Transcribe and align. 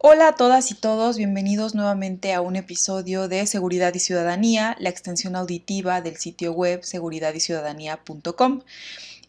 Hola 0.00 0.28
a 0.28 0.36
todas 0.36 0.70
y 0.70 0.76
todos, 0.76 1.16
bienvenidos 1.16 1.74
nuevamente 1.74 2.32
a 2.32 2.40
un 2.40 2.54
episodio 2.54 3.26
de 3.26 3.44
Seguridad 3.48 3.92
y 3.94 3.98
Ciudadanía, 3.98 4.76
la 4.78 4.90
extensión 4.90 5.34
auditiva 5.34 6.00
del 6.02 6.18
sitio 6.18 6.52
web 6.52 6.84
seguridadyciudadanía.com 6.84 8.60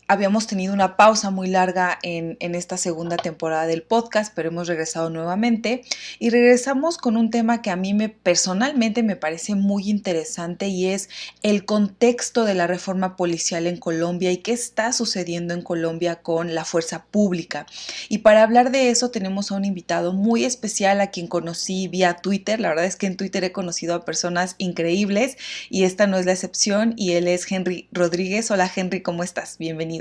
habíamos 0.10 0.48
tenido 0.48 0.74
una 0.74 0.98
pausa 0.98 1.30
muy 1.30 1.48
larga 1.48 2.00
en, 2.02 2.36
esta 2.40 2.78
segunda 2.78 3.16
temporada 3.16 3.68
del 3.68 3.84
podcast, 3.84 4.34
pero 4.36 4.50
hemos 4.50 4.68
regresado 4.68 5.12
nuevamente 5.12 5.84
y 6.18 6.32
regresamos 6.32 6.98
con 6.98 7.16
un 7.16 7.30
tema 7.30 7.62
que 7.62 7.70
a 7.70 7.76
mí 7.76 7.94
me 7.94 8.10
personalmente 8.10 9.04
me 9.04 9.16
parece 9.16 9.54
muy 9.54 9.88
interesante 9.88 10.68
y 10.68 10.88
es 10.88 11.10
el 11.44 11.64
contexto 11.64 12.44
de 12.44 12.56
la 12.56 12.66
reforma 12.66 13.16
policial 13.16 13.68
en 13.68 13.78
Colombia 13.78 14.32
y 14.32 14.38
qué 14.38 14.52
está 14.52 14.94
sucediendo 14.94 15.54
en 15.54 15.62
Colombia 15.62 16.16
con 16.24 16.56
la 16.56 16.66
fuerza 16.66 17.06
pública. 17.06 17.68
Y 18.10 18.20
para 18.20 18.42
hablar 18.42 18.72
de 18.72 18.90
eso 18.90 19.12
tenemos 19.12 19.52
a 19.52 19.56
un 19.56 19.66
invitado 19.66 20.12
muy 20.14 20.44
especial 20.44 21.02
a 21.02 21.12
quien 21.12 21.28
conocí 21.28 21.88
vía 21.88 22.16
Twitter. 22.16 22.60
La 22.60 22.70
verdad 22.70 22.86
es 22.86 22.96
que 22.96 23.06
en 23.06 23.16
Twitter 23.16 23.44
he 23.44 23.52
conocido 23.52 23.94
a 23.94 24.06
personas 24.06 24.56
increíbles 24.58 25.38
y 25.70 25.84
esta 25.84 26.08
no 26.08 26.18
es 26.18 26.26
la 26.26 26.32
excepción 26.32 26.96
y 26.98 27.12
él 27.12 27.28
es 27.28 27.50
Henry 27.52 27.88
Rodríguez. 27.92 28.50
Hola 28.50 28.70
Henry, 28.76 29.02
¿cómo 29.04 29.24
estás? 29.24 29.60
Bienvenido. 29.60 29.99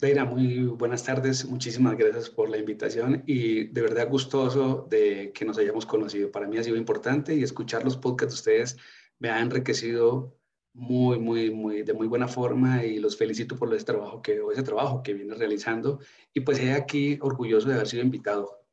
Deira, 0.00 0.24
muy 0.24 0.64
buenas 0.66 1.02
tardes. 1.02 1.44
Muchísimas 1.44 1.96
gracias 1.96 2.30
por 2.30 2.48
la 2.48 2.56
invitación 2.56 3.24
y 3.26 3.64
de 3.64 3.82
verdad 3.82 4.08
gustoso 4.08 4.86
de 4.88 5.32
que 5.34 5.44
nos 5.44 5.58
hayamos 5.58 5.86
conocido. 5.86 6.30
Para 6.30 6.46
mí 6.46 6.56
ha 6.56 6.62
sido 6.62 6.76
importante 6.76 7.34
y 7.34 7.42
escuchar 7.42 7.82
los 7.82 7.96
podcasts 7.96 8.34
de 8.34 8.38
ustedes 8.38 8.76
me 9.18 9.30
ha 9.30 9.40
enriquecido 9.40 10.38
muy, 10.72 11.18
muy, 11.18 11.50
muy, 11.50 11.82
de 11.82 11.92
muy 11.94 12.06
buena 12.06 12.28
forma 12.28 12.84
y 12.84 13.00
los 13.00 13.16
felicito 13.16 13.56
por 13.56 13.74
ese 13.74 13.84
trabajo 13.84 14.22
que, 14.22 14.40
ese 14.52 14.62
trabajo 14.62 15.02
que 15.02 15.14
viene 15.14 15.34
realizando. 15.34 15.98
Y 16.32 16.40
pues 16.40 16.60
he 16.60 16.72
aquí 16.72 17.18
orgulloso 17.20 17.68
de 17.68 17.74
haber 17.74 17.88
sido 17.88 18.04
invitado. 18.04 18.67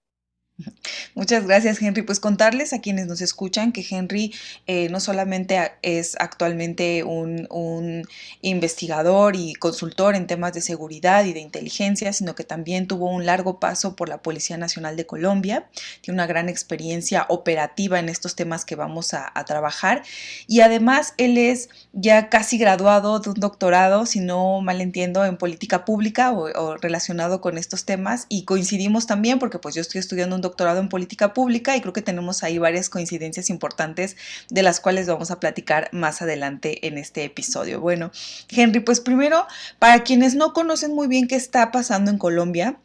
Muchas 1.15 1.45
gracias, 1.45 1.81
Henry. 1.81 2.01
Pues 2.01 2.21
contarles 2.21 2.71
a 2.71 2.79
quienes 2.79 3.07
nos 3.07 3.19
escuchan 3.21 3.73
que 3.73 3.85
Henry 3.89 4.33
eh, 4.67 4.87
no 4.89 5.01
solamente 5.01 5.73
es 5.81 6.15
actualmente 6.19 7.03
un, 7.03 8.05
investigador 8.41 9.35
y 9.35 9.53
consultor 9.55 10.15
en 10.15 10.27
temas 10.27 10.53
de 10.53 10.61
seguridad 10.61 11.25
y 11.25 11.33
de 11.33 11.39
inteligencia, 11.39 12.13
sino 12.13 12.35
que 12.35 12.43
también 12.43 12.87
tuvo 12.87 13.09
un 13.09 13.25
largo 13.25 13.59
paso 13.59 13.95
por 13.95 14.07
la 14.07 14.21
Policía 14.21 14.57
Nacional 14.57 14.95
de 14.95 15.05
Colombia. 15.05 15.67
Tiene 16.01 16.15
una 16.15 16.27
gran 16.27 16.47
experiencia 16.47 17.25
operativa 17.29 17.99
en 17.99 18.09
estos 18.09 18.35
temas 18.35 18.65
que 18.65 18.75
vamos 18.75 19.13
a, 19.13 19.31
trabajar. 19.45 20.03
Y 20.47 20.61
además, 20.61 21.13
él 21.17 21.37
es 21.37 21.69
ya 21.93 22.29
casi 22.29 22.57
graduado 22.57 23.19
de 23.19 23.29
un 23.29 23.39
doctorado, 23.39 24.05
si 24.05 24.19
no 24.19 24.61
mal 24.61 24.81
entiendo, 24.81 25.23
en 25.23 25.37
política 25.37 25.85
pública 25.85 26.31
o, 26.31 26.45
o 26.45 26.77
relacionado 26.77 27.41
con 27.41 27.57
estos 27.57 27.85
temas. 27.85 28.25
Y 28.29 28.43
coincidimos 28.45 29.05
también 29.05 29.37
porque 29.37 29.59
pues 29.59 29.75
yo 29.75 29.81
estoy 29.81 29.99
estudiando 29.99 30.35
un 30.35 30.44
doctorado 30.45 30.79
en 30.79 30.89
política 30.89 31.33
pública 31.33 31.75
y 31.75 31.81
creo 31.81 31.93
que 31.93 32.01
tenemos 32.01 32.43
ahí 32.43 32.57
varias 32.57 32.89
coincidencias 32.89 33.49
importantes 33.49 34.15
de 34.49 34.63
las 34.63 34.79
cuales 34.79 35.07
vamos 35.07 35.31
a 35.31 35.39
platicar 35.39 35.89
más 35.91 36.21
adelante 36.21 36.87
en 36.87 36.97
este 36.97 37.23
episodio. 37.23 37.81
Bueno, 37.81 38.11
Henry, 38.49 38.79
pues 38.79 38.99
primero, 38.99 39.45
para 39.79 40.03
quienes 40.03 40.35
no 40.35 40.53
conocen 40.53 40.93
muy 40.93 41.07
bien 41.07 41.27
qué 41.27 41.35
está 41.35 41.71
pasando 41.71 42.11
en 42.11 42.17
Colombia, 42.17 42.77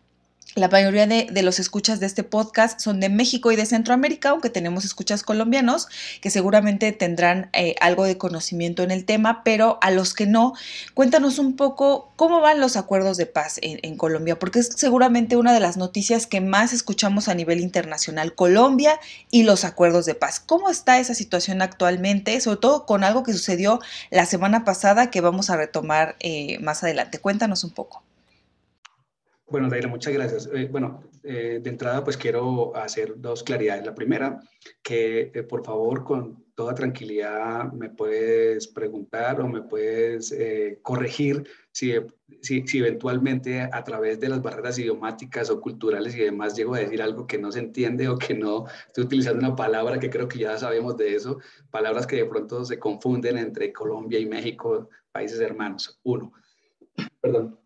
la 0.57 0.67
mayoría 0.69 1.07
de, 1.07 1.43
los 1.43 1.61
escuchas 1.61 2.01
de 2.01 2.07
este 2.07 2.25
podcast 2.25 2.81
son 2.81 2.99
de 2.99 3.09
México 3.09 3.53
y 3.53 3.57
de 3.57 3.67
Centroamérica, 3.67 4.31
aunque 4.31 4.51
tenemos 4.51 4.85
escuchas 4.85 5.23
colombianos 5.23 5.87
que 6.21 6.29
seguramente 6.31 6.91
tendrán 6.91 7.51
eh, 7.53 7.77
algo 7.81 8.05
de 8.05 8.19
conocimiento 8.19 8.83
en 8.83 8.91
el 8.91 9.05
tema, 9.05 9.45
pero 9.45 9.79
a 9.81 9.93
los 9.93 10.13
que 10.13 10.27
no, 10.27 10.55
cuéntanos 10.93 11.39
un 11.39 11.55
poco 11.55 12.13
cómo 12.17 12.41
van 12.41 12.59
los 12.59 12.77
acuerdos 12.77 13.17
de 13.17 13.27
paz 13.27 13.59
en, 13.63 13.97
Colombia, 13.97 14.39
porque 14.39 14.59
es 14.59 14.71
seguramente 14.75 15.37
una 15.37 15.53
de 15.53 15.61
las 15.61 15.77
noticias 15.77 16.27
que 16.27 16.41
más 16.41 16.73
escuchamos 16.73 17.29
a 17.29 17.35
nivel 17.35 17.61
internacional, 17.61 18.35
Colombia 18.35 18.99
y 19.31 19.45
los 19.45 19.65
acuerdos 19.65 20.05
de 20.05 20.17
paz. 20.17 20.41
¿Cómo 20.41 20.69
está 20.69 20.99
esa 20.99 21.15
situación 21.15 21.63
actualmente? 21.63 22.41
Sobre 22.41 22.59
todo 22.59 22.87
con 22.87 23.05
algo 23.05 23.23
que 23.23 23.33
sucedió 23.33 23.79
la 24.11 24.27
semana 24.27 24.65
pasada 24.65 25.11
que 25.11 25.21
vamos 25.21 25.49
a 25.51 25.57
retomar 25.57 26.17
eh, 26.19 26.59
más 26.61 26.83
adelante. 26.83 27.19
Cuéntanos 27.19 27.63
un 27.63 27.71
poco. 27.71 28.03
Bueno, 29.51 29.69
Daira, 29.69 29.89
muchas 29.89 30.15
gracias. 30.15 30.49
Eh, 30.55 30.69
bueno, 30.71 31.03
eh, 31.25 31.59
de 31.61 31.71
entrada, 31.71 32.05
pues 32.05 32.17
quiero 32.17 32.75
hacer 32.77 33.15
dos 33.17 33.43
claridades. 33.43 33.85
La 33.85 33.97
primera, 33.97 34.39
que 34.81 35.33
eh, 35.35 35.43
por 35.43 35.65
favor, 35.65 36.05
con 36.05 36.45
toda 36.55 36.73
tranquilidad, 36.73 37.73
me 37.73 37.91
puedes 37.91 38.69
preguntar 38.69 39.41
o 39.41 39.49
me 39.49 39.63
puedes 39.63 40.33
corregir 40.83 41.49
si, 41.73 41.95
si, 42.43 42.65
si, 42.67 42.79
eventualmente 42.79 43.63
a 43.63 43.83
través 43.83 44.21
de 44.21 44.29
las 44.29 44.41
barreras 44.41 44.79
idiomáticas 44.79 45.51
o 45.51 45.61
culturales 45.61 46.15
y 46.15 46.21
demás 46.21 46.55
llego 46.55 46.75
a 46.75 46.81
decir 46.81 47.03
algo 47.03 47.27
que 47.27 47.39
no 47.39 47.51
se 47.51 47.61
entiende 47.61 48.09
o 48.09 48.19
que 48.19 48.35
no 48.35 48.67
estoy 48.87 49.05
utilizando 49.05 49.47
una 49.47 49.57
palabra 49.57 49.99
que 49.99 50.11
creo 50.11 50.29
que 50.29 50.39
ya 50.39 50.59
sabemos 50.59 50.97
de 50.99 51.15
eso, 51.15 51.39
palabras 51.71 52.07
que 52.07 52.17
de 52.17 52.27
pronto 52.27 52.65
se 52.65 52.79
confunden 52.79 53.39
entre 53.39 53.73
Colombia 53.73 54.19
y 54.19 54.27
México, 54.27 54.91
países 55.13 55.41
hermanos. 55.41 55.99
Uno, 56.03 56.35
perdón. 57.23 57.60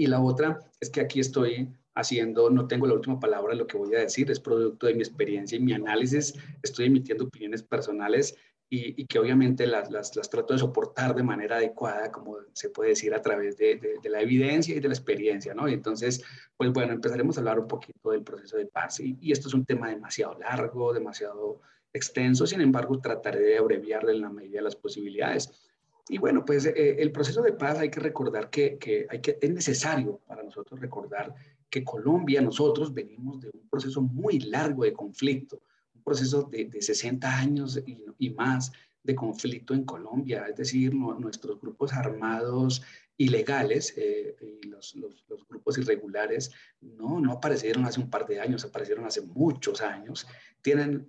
Y 0.00 0.06
la 0.06 0.18
otra 0.18 0.58
es 0.80 0.88
que 0.88 1.02
aquí 1.02 1.20
estoy 1.20 1.68
haciendo, 1.94 2.48
no 2.48 2.66
tengo 2.66 2.86
la 2.86 2.94
última 2.94 3.20
palabra, 3.20 3.54
lo 3.54 3.66
que 3.66 3.76
voy 3.76 3.94
a 3.94 3.98
decir 3.98 4.30
es 4.30 4.40
producto 4.40 4.86
de 4.86 4.94
mi 4.94 5.00
experiencia 5.00 5.58
y 5.58 5.60
mi 5.60 5.74
análisis, 5.74 6.32
estoy 6.62 6.86
emitiendo 6.86 7.24
opiniones 7.24 7.62
personales 7.62 8.34
y, 8.70 9.04
que 9.04 9.18
obviamente 9.18 9.66
las, 9.66 9.90
las, 9.90 10.10
trato 10.30 10.54
de 10.54 10.58
soportar 10.58 11.14
de 11.14 11.22
manera 11.22 11.56
adecuada, 11.56 12.10
como 12.10 12.38
se 12.54 12.70
puede 12.70 12.90
decir, 12.90 13.12
a 13.12 13.20
través 13.20 13.58
de, 13.58 13.98
de, 14.02 14.08
la 14.08 14.22
evidencia 14.22 14.74
y 14.74 14.80
de 14.80 14.88
la 14.88 14.94
experiencia, 14.94 15.52
¿no? 15.52 15.68
Y 15.68 15.74
entonces, 15.74 16.24
pues 16.56 16.72
bueno, 16.72 16.94
empezaremos 16.94 17.36
a 17.36 17.40
hablar 17.40 17.58
un 17.58 17.68
poquito 17.68 18.12
del 18.12 18.22
proceso 18.22 18.56
de 18.56 18.68
paz 18.68 19.00
y, 19.00 19.18
y 19.20 19.32
esto 19.32 19.48
es 19.48 19.54
un 19.54 19.66
tema 19.66 19.90
demasiado 19.90 20.38
largo, 20.38 20.94
demasiado 20.94 21.60
extenso, 21.92 22.46
sin 22.46 22.62
embargo, 22.62 22.98
trataré 23.00 23.40
de 23.40 23.58
abreviarle 23.58 24.12
en 24.12 24.22
la 24.22 24.30
medida 24.30 24.60
de 24.60 24.64
las 24.64 24.76
posibilidades. 24.76 25.69
Y 26.10 26.18
bueno, 26.18 26.44
pues 26.44 26.66
eh, 26.66 26.96
el 26.98 27.12
proceso 27.12 27.40
de 27.40 27.52
paz 27.52 27.78
hay 27.78 27.88
que 27.88 28.00
recordar 28.00 28.50
que, 28.50 28.78
que, 28.78 29.06
hay 29.08 29.20
que 29.20 29.38
es 29.40 29.50
necesario 29.50 30.20
para 30.26 30.42
nosotros 30.42 30.80
recordar 30.80 31.32
que 31.70 31.84
Colombia, 31.84 32.40
nosotros 32.40 32.92
venimos 32.92 33.40
de 33.40 33.50
un 33.54 33.68
proceso 33.68 34.02
muy 34.02 34.40
largo 34.40 34.82
de 34.82 34.92
conflicto, 34.92 35.62
un 35.94 36.02
proceso 36.02 36.42
de, 36.42 36.64
de 36.64 36.82
60 36.82 37.38
años 37.38 37.80
y, 38.18 38.30
más 38.30 38.72
de 39.04 39.14
conflicto 39.14 39.72
en 39.72 39.84
Colombia, 39.84 40.46
es 40.48 40.56
decir, 40.56 40.92
nuestros 40.92 41.60
grupos 41.60 41.92
armados 41.92 42.82
ilegales 43.16 43.94
eh, 43.96 44.34
y 44.62 44.66
los, 44.66 44.96
los, 44.96 45.24
los, 45.28 45.46
grupos 45.46 45.78
irregulares 45.78 46.50
no, 46.80 47.20
no 47.20 47.32
aparecieron 47.32 47.84
hace 47.84 48.00
un 48.00 48.10
par 48.10 48.26
de 48.26 48.40
años, 48.40 48.64
aparecieron 48.64 49.04
hace 49.06 49.20
muchos 49.20 49.80
años, 49.80 50.26
tienen 50.60 51.08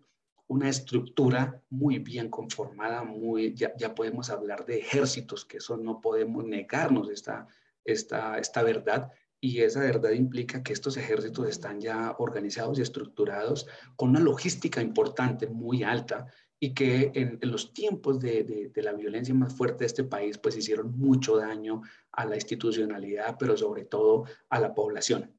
una 0.52 0.68
estructura 0.68 1.64
muy 1.70 2.00
bien 2.00 2.30
conformada, 2.30 3.06
muy, 3.06 3.54
ya, 3.56 3.96
podemos 3.96 4.30
hablar 4.30 4.66
de 4.66 4.80
ejércitos, 4.80 5.46
que 5.46 5.58
eso 5.58 5.78
no 5.78 6.02
podemos 6.02 6.44
negarnos 6.44 7.10
esta, 7.10 7.48
esta, 7.86 8.38
esta 8.38 8.62
verdad. 8.62 9.14
Y 9.40 9.62
esa 9.62 9.80
verdad 9.80 10.12
implica 10.12 10.62
que 10.62 10.74
estos 10.74 10.98
ejércitos 10.98 11.48
están 11.48 11.80
ya 11.80 12.16
organizados 12.20 12.78
y 12.78 12.82
estructurados 12.82 13.66
con 13.96 14.10
una 14.10 14.20
logística 14.20 14.82
importante, 14.82 15.48
muy 15.48 15.84
alta, 15.84 16.28
y 16.60 16.74
que 16.74 17.14
en, 17.16 17.40
en 17.42 17.50
los 17.50 17.74
tiempos 17.74 18.20
de, 18.20 18.44
de, 18.44 18.72
de, 18.76 18.82
la 18.82 18.92
violencia 18.92 19.34
más 19.34 19.56
fuerte 19.56 19.80
de 19.80 19.88
este 19.88 20.04
país, 20.04 20.38
pues 20.38 20.58
hicieron 20.58 20.98
mucho 20.98 21.38
daño 21.38 21.82
a 22.12 22.26
la 22.26 22.36
institucionalidad, 22.36 23.38
pero 23.40 23.56
sobre 23.56 23.86
todo 23.86 24.26
a 24.50 24.60
la 24.60 24.74
población. 24.74 25.32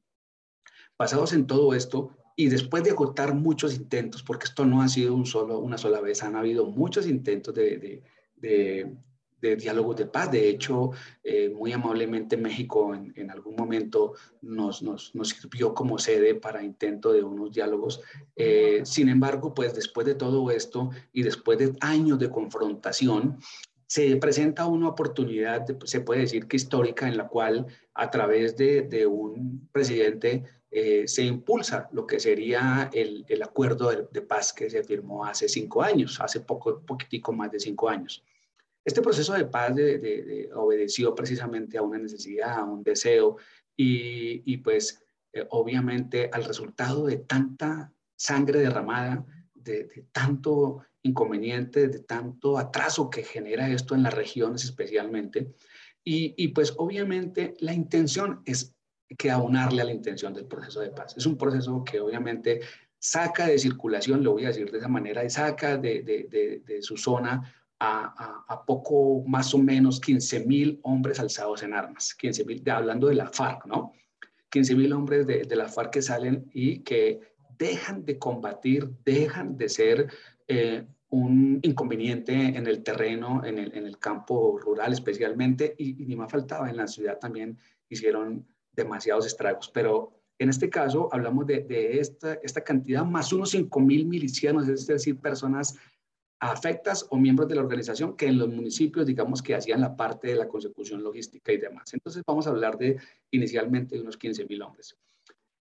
Basados 0.97 1.33
en 1.33 1.45
todo 1.45 1.75
esto, 1.75 2.17
y 2.35 2.47
después 2.47 2.83
de 2.83 2.91
agotar 2.91 3.35
muchos 3.35 3.75
intentos, 3.75 4.23
porque 4.23 4.45
esto 4.45 4.65
no 4.65 4.81
ha 4.81 4.87
sido 4.87 5.13
un 5.13 5.25
solo, 5.25 5.59
una 5.59 5.77
sola 5.77 6.01
vez, 6.01 6.23
han 6.23 6.35
habido 6.35 6.65
muchos 6.65 7.07
intentos 7.07 7.53
de, 7.53 7.77
de, 7.77 8.03
de, 8.37 8.95
de 9.43 9.55
diálogos 9.55 9.97
de 9.97 10.05
paz. 10.07 10.31
De 10.31 10.49
hecho, 10.49 10.91
eh, 11.23 11.49
muy 11.49 11.73
amablemente 11.73 12.37
México 12.37 12.95
en, 12.95 13.13
en 13.15 13.29
algún 13.29 13.55
momento 13.55 14.13
nos, 14.41 14.81
nos, 14.81 15.13
nos, 15.13 15.29
sirvió 15.29 15.73
como 15.73 15.99
sede 15.99 16.33
para 16.33 16.63
intento 16.63 17.11
de 17.11 17.23
unos 17.23 17.51
diálogos. 17.51 18.01
Eh, 18.35 18.81
sin 18.85 19.09
embargo, 19.09 19.53
pues 19.53 19.75
después 19.75 20.07
de 20.07 20.15
todo 20.15 20.49
esto 20.49 20.89
y 21.11 21.23
después 21.23 21.59
de 21.59 21.75
años 21.81 22.17
de 22.17 22.29
confrontación, 22.29 23.37
se 23.85 24.15
presenta 24.15 24.65
una 24.65 24.87
oportunidad, 24.87 25.67
se 25.83 26.01
puede 26.01 26.21
decir 26.21 26.47
que 26.47 26.57
histórica, 26.57 27.07
en 27.07 27.15
la 27.15 27.27
cual 27.27 27.67
a 27.93 28.09
través 28.09 28.57
de, 28.57 28.81
de 28.81 29.05
un 29.05 29.69
presidente 29.71 30.45
eh, 30.75 31.07
se 31.07 31.23
impulsa 31.23 31.87
lo 31.91 32.07
que 32.07 32.19
sería 32.19 32.89
el, 32.91 33.23
el 33.27 33.43
acuerdo 33.43 33.91
de, 33.91 34.07
de, 34.11 34.21
paz 34.23 34.51
que 34.51 34.71
se 34.71 34.83
firmó 34.83 35.23
hace 35.23 35.47
cinco 35.47 35.83
años, 35.83 36.19
hace 36.19 36.39
poco, 36.39 36.81
poquitico 36.81 37.31
más 37.31 37.51
de 37.51 37.59
cinco 37.59 37.89
años. 37.89 38.23
Este 38.83 39.03
proceso 39.03 39.33
de 39.33 39.45
paz 39.45 39.75
de, 39.75 39.99
de, 39.99 40.49
obedeció 40.55 41.13
precisamente 41.13 41.77
a 41.77 41.83
una 41.83 41.99
necesidad, 41.99 42.57
a 42.57 42.63
un 42.63 42.81
deseo 42.81 43.37
y, 43.77 44.41
y 44.51 44.57
pues 44.57 45.03
eh, 45.31 45.45
obviamente 45.51 46.31
al 46.33 46.43
resultado 46.43 47.05
de 47.05 47.17
tanta 47.17 47.93
sangre 48.15 48.59
derramada, 48.59 49.23
de, 49.53 50.07
tanto 50.11 50.83
inconveniente, 51.03 51.87
de 51.87 51.99
tanto 51.99 52.57
atraso 52.57 53.11
que 53.11 53.21
genera 53.21 53.69
esto 53.69 53.93
en 53.93 54.01
las 54.01 54.15
regiones 54.15 54.63
especialmente. 54.63 55.53
Y, 56.03 56.33
y 56.35 56.47
pues 56.47 56.73
obviamente 56.77 57.53
la 57.59 57.73
intención 57.73 58.41
es 58.45 58.72
que 59.17 59.31
aunarle 59.31 59.81
a 59.81 59.85
la 59.85 59.93
intención 59.93 60.33
del 60.33 60.45
proceso 60.45 60.81
de 60.81 60.89
paz. 60.89 61.15
Es 61.17 61.25
un 61.25 61.37
proceso 61.37 61.83
que 61.83 61.99
obviamente 61.99 62.61
saca 62.99 63.47
de 63.47 63.59
circulación, 63.59 64.23
lo 64.23 64.31
voy 64.31 64.45
a 64.45 64.47
decir 64.47 64.71
de 64.71 64.77
esa 64.77 64.87
manera, 64.87 65.25
y 65.25 65.29
saca 65.29 65.77
de, 65.77 66.63
su 66.81 66.95
zona 66.95 67.53
a, 67.79 68.63
poco 68.65 69.23
más 69.27 69.53
o 69.53 69.57
menos 69.57 69.99
15 69.99 70.45
mil 70.45 70.79
hombres 70.83 71.19
alzados 71.19 71.63
en 71.63 71.73
armas, 71.73 72.13
15 72.15 72.45
mil, 72.45 72.69
hablando 72.69 73.07
de 73.07 73.15
la 73.15 73.27
FARC, 73.27 73.65
¿no? 73.65 73.91
15 74.49 74.75
mil 74.75 74.93
hombres 74.93 75.27
de, 75.27 75.55
la 75.55 75.67
FARC 75.67 75.91
que 75.91 76.01
salen 76.01 76.49
y 76.53 76.79
que 76.79 77.19
dejan 77.57 78.05
de 78.05 78.17
combatir, 78.17 78.89
dejan 79.03 79.57
de 79.57 79.67
ser 79.67 80.07
eh, 80.47 80.85
un 81.09 81.59
inconveniente 81.61 82.33
en 82.33 82.65
el 82.67 82.83
terreno, 82.83 83.43
en 83.45 83.59
el, 83.59 83.97
campo 83.99 84.57
rural 84.57 84.93
especialmente, 84.93 85.75
y, 85.77 85.93
ni 85.93 86.15
más 86.15 86.31
faltaba, 86.31 86.69
en 86.69 86.77
la 86.77 86.87
ciudad 86.87 87.19
también 87.19 87.57
hicieron 87.89 88.47
demasiados 88.73 89.25
estragos. 89.25 89.69
Pero 89.73 90.11
en 90.39 90.49
este 90.49 90.69
caso 90.69 91.09
hablamos 91.11 91.47
de, 91.47 91.99
esta, 91.99 92.33
esta, 92.43 92.63
cantidad 92.63 93.05
más 93.05 93.31
unos 93.33 93.51
5 93.51 93.79
mil 93.79 94.05
milicianos, 94.05 94.67
es 94.67 94.87
decir, 94.87 95.19
personas 95.19 95.75
afectas 96.39 97.05
o 97.09 97.17
miembros 97.17 97.47
de 97.47 97.55
la 97.55 97.61
organización 97.61 98.17
que 98.17 98.27
en 98.27 98.37
los 98.37 98.49
municipios, 98.49 99.05
digamos, 99.05 99.41
que 99.41 99.55
hacían 99.55 99.79
la 99.79 99.95
parte 99.95 100.27
de 100.27 100.35
la 100.35 100.47
consecución 100.47 101.01
logística 101.01 101.53
y 101.53 101.57
demás. 101.57 101.93
Entonces 101.93 102.21
vamos 102.27 102.47
a 102.47 102.49
hablar 102.49 102.77
de 102.77 102.97
inicialmente 103.31 103.95
de 103.95 104.01
unos 104.01 104.17
15 104.17 104.45
mil 104.45 104.61
hombres. 104.61 104.97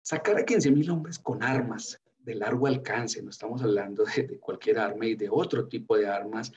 Sacar 0.03 0.39
a 0.39 0.45
15 0.45 0.71
mil 0.71 0.91
hombres 0.91 1.19
con 1.19 1.43
armas, 1.43 2.01
de 2.25 2.35
largo 2.35 2.67
alcance, 2.67 3.23
no 3.23 3.31
estamos 3.31 3.63
hablando 3.63 4.05
de, 4.05 4.39
cualquier 4.39 4.79
arma 4.79 5.07
y 5.07 5.15
de 5.15 5.29
otro 5.31 5.67
tipo 5.69 5.97
de 5.97 6.07
armas, 6.07 6.53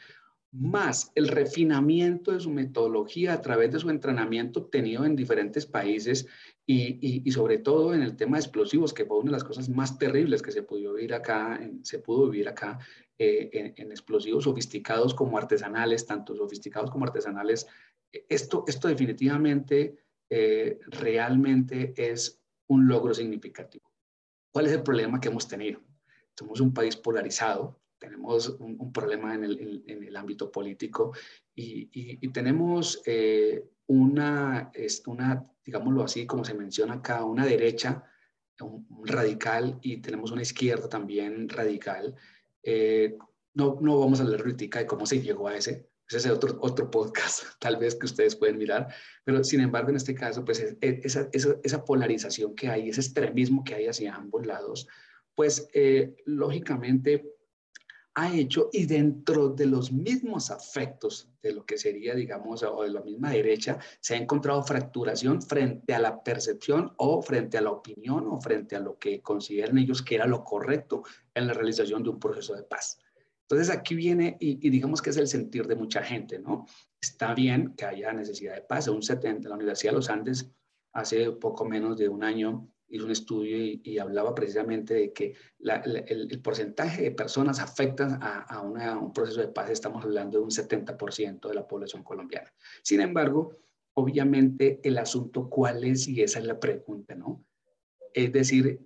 más 0.54 1.12
el 1.16 1.28
refinamiento 1.30 2.32
de 2.32 2.40
su 2.40 2.52
metodología 2.52 3.34
a 3.34 3.42
través 3.42 3.72
de 3.72 3.80
su 3.80 3.90
entrenamiento 3.90 4.62
obtenido 4.62 5.04
en 5.04 5.16
diferentes 5.16 5.66
países 5.66 6.28
y, 6.66 7.30
sobre 7.32 7.58
todo 7.58 7.94
en 7.94 8.04
el 8.04 8.16
tema 8.16 8.38
de 8.38 8.44
explosivos, 8.44 8.94
que 8.94 9.06
fue 9.06 9.18
una 9.18 9.32
de 9.32 9.38
las 9.38 9.44
cosas 9.44 9.68
más 9.68 9.98
terribles 9.98 10.42
que 10.42 10.52
se 10.52 10.62
pudo 10.62 10.94
vivir 10.94 11.14
acá, 11.16 11.60
se 11.82 12.00
pudo 12.00 12.30
vivir 12.30 12.48
acá 12.48 12.78
eh, 13.18 13.74
en, 13.76 13.92
explosivos 13.92 14.44
sofisticados 14.44 15.16
como 15.16 15.38
artesanales, 15.38 16.06
tanto 16.06 16.36
sofisticados 16.36 16.92
como 16.92 17.06
artesanales. 17.06 17.68
Esto, 18.30 18.64
esto 18.68 18.88
definitivamente, 18.88 19.98
eh, 20.30 20.80
realmente 20.88 21.94
es 21.98 22.40
un 22.68 22.88
logro 22.88 23.14
significativo. 23.14 23.92
¿Cuál 24.52 24.68
es 24.68 24.72
el 24.74 24.84
problema 24.84 25.20
que 25.20 25.30
hemos 25.30 25.48
tenido? 25.48 25.82
Somos 26.38 26.62
un 26.62 26.74
país 26.74 26.96
polarizado, 26.96 27.83
tenemos 28.04 28.50
un, 28.60 28.92
problema 28.92 29.34
en 29.34 29.46
el, 29.46 29.84
en 29.88 30.04
el, 30.04 30.16
ámbito 30.18 30.52
político 30.52 31.14
y, 31.56 31.90
y, 31.94 32.28
tenemos 32.30 33.02
eh, 33.06 33.64
una, 33.88 34.72
una, 35.08 35.46
digámoslo 35.66 36.04
así, 36.04 36.26
como 36.26 36.44
se 36.44 36.54
menciona 36.54 36.96
acá, 36.96 37.24
una 37.24 37.46
derecha 37.46 38.04
un, 38.60 38.86
radical 39.06 39.80
y 39.82 39.98
tenemos 39.98 40.32
una 40.32 40.42
izquierda 40.42 40.90
también 40.90 41.48
radical. 41.48 42.16
Eh, 42.62 43.18
no, 43.54 43.78
no 43.82 44.00
vamos 44.00 44.20
a 44.20 44.24
hablar 44.24 44.42
ahorita 44.42 44.80
de 44.80 44.86
cómo 44.86 45.06
se 45.06 45.22
llegó 45.22 45.48
a 45.48 45.56
ese, 45.56 45.90
ese 46.10 46.18
es 46.18 46.28
otro, 46.28 46.58
otro 46.62 46.92
podcast, 46.92 47.44
tal 47.60 47.78
vez 47.78 47.96
que 47.96 48.06
ustedes 48.06 48.36
pueden 48.36 48.58
mirar, 48.58 48.94
pero 49.24 49.44
sin 49.46 49.62
embargo 49.62 49.92
en 49.92 49.96
este 49.96 50.14
caso, 50.14 50.44
pues 50.44 50.60
esa, 50.82 51.30
esa, 51.32 51.58
esa 51.64 51.86
polarización 51.86 52.54
que 52.54 52.68
hay, 52.68 52.90
ese 52.90 53.00
extremismo 53.00 53.64
que 53.64 53.76
hay 53.76 53.88
hacia 53.88 54.14
ambos 54.14 54.46
lados, 54.46 54.88
pues 55.36 55.70
eh, 55.74 56.16
lógicamente 56.26 57.34
ha 58.16 58.34
hecho 58.34 58.70
y 58.72 58.86
dentro 58.86 59.50
de 59.50 59.66
los 59.66 59.92
mismos 59.92 60.52
afectos 60.52 61.30
de 61.42 61.54
lo 61.54 61.66
que 61.66 61.78
sería, 61.78 62.14
digamos, 62.14 62.62
o 62.64 62.84
de 62.84 62.90
la 62.90 63.02
misma 63.02 63.32
derecha, 63.32 63.80
se 64.00 64.14
ha 64.14 64.18
encontrado 64.18 64.64
fracturación 64.64 65.42
frente 65.42 65.94
a 65.94 66.00
la 66.00 66.24
percepción 66.24 66.94
o 66.98 67.22
frente 67.22 67.58
a 67.58 67.62
la 67.62 67.72
opinión 67.72 68.28
o 68.28 68.40
frente 68.40 68.76
a 68.76 68.80
lo 68.80 68.98
que 69.00 69.22
consideran 69.22 69.78
ellos 69.78 70.02
que 70.02 70.16
era 70.16 70.28
lo 70.28 70.44
correcto 70.44 71.04
en 71.34 71.48
la 71.48 71.54
realización 71.54 72.04
de 72.04 72.10
un 72.10 72.20
proceso 72.20 72.56
de 72.56 72.64
paz. 72.64 73.00
Entonces 73.44 73.76
aquí 73.76 73.96
viene 73.96 74.38
y, 74.40 74.70
digamos 74.70 75.02
que 75.02 75.10
es 75.10 75.18
el 75.18 75.28
sentir 75.28 75.68
de 75.68 75.76
mucha 75.76 76.02
gente, 76.02 76.40
¿no? 76.40 76.66
Está 77.02 77.34
bien 77.34 77.74
que 77.76 77.86
haya 77.86 78.14
necesidad 78.14 78.56
de 78.56 78.62
paz. 78.62 78.88
Un 78.88 79.04
70, 79.04 79.50
la 79.50 79.56
Universidad 79.56 79.92
de 79.92 79.98
los 79.98 80.10
Andes 80.10 80.50
hace 80.94 81.32
poco 81.32 81.66
menos 81.66 81.98
de 81.98 82.08
un 82.08 82.24
año 82.24 82.73
hizo 82.94 83.06
un 83.06 83.12
estudio 83.12 83.58
y, 83.58 83.98
hablaba 83.98 84.36
precisamente 84.36 84.94
de 84.94 85.14
que 85.14 85.34
el, 85.60 86.40
porcentaje 86.44 87.02
de 87.02 87.12
personas 87.12 87.60
afectadas 87.60 88.20
a, 88.22 88.62
un 88.62 89.12
proceso 89.12 89.42
de 89.42 89.48
paz, 89.48 89.72
estamos 89.72 90.04
hablando 90.04 90.38
de 90.38 90.44
un 90.44 90.52
70% 90.52 91.48
de 91.48 91.56
la 91.56 91.68
población 91.68 92.04
colombiana. 92.04 92.54
Sin 92.84 93.02
embargo, 93.02 93.58
obviamente 93.96 94.80
el 94.84 95.00
asunto 95.00 95.50
cuál 95.50 95.84
es, 95.84 96.08
y 96.08 96.22
esa 96.22 96.38
es 96.38 96.46
la 96.46 96.60
pregunta, 96.60 97.16
¿no? 97.16 97.44
Es 98.14 98.32
decir, 98.32 98.80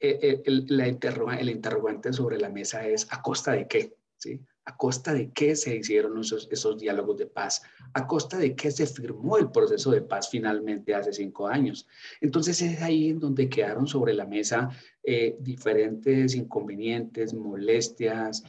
eh, 0.00 0.18
eh, 0.20 0.42
el, 0.44 0.66
la 0.68 0.86
el 0.86 1.48
interrogante 1.48 2.12
sobre 2.12 2.38
la 2.38 2.50
mesa 2.50 2.86
es 2.86 3.06
¿a 3.10 3.22
costa 3.22 3.52
de 3.52 3.66
qué? 3.66 3.96
¿Sí? 4.18 4.38
¿A 4.66 4.76
costa 4.76 5.14
de 5.14 5.30
qué 5.30 5.56
se 5.56 5.76
hicieron 5.76 6.18
esos, 6.18 6.48
esos 6.50 6.78
diálogos 6.78 7.16
de 7.16 7.26
paz? 7.26 7.62
¿A 7.94 8.06
costa 8.06 8.36
de 8.36 8.54
qué 8.54 8.70
se 8.70 8.86
firmó 8.86 9.38
el 9.38 9.50
proceso 9.50 9.90
de 9.92 10.02
paz 10.02 10.28
finalmente 10.28 10.94
hace 10.94 11.12
cinco 11.12 11.46
años? 11.46 11.86
Entonces 12.20 12.60
es 12.60 12.82
ahí 12.82 13.08
en 13.08 13.20
donde 13.20 13.48
quedaron 13.48 13.86
sobre 13.86 14.12
la 14.12 14.26
mesa 14.26 14.68
eh, 15.02 15.36
diferentes 15.40 16.34
inconvenientes, 16.34 17.32
molestias, 17.32 18.42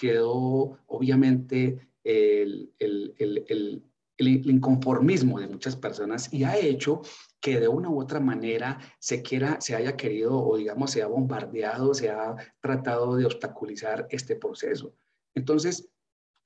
quedó 0.00 0.78
obviamente 0.86 1.88
el, 2.04 2.70
el, 2.78 3.82
el, 4.18 4.48
inconformismo 4.48 5.40
de 5.40 5.48
muchas 5.48 5.76
personas 5.76 6.32
y 6.32 6.44
ha 6.44 6.56
hecho 6.56 7.02
que 7.40 7.60
de 7.60 7.68
una 7.68 7.88
u 7.88 8.00
otra 8.00 8.20
manera 8.20 8.78
se 8.98 9.22
quiera, 9.22 9.60
se 9.60 9.74
haya 9.74 9.96
querido 9.96 10.38
o 10.38 10.56
digamos 10.56 10.90
se 10.90 11.02
ha 11.02 11.06
bombardeado, 11.06 11.94
se 11.94 12.10
ha 12.10 12.34
tratado 12.60 13.16
de 13.16 13.26
obstaculizar 13.26 14.06
este 14.10 14.36
proceso. 14.36 14.94
Entonces, 15.34 15.88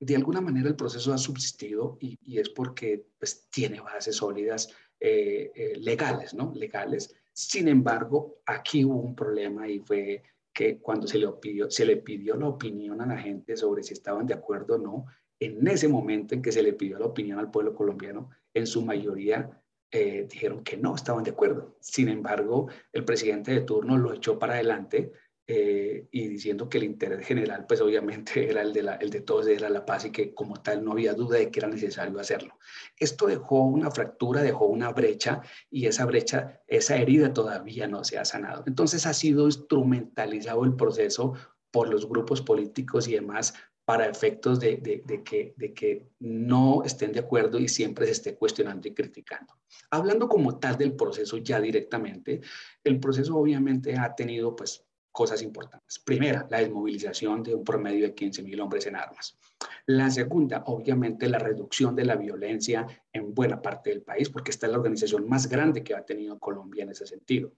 de 0.01 0.17
alguna 0.17 0.41
manera 0.41 0.69
el 0.69 0.77
proceso 0.77 1.13
ha 1.13 1.19
subsistido 1.19 1.99
y, 2.01 2.39
es 2.39 2.49
porque 2.49 3.07
pues, 3.19 3.49
tiene 3.51 3.81
bases 3.81 4.17
sólidas 4.17 4.69
eh, 4.99 5.53
eh, 5.55 5.77
legales, 5.77 6.35
¿no? 6.35 6.53
Legales. 6.55 7.15
Sin 7.33 7.69
embargo, 7.69 8.41
aquí 8.47 8.85
hubo 8.85 9.01
un 9.01 9.15
problema 9.15 9.69
y 9.69 9.79
fue 9.81 10.23
que 10.53 10.79
cuando 10.79 11.07
se 11.07 11.19
le, 11.19 11.29
pidió, 11.33 11.71
se 11.71 11.87
le 11.87 11.99
pidió 11.99 12.35
la 12.37 12.49
opinión 12.49 13.01
a 13.01 13.07
la 13.07 13.19
gente 13.19 13.57
sobre 13.57 13.83
si 13.83 13.93
estaban 13.93 14.27
de 14.27 14.35
acuerdo 14.35 14.75
o 14.75 14.79
no, 14.79 15.07
en 15.41 15.67
ese 15.67 15.89
momento 15.89 16.35
en 16.35 16.43
que 16.43 16.53
se 16.53 16.63
le 16.63 16.75
pidió 16.75 16.99
la 16.99 17.07
opinión 17.07 17.39
al 17.39 17.51
pueblo 17.51 17.75
colombiano, 17.75 18.31
en 18.53 18.67
su 18.67 18.83
mayoría 18.85 19.63
eh, 19.91 20.27
dijeron 20.31 20.63
que 20.63 20.77
no 20.77 20.95
estaban 20.95 21.25
de 21.25 21.31
acuerdo. 21.31 21.77
Sin 21.81 22.09
embargo, 22.09 22.69
el 22.93 23.05
presidente 23.05 23.53
de 23.53 23.63
turno 23.63 23.97
lo 23.97 24.13
echó 24.13 24.39
para 24.39 24.55
adelante 24.55 25.13
eh, 25.47 26.07
y 26.13 26.29
diciendo 26.29 26.69
que 26.69 26.79
el 26.79 26.85
interés 26.85 27.27
general, 27.27 27.65
pues 27.67 27.81
obviamente 27.81 28.49
era 28.51 28.63
el 28.63 28.73
de, 28.73 28.83
la, 28.83 28.95
el 28.97 29.11
de 29.11 29.23
todos, 29.23 29.49
era 29.49 29.69
la 29.71 29.85
paz 29.85 30.05
y 30.05 30.13
que 30.13 30.33
como 30.33 30.63
tal 30.63 30.85
no 30.85 30.93
había 30.93 31.15
duda 31.15 31.39
de 31.39 31.51
que 31.51 31.59
era 31.59 31.69
necesario 31.69 32.21
hacerlo. 32.21 32.59
Esto 32.97 33.27
dejó 33.27 33.65
una 33.65 33.91
fractura, 33.91 34.43
dejó 34.43 34.67
una 34.67 34.93
brecha 34.93 35.41
y 35.71 35.87
esa 35.87 36.05
brecha, 36.05 36.61
esa 36.69 36.97
herida 36.99 37.33
todavía 37.33 37.89
no 37.89 38.05
se 38.05 38.19
ha 38.19 38.25
sanado. 38.25 38.63
Entonces 38.67 39.07
ha 39.07 39.15
sido 39.15 39.47
instrumentalizado 39.47 40.65
el 40.65 40.77
proceso 40.77 41.35
por 41.73 41.89
los 41.89 42.09
grupos 42.09 42.43
políticos 42.43 43.09
y 43.09 43.15
demás 43.15 43.55
para 43.91 44.07
efectos 44.07 44.61
de, 44.61 44.81
que, 45.25 45.53
de 45.57 45.75
que 45.75 46.07
no 46.21 46.85
estén 46.85 47.11
de 47.11 47.19
acuerdo 47.19 47.59
y 47.59 47.67
siempre 47.67 48.07
se 48.07 48.13
esté 48.13 48.37
cuestionando 48.37 48.87
y 48.87 48.95
criticando. 48.95 49.55
Hablando 49.91 50.29
como 50.29 50.61
tal 50.61 50.77
del 50.77 50.95
proceso 50.95 51.39
ya 51.39 51.61
directamente, 51.61 52.41
el 52.85 53.01
proceso 53.01 53.37
obviamente 53.37 53.97
ha 53.97 54.15
tenido 54.15 54.55
pues 54.55 54.87
cosas 55.11 55.43
importantes. 55.43 55.99
Primera, 55.99 56.47
la 56.49 56.59
desmovilización 56.59 57.43
de 57.43 57.57
un 57.57 57.65
promedio 57.65 58.05
de 58.05 58.15
15 58.15 58.45
mil 58.45 58.61
hombres 58.61 58.87
en 58.87 58.95
armas. 58.95 59.37
La 59.87 60.09
segunda, 60.09 60.63
obviamente, 60.67 61.29
la 61.29 61.41
reducción 61.41 61.97
de 61.97 62.05
la 62.05 62.15
violencia 62.15 62.87
en 63.13 63.35
buena 63.35 63.61
parte 63.61 63.91
del 63.91 64.03
país, 64.03 64.31
porque 64.31 64.53
esta 64.53 64.67
es 64.67 64.73
la 64.73 64.79
organización 64.79 65.29
más 65.29 65.49
grande 65.49 65.83
que 65.83 65.97
ha 65.97 66.05
tenido 66.05 66.39
Colombia 66.39 66.85
en 66.85 66.91
ese 66.91 67.09
sentido. 67.09 67.51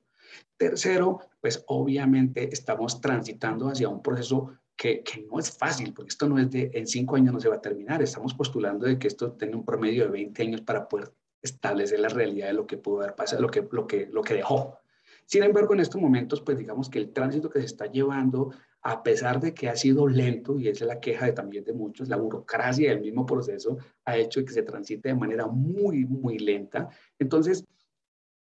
Tercero, 0.56 1.20
pues 1.42 1.62
obviamente 1.66 2.48
estamos 2.54 3.02
transitando 3.02 3.68
hacia 3.68 3.90
un 3.90 4.02
proceso 4.02 4.61
que, 4.76 5.02
no 5.30 5.38
es 5.38 5.56
fácil, 5.56 5.92
porque 5.92 6.10
esto 6.10 6.28
no 6.28 6.38
es 6.38 6.50
de 6.50 6.70
en 6.74 6.86
cinco 6.86 7.16
años 7.16 7.32
no 7.32 7.40
se 7.40 7.48
va 7.48 7.56
a 7.56 7.60
terminar. 7.60 8.02
Estamos 8.02 8.34
postulando 8.34 8.86
de 8.86 8.98
que 8.98 9.08
esto 9.08 9.32
tenga 9.32 9.56
un 9.56 9.64
promedio 9.64 10.04
de 10.04 10.10
20 10.10 10.42
años 10.42 10.60
para 10.62 10.88
poder 10.88 11.12
establecer 11.40 12.00
la 12.00 12.08
realidad 12.08 12.48
de 12.48 12.52
lo 12.54 12.66
que 12.66 12.78
pudo 12.78 13.00
haber 13.00 13.14
pasado, 13.14 13.42
lo 13.42 13.48
que, 13.48 13.66
lo 13.70 13.86
que, 13.86 14.06
lo 14.06 14.22
que 14.22 14.34
dejó. 14.34 14.78
Sin 15.26 15.42
embargo, 15.42 15.74
en 15.74 15.80
estos 15.80 16.00
momentos, 16.00 16.40
pues 16.40 16.58
digamos 16.58 16.90
que 16.90 16.98
el 16.98 17.12
tránsito 17.12 17.48
que 17.48 17.60
se 17.60 17.66
está 17.66 17.86
llevando, 17.86 18.52
a 18.82 19.02
pesar 19.02 19.40
de 19.40 19.54
que 19.54 19.68
ha 19.68 19.76
sido 19.76 20.06
lento, 20.08 20.58
y 20.58 20.68
esa 20.68 20.84
es 20.84 20.88
la 20.88 21.00
queja 21.00 21.26
de, 21.26 21.32
también 21.32 21.64
de 21.64 21.72
muchos, 21.72 22.08
la 22.08 22.16
burocracia 22.16 22.90
del 22.90 23.00
mismo 23.00 23.24
proceso 23.24 23.78
ha 24.04 24.16
hecho 24.16 24.44
que 24.44 24.52
se 24.52 24.62
transite 24.62 25.08
de 25.08 25.14
manera 25.14 25.46
muy, 25.46 26.04
muy 26.04 26.38
lenta. 26.38 26.88
Entonces, 27.18 27.64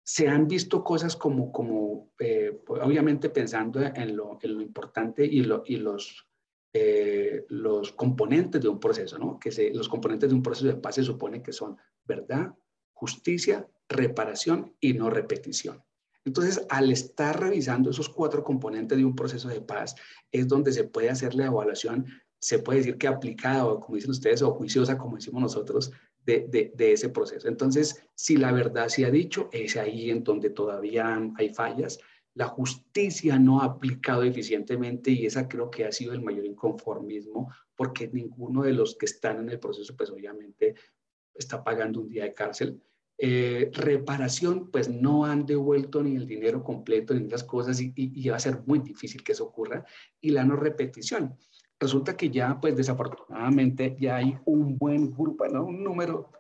se 0.08 0.28
han 0.28 0.46
visto 0.46 0.84
cosas 0.84 1.16
como, 1.16 1.50
como 1.50 2.12
eh, 2.20 2.62
obviamente 2.68 3.28
pensando 3.28 3.80
en 3.80 4.16
lo, 4.16 4.38
en 4.40 4.54
lo 4.54 4.62
importante 4.62 5.26
y, 5.26 5.40
lo, 5.40 5.64
y 5.66 5.78
los, 5.78 6.28
eh, 6.72 7.44
los 7.48 7.90
componentes 7.90 8.60
de 8.60 8.68
un 8.68 8.78
proceso, 8.78 9.18
¿no? 9.18 9.36
Que 9.40 9.50
se, 9.50 9.74
los 9.74 9.88
componentes 9.88 10.30
de 10.30 10.36
un 10.36 10.44
proceso 10.44 10.68
de 10.68 10.76
paz 10.76 10.94
se 10.94 11.02
supone 11.02 11.42
que 11.42 11.52
son 11.52 11.76
verdad, 12.04 12.54
justicia, 12.92 13.68
reparación 13.88 14.76
y 14.78 14.92
no 14.92 15.10
repetición. 15.10 15.82
Entonces, 16.24 16.64
al 16.68 16.92
estar 16.92 17.40
revisando 17.40 17.90
esos 17.90 18.08
cuatro 18.08 18.44
componentes 18.44 18.96
de 18.96 19.04
un 19.04 19.16
proceso 19.16 19.48
de 19.48 19.60
paz, 19.60 19.96
es 20.30 20.46
donde 20.46 20.72
se 20.72 20.84
puede 20.84 21.10
hacer 21.10 21.34
la 21.34 21.46
evaluación, 21.46 22.06
se 22.38 22.60
puede 22.60 22.78
decir 22.78 22.96
que 22.96 23.08
aplicada, 23.08 23.66
o 23.66 23.80
como 23.80 23.96
dicen 23.96 24.12
ustedes, 24.12 24.40
o 24.42 24.52
juiciosa, 24.52 24.96
como 24.96 25.16
decimos 25.16 25.42
nosotros, 25.42 25.90
de, 26.26 26.92
ese 26.92 27.08
proceso. 27.08 27.48
Entonces, 27.48 28.02
si 28.14 28.36
la 28.36 28.52
verdad 28.52 28.88
se 28.88 29.06
ha 29.06 29.10
dicho, 29.10 29.48
es 29.52 29.76
ahí 29.76 30.10
en 30.10 30.24
donde 30.24 30.50
todavía 30.50 31.18
hay 31.36 31.54
fallas. 31.54 31.98
La 32.34 32.48
justicia 32.48 33.38
no 33.38 33.60
ha 33.60 33.66
aplicado 33.66 34.24
eficientemente 34.24 35.10
y 35.10 35.24
esa 35.24 35.48
creo 35.48 35.70
que 35.70 35.84
ha 35.84 35.92
sido 35.92 36.12
el 36.12 36.22
mayor 36.22 36.44
inconformismo, 36.44 37.50
porque 37.74 38.08
ninguno 38.08 38.62
de 38.62 38.72
los 38.72 38.96
que 38.96 39.06
están 39.06 39.38
en 39.38 39.50
el 39.50 39.60
proceso, 39.60 39.96
pues 39.96 40.10
obviamente 40.10 40.74
está 41.34 41.62
pagando 41.62 42.00
un 42.00 42.08
día 42.08 42.24
de 42.24 42.34
cárcel. 42.34 42.80
Eh, 43.18 43.70
reparación, 43.72 44.70
pues 44.70 44.90
no 44.90 45.24
han 45.24 45.46
devuelto 45.46 46.02
ni 46.02 46.16
el 46.16 46.26
dinero 46.26 46.62
completo 46.62 47.14
ni 47.14 47.26
esas 47.26 47.44
cosas 47.44 47.80
y, 47.80 48.28
va 48.28 48.36
a 48.36 48.40
ser 48.40 48.60
muy 48.66 48.80
difícil 48.80 49.22
que 49.22 49.32
eso 49.32 49.44
ocurra. 49.44 49.86
Y 50.20 50.30
la 50.30 50.44
no 50.44 50.56
repetición. 50.56 51.36
Resulta 51.78 52.16
que 52.16 52.30
ya, 52.30 52.58
pues 52.60 52.76
desafortunadamente, 52.76 53.96
ya 54.00 54.16
hay 54.16 54.38
un 54.46 54.78
buen 54.78 55.10
grupo, 55.10 55.46
¿no? 55.46 55.64
un 55.64 55.84
número, 55.84 56.30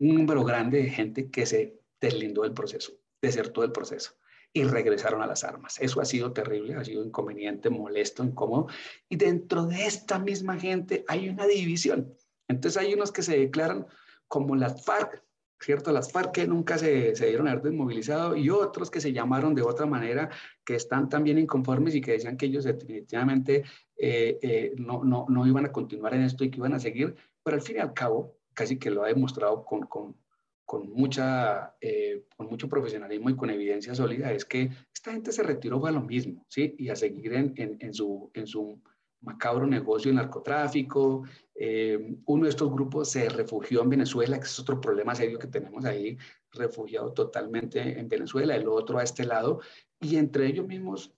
un 0.00 0.14
número 0.16 0.44
grande 0.44 0.82
de 0.82 0.90
gente 0.90 1.30
que 1.30 1.46
se 1.46 1.80
deslindó 2.00 2.42
del 2.42 2.52
proceso, 2.52 2.92
desertó 3.20 3.60
del 3.60 3.72
proceso 3.72 4.14
y 4.52 4.64
regresaron 4.64 5.22
a 5.22 5.26
las 5.26 5.44
armas. 5.44 5.78
Eso 5.80 6.00
ha 6.00 6.04
sido 6.04 6.32
terrible, 6.32 6.74
ha 6.74 6.84
sido 6.84 7.04
inconveniente, 7.04 7.70
molesto, 7.70 8.22
incómodo. 8.22 8.66
Y 9.08 9.16
dentro 9.16 9.66
de 9.66 9.86
esta 9.86 10.18
misma 10.18 10.58
gente 10.58 11.04
hay 11.08 11.28
una 11.28 11.46
división. 11.46 12.14
Entonces 12.48 12.82
hay 12.82 12.92
unos 12.92 13.12
que 13.12 13.22
se 13.22 13.38
declaran 13.38 13.86
como 14.28 14.56
las 14.56 14.84
FARC, 14.84 15.22
¿cierto? 15.62 15.92
Las 15.92 16.10
FARC 16.12 16.32
que 16.32 16.46
nunca 16.46 16.78
se, 16.78 17.14
se 17.14 17.26
dieron 17.26 17.48
a 17.48 17.52
haber 17.52 17.62
desmovilizado 17.64 18.36
y 18.36 18.50
otros 18.50 18.90
que 18.90 19.00
se 19.00 19.12
llamaron 19.12 19.54
de 19.54 19.62
otra 19.62 19.86
manera, 19.86 20.30
que 20.64 20.74
están 20.74 21.08
también 21.08 21.38
inconformes 21.38 21.94
y 21.94 22.00
que 22.00 22.12
decían 22.12 22.36
que 22.36 22.46
ellos 22.46 22.64
definitivamente 22.64 23.64
eh, 23.96 24.38
eh, 24.42 24.72
no, 24.76 25.04
no, 25.04 25.26
no, 25.28 25.46
iban 25.46 25.66
a 25.66 25.72
continuar 25.72 26.14
en 26.14 26.22
esto 26.22 26.44
y 26.44 26.50
que 26.50 26.58
iban 26.58 26.74
a 26.74 26.80
seguir, 26.80 27.14
pero 27.42 27.56
al 27.56 27.62
fin 27.62 27.76
y 27.76 27.80
al 27.80 27.94
cabo, 27.94 28.36
casi 28.52 28.78
que 28.78 28.90
lo 28.90 29.04
ha 29.04 29.08
demostrado 29.08 29.64
con, 29.64 29.82
con, 29.86 30.16
con 30.64 30.90
mucha, 30.90 31.76
eh, 31.80 32.24
con 32.36 32.48
mucho 32.48 32.68
profesionalismo 32.68 33.30
y 33.30 33.36
con 33.36 33.50
evidencia 33.50 33.94
sólida, 33.94 34.32
es 34.32 34.44
que 34.44 34.70
esta 34.92 35.12
gente 35.12 35.32
se 35.32 35.42
retiró 35.42 35.84
a 35.86 35.92
lo 35.92 36.00
mismo, 36.00 36.44
¿sí? 36.48 36.74
Y 36.78 36.88
a 36.88 36.96
seguir 36.96 37.34
en, 37.34 37.52
en, 37.56 37.76
en 37.80 37.94
su, 37.94 38.30
en 38.34 38.46
su 38.46 38.80
macabro 39.22 39.66
negocio 39.66 40.10
de 40.10 40.16
narcotráfico. 40.16 41.24
Eh, 41.54 42.16
uno 42.26 42.44
de 42.44 42.50
estos 42.50 42.70
grupos 42.70 43.10
se 43.10 43.28
refugió 43.28 43.82
en 43.82 43.90
Venezuela, 43.90 44.38
que 44.38 44.46
es 44.46 44.58
otro 44.58 44.80
problema 44.80 45.14
serio 45.14 45.38
que 45.38 45.46
tenemos 45.46 45.84
ahí, 45.84 46.16
refugiado 46.50 47.12
totalmente 47.12 47.98
en 47.98 48.08
Venezuela, 48.08 48.54
el 48.54 48.68
otro 48.68 48.98
a 48.98 49.04
este 49.04 49.24
lado, 49.24 49.60
y 50.00 50.16
entre 50.16 50.46
ellos 50.46 50.66
mismos, 50.66 51.14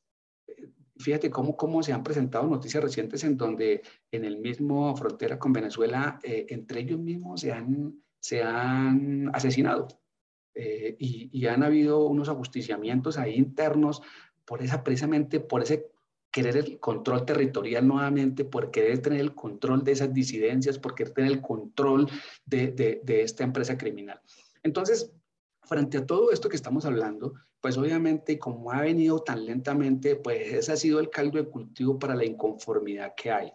eh, 0.47 0.71
fíjate 0.99 1.31
cómo, 1.31 1.57
cómo 1.57 1.83
se 1.83 1.93
han 1.93 2.05
presentado 2.05 2.47
noticias 2.47 2.83
recientes 2.83 3.25
en 3.25 3.37
donde 3.37 3.83
en 4.11 4.25
el 4.25 4.39
mismo 4.39 4.95
frontera 4.97 5.39
con 5.39 5.53
Venezuela, 5.53 6.19
eh, 6.23 6.47
entre 6.51 6.81
ellos 6.81 7.01
mismos 7.01 7.41
se 7.41 7.53
han, 7.53 8.03
se 8.21 8.43
han 8.43 9.31
asesinado. 9.35 9.89
y, 10.57 11.31
y 11.33 11.47
han 11.49 11.65
habido 11.65 12.07
unos 12.07 12.29
ajusticiamientos 12.29 13.19
ahí 13.19 13.35
internos 13.35 14.03
por 14.45 14.63
esa, 14.63 14.85
precisamente 14.85 15.41
por 15.41 15.63
ese 15.63 15.91
querer 16.35 16.57
el 16.57 16.81
control 16.81 17.25
territorial 17.25 17.87
nuevamente, 17.87 18.45
por 18.45 18.73
querer 18.73 18.99
tener 18.99 19.21
el 19.21 19.37
control 19.37 19.85
de 19.85 19.93
esas 19.93 20.13
disidencias, 20.13 20.81
por 20.81 20.93
querer 20.93 21.13
tener 21.13 21.31
el 21.31 21.41
control 21.41 22.11
de, 22.45 22.73
de, 22.73 23.23
esta 23.23 23.45
empresa 23.45 23.79
criminal. 23.79 24.21
Entonces, 24.65 25.13
frente 25.63 25.99
a 25.99 26.07
todo 26.07 26.33
esto 26.33 26.49
que 26.49 26.57
estamos 26.57 26.87
hablando, 26.87 27.35
pues 27.61 27.79
obviamente 27.79 28.37
como 28.37 28.73
ha 28.73 28.81
venido 28.81 29.21
tan 29.21 29.47
lentamente, 29.47 30.17
pues 30.17 30.53
ese 30.53 30.73
ha 30.73 30.77
sido 30.77 30.99
el 30.99 31.09
caldo 31.09 31.39
de 31.39 31.49
cultivo 31.49 32.01
para 32.01 32.17
la 32.17 32.25
inconformidad 32.25 33.15
que 33.17 33.31
hay. 33.31 33.53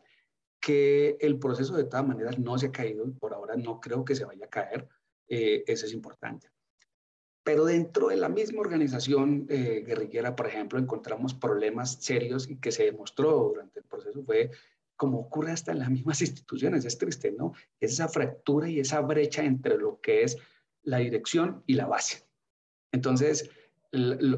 Que 0.62 1.18
el 1.20 1.38
proceso 1.38 1.76
de 1.76 1.84
todas 1.84 2.08
maneras 2.08 2.40
no 2.40 2.58
se 2.58 2.68
ha 2.68 2.72
caído 2.72 3.12
por 3.20 3.34
ahora 3.34 3.58
no 3.58 3.82
creo 3.82 4.06
que 4.06 4.16
se 4.16 4.24
vaya 4.24 4.46
a 4.46 4.50
caer, 4.50 4.88
eh, 5.28 5.66
eso 5.68 5.86
es 5.86 5.92
importante. 5.92 6.50
Pero 7.50 7.66
dentro 7.66 8.10
de 8.10 8.16
la 8.16 8.30
misma 8.30 8.62
organización 8.62 9.48
eh, 9.50 9.84
guerrillera, 9.84 10.36
por 10.36 10.46
ejemplo, 10.46 10.78
encontramos 10.78 11.34
problemas 11.34 11.94
serios 11.94 12.48
y 12.48 12.58
que 12.58 12.72
se 12.72 12.84
demostró 12.84 13.50
durante 13.50 13.80
el 13.80 13.86
proceso 13.86 14.24
fue 14.24 14.52
como 14.96 15.22
ocurre 15.22 15.54
hasta 15.54 15.72
en 15.72 15.80
las 15.80 15.90
mismas 15.90 16.22
instituciones, 16.22 16.86
es 16.86 17.00
triste, 17.00 17.32
¿no? 17.32 17.54
Esa 17.80 18.08
fractura 18.08 18.70
y 18.70 18.80
esa 18.80 19.02
brecha 19.02 19.44
entre 19.44 19.80
lo 19.80 20.00
que 20.00 20.22
es 20.22 20.38
la 20.84 21.00
dirección 21.00 21.64
y 21.66 21.74
la 21.74 21.88
base. 21.88 22.24
Entonces, 22.92 23.50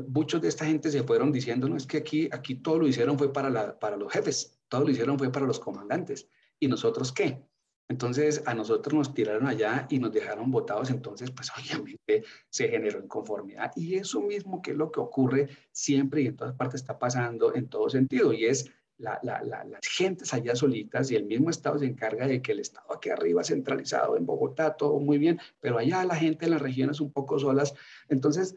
muchos 0.07 0.41
de 0.41 0.47
esta 0.47 0.65
gente 0.65 0.89
se 0.89 1.03
fueron 1.03 1.33
diciendo, 1.33 1.67
no, 1.67 1.75
es 1.75 1.85
que 1.85 1.97
aquí, 1.97 2.29
aquí 2.31 2.55
todo 2.55 2.79
lo 2.79 2.87
hicieron 2.87 3.17
fue 3.17 3.33
para, 3.33 3.49
la, 3.49 3.77
para 3.77 3.97
los 3.97 4.09
jefes, 4.13 4.57
todo 4.69 4.85
lo 4.85 4.89
hicieron 4.89 5.19
fue 5.19 5.33
para 5.33 5.45
los 5.45 5.59
comandantes. 5.59 6.29
¿Y 6.61 6.69
nosotros 6.69 7.11
qué? 7.11 7.43
Entonces 7.91 8.41
a 8.45 8.53
nosotros 8.53 8.93
nos 8.93 9.13
tiraron 9.13 9.47
allá 9.47 9.85
y 9.89 9.99
nos 9.99 10.13
dejaron 10.13 10.49
votados, 10.49 10.89
entonces 10.91 11.29
pues 11.31 11.51
obviamente 11.59 12.23
se 12.49 12.69
generó 12.69 13.03
inconformidad. 13.03 13.73
Y 13.75 13.95
eso 13.95 14.21
mismo 14.21 14.61
que 14.61 14.71
es 14.71 14.77
lo 14.77 14.89
que 14.93 15.01
ocurre 15.01 15.49
siempre 15.73 16.21
y 16.21 16.27
en 16.27 16.37
todas 16.37 16.55
partes 16.55 16.79
está 16.79 16.97
pasando 16.97 17.53
en 17.53 17.67
todo 17.67 17.89
sentido 17.89 18.31
y 18.31 18.45
es 18.45 18.71
la, 18.97 19.19
la, 19.23 19.43
las 19.43 19.85
gentes 19.85 20.33
allá 20.33 20.55
solitas 20.55 21.11
y 21.11 21.17
el 21.17 21.25
mismo 21.25 21.49
Estado 21.49 21.79
se 21.79 21.85
encarga 21.85 22.27
de 22.27 22.41
que 22.41 22.53
el 22.53 22.61
Estado 22.61 22.93
aquí 22.93 23.09
arriba 23.09 23.43
centralizado 23.43 24.15
en 24.15 24.25
Bogotá, 24.25 24.77
todo 24.77 24.97
muy 25.01 25.17
bien, 25.17 25.41
pero 25.59 25.77
allá 25.77 26.05
la 26.05 26.15
gente 26.15 26.45
en 26.45 26.51
las 26.51 26.61
regiones 26.61 27.01
un 27.01 27.11
poco 27.11 27.39
solas. 27.39 27.73
Entonces, 28.07 28.55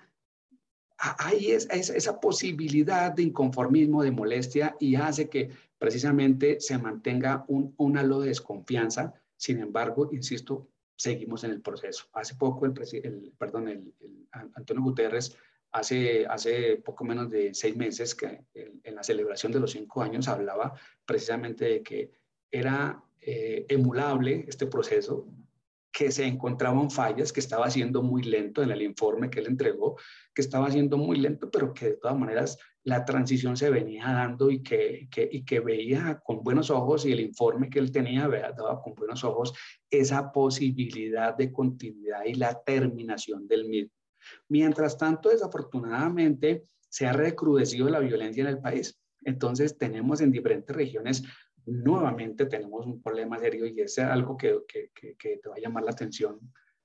ahí 0.96 1.50
es, 1.50 1.66
esa 1.70 2.20
posibilidad 2.20 3.10
de 3.10 3.24
inconformismo, 3.24 4.04
de 4.04 4.12
molestia 4.12 4.76
y 4.78 4.94
hace 4.94 5.28
que 5.28 5.50
precisamente 5.78 6.60
se 6.60 6.78
mantenga 6.78 7.44
un, 7.48 7.74
un 7.78 7.98
halo 7.98 8.20
de 8.20 8.28
desconfianza 8.28 9.14
sin 9.36 9.60
embargo, 9.60 10.10
insisto, 10.12 10.68
seguimos 10.96 11.44
en 11.44 11.52
el 11.52 11.60
proceso. 11.60 12.06
Hace 12.12 12.34
poco, 12.36 12.66
el, 12.66 13.32
perdón, 13.38 13.68
el, 13.68 13.92
Antonio 14.54 14.82
Guterres, 14.82 15.36
hace, 15.72 16.26
hace 16.26 16.76
poco 16.76 17.04
menos 17.04 17.30
de 17.30 17.52
seis 17.54 17.76
meses, 17.76 18.14
que 18.14 18.44
en 18.54 18.94
la 18.94 19.02
celebración 19.02 19.52
de 19.52 19.60
los 19.60 19.72
cinco 19.72 20.02
años, 20.02 20.28
hablaba 20.28 20.74
precisamente 21.04 21.64
de 21.64 21.82
que 21.82 22.10
era 22.50 23.02
eh, 23.20 23.66
emulable 23.68 24.44
este 24.48 24.66
proceso, 24.66 25.26
que 25.90 26.10
se 26.10 26.24
encontraban 26.26 26.90
fallas, 26.90 27.32
que 27.32 27.40
estaba 27.40 27.70
siendo 27.70 28.02
muy 28.02 28.22
lento 28.22 28.62
en 28.62 28.70
el 28.70 28.82
informe 28.82 29.30
que 29.30 29.38
él 29.40 29.46
entregó, 29.46 29.96
que 30.34 30.42
estaba 30.42 30.70
siendo 30.70 30.96
muy 30.98 31.18
lento, 31.18 31.50
pero 31.50 31.72
que 31.72 31.86
de 31.86 31.96
todas 31.96 32.18
maneras 32.18 32.58
la 32.84 33.04
transición 33.04 33.56
se 33.56 33.70
venía 33.70 34.04
dando 34.04 34.50
y 34.50 34.62
que, 34.62 35.08
y 35.30 35.44
que 35.44 35.60
veía 35.60 36.20
con 36.22 36.42
buenos 36.42 36.70
ojos 36.70 37.06
y 37.06 37.12
el 37.12 37.20
informe 37.20 37.70
que 37.70 37.78
él 37.78 37.90
tenía 37.90 38.28
daba 38.28 38.82
con 38.82 38.94
buenos 38.94 39.24
ojos 39.24 39.54
esa 39.90 40.30
posibilidad 40.30 41.34
de 41.34 41.50
continuidad 41.50 42.24
y 42.26 42.34
la 42.34 42.62
terminación 42.62 43.48
del 43.48 43.66
mismo. 43.66 43.92
Mientras 44.48 44.98
tanto, 44.98 45.30
desafortunadamente, 45.30 46.64
se 46.88 47.06
ha 47.06 47.12
recrudecido 47.12 47.88
la 47.88 48.00
violencia 48.00 48.42
en 48.42 48.48
el 48.48 48.60
país. 48.60 48.98
Entonces, 49.22 49.78
tenemos 49.78 50.20
en 50.20 50.30
diferentes 50.30 50.76
regiones, 50.76 51.24
nuevamente 51.64 52.44
tenemos 52.44 52.86
un 52.86 53.02
problema 53.02 53.38
serio 53.38 53.66
y 53.66 53.80
es 53.80 53.98
algo 53.98 54.36
que, 54.36 54.60
que, 54.68 54.90
que 55.16 55.38
te 55.38 55.48
va 55.48 55.54
a 55.56 55.60
llamar 55.60 55.84
la 55.84 55.92
atención 55.92 56.38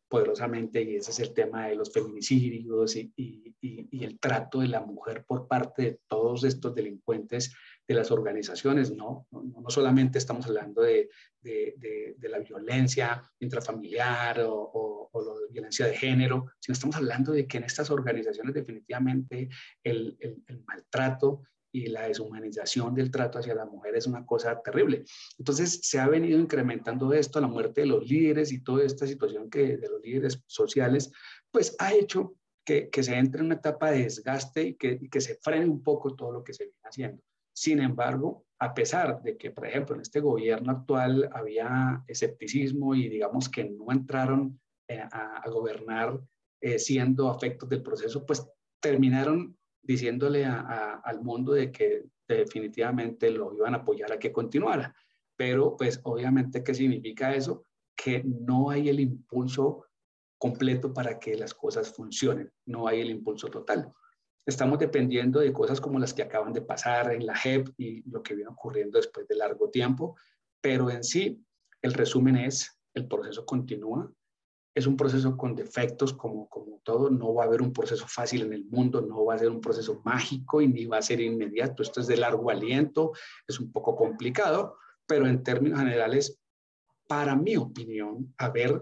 poderosamente 0.09 0.81
y 0.81 0.95
ese 0.95 1.11
es 1.11 1.19
el 1.19 1.33
tema 1.33 1.67
de 1.67 1.75
los 1.75 1.93
feminicidios 1.93 2.95
y, 2.95 3.13
y, 3.15 4.03
el 4.03 4.19
trato 4.19 4.59
de 4.59 4.67
la 4.67 4.81
mujer 4.81 5.23
por 5.25 5.47
parte 5.47 5.83
de 5.83 5.99
todos 6.07 6.43
estos 6.43 6.73
delincuentes 6.73 7.53
de 7.87 7.93
las 7.93 8.09
organizaciones, 8.09 8.91
¿no? 8.91 9.27
No, 9.29 9.43
no 9.43 9.69
solamente 9.69 10.17
estamos 10.17 10.47
hablando 10.47 10.81
de, 10.81 11.09
de, 11.41 12.15
la 12.21 12.39
violencia 12.39 13.21
intrafamiliar 13.39 14.41
o, 14.41 15.09
o, 15.11 15.21
la 15.21 15.51
violencia 15.51 15.85
de 15.85 15.95
género, 15.95 16.47
sino 16.59 16.73
estamos 16.73 16.95
hablando 16.95 17.31
de 17.31 17.45
que 17.47 17.57
en 17.57 17.65
estas 17.65 17.91
organizaciones 17.91 18.53
definitivamente 18.53 19.49
el, 19.83 20.17
el 20.19 20.63
maltrato 20.65 21.43
y 21.71 21.87
la 21.87 22.07
deshumanización 22.07 22.95
del 22.95 23.11
trato 23.11 23.39
hacia 23.39 23.55
la 23.55 23.65
mujer 23.65 23.95
es 23.95 24.07
una 24.07 24.25
cosa 24.25 24.61
terrible. 24.61 25.03
Entonces 25.37 25.79
se 25.83 25.99
ha 25.99 26.07
venido 26.07 26.39
incrementando 26.39 27.13
esto, 27.13 27.39
la 27.39 27.47
muerte 27.47 27.81
de 27.81 27.87
los 27.87 28.07
líderes 28.07 28.51
y 28.51 28.63
toda 28.63 28.83
esta 28.83 29.05
situación 29.05 29.49
que 29.49 29.77
de 29.77 29.89
los 29.89 30.01
líderes 30.01 30.41
sociales, 30.47 31.11
pues 31.51 31.75
ha 31.79 31.93
hecho 31.93 32.35
que, 32.65 32.89
que 32.89 33.03
se 33.03 33.15
entre 33.15 33.39
en 33.39 33.47
una 33.47 33.55
etapa 33.55 33.91
de 33.91 34.03
desgaste 34.03 34.63
y 34.63 34.75
que, 34.75 34.99
y 35.01 35.09
que 35.09 35.21
se 35.21 35.35
frene 35.35 35.65
un 35.65 35.83
poco 35.83 36.15
todo 36.15 36.31
lo 36.31 36.43
que 36.43 36.53
se 36.53 36.65
viene 36.65 36.79
haciendo. 36.83 37.23
Sin 37.53 37.79
embargo, 37.79 38.45
a 38.59 38.73
pesar 38.73 39.21
de 39.21 39.37
que, 39.37 39.51
por 39.51 39.65
ejemplo, 39.65 39.95
en 39.95 40.01
este 40.01 40.19
gobierno 40.19 40.71
actual 40.71 41.29
había 41.33 42.03
escepticismo 42.07 42.95
y 42.95 43.09
digamos 43.09 43.49
que 43.49 43.65
no 43.65 43.91
entraron 43.91 44.59
eh, 44.87 44.99
a, 44.99 45.37
a, 45.37 45.49
gobernar 45.49 46.19
eh, 46.61 46.79
siendo 46.79 47.29
afectos 47.29 47.69
del 47.69 47.81
proceso, 47.81 48.25
pues 48.25 48.45
terminaron 48.81 49.57
diciéndole 49.89 50.45
al 50.45 51.19
mundo 51.23 51.53
de 51.53 51.71
que 51.71 52.03
definitivamente 52.27 53.31
lo 53.31 53.55
iban 53.55 53.73
a 53.73 53.77
apoyar 53.77 54.11
a 54.11 54.19
que 54.19 54.31
continuara. 54.31 54.93
Pero 55.35 55.75
pues 55.75 55.99
obviamente, 56.03 56.63
¿qué 56.63 56.75
significa 56.75 57.33
eso? 57.33 57.63
Que 57.95 58.23
no 58.23 58.69
hay 58.69 58.87
el 58.89 58.99
impulso 58.99 59.87
completo 60.37 60.93
para 60.93 61.17
que 61.17 61.35
las 61.35 61.55
cosas 61.55 61.91
funcionen, 61.91 62.51
no 62.67 62.87
hay 62.87 63.01
el 63.01 63.09
impulso 63.09 63.47
total. 63.47 63.91
estamos 64.45 64.77
dependiendo 64.77 65.39
de 65.39 65.51
cosas 65.51 65.81
como 65.81 65.97
las 65.97 66.13
que 66.13 66.21
acaban 66.21 66.53
de 66.53 66.61
pasar 66.61 67.11
en 67.11 67.25
la 67.25 67.35
JEP 67.35 67.69
y 67.77 68.07
lo 68.11 68.21
que 68.21 68.35
viene 68.35 68.51
ocurriendo 68.51 68.97
después 68.99 69.27
de 69.27 69.35
largo 69.35 69.71
tiempo, 69.71 70.15
pero 70.61 70.91
en 70.91 71.03
sí 71.03 71.43
el 71.81 71.93
resumen 71.93 72.35
es, 72.35 72.79
el 72.93 73.07
proceso 73.07 73.43
continúa, 73.43 74.11
es 74.73 74.87
un 74.87 74.95
proceso 74.95 75.35
con 75.35 75.55
defectos 75.55 76.13
como, 76.13 76.47
como 76.47 76.79
todo, 76.83 77.09
no 77.09 77.33
va 77.33 77.43
a 77.43 77.47
haber 77.47 77.61
un 77.61 77.73
proceso 77.73 78.05
fácil 78.07 78.43
en 78.43 78.53
el 78.53 78.65
mundo, 78.65 79.01
no 79.01 79.25
va 79.25 79.35
a 79.35 79.39
ser 79.39 79.49
un 79.49 79.61
proceso 79.61 80.01
mágico 80.05 80.61
y 80.61 80.67
ni 80.67 80.85
va 80.85 80.97
a 80.97 81.01
ser 81.01 81.19
inmediato, 81.21 81.83
esto 81.83 82.01
es 82.01 82.07
de 82.07 82.17
largo 82.17 82.49
aliento, 82.49 83.11
es 83.47 83.59
un 83.59 83.71
poco 83.71 83.95
complicado, 83.95 84.77
pero 85.05 85.27
en 85.27 85.43
términos 85.43 85.79
generales, 85.79 86.39
para 87.07 87.35
mi 87.35 87.57
opinión, 87.57 88.33
a 88.37 88.49
ver, 88.49 88.81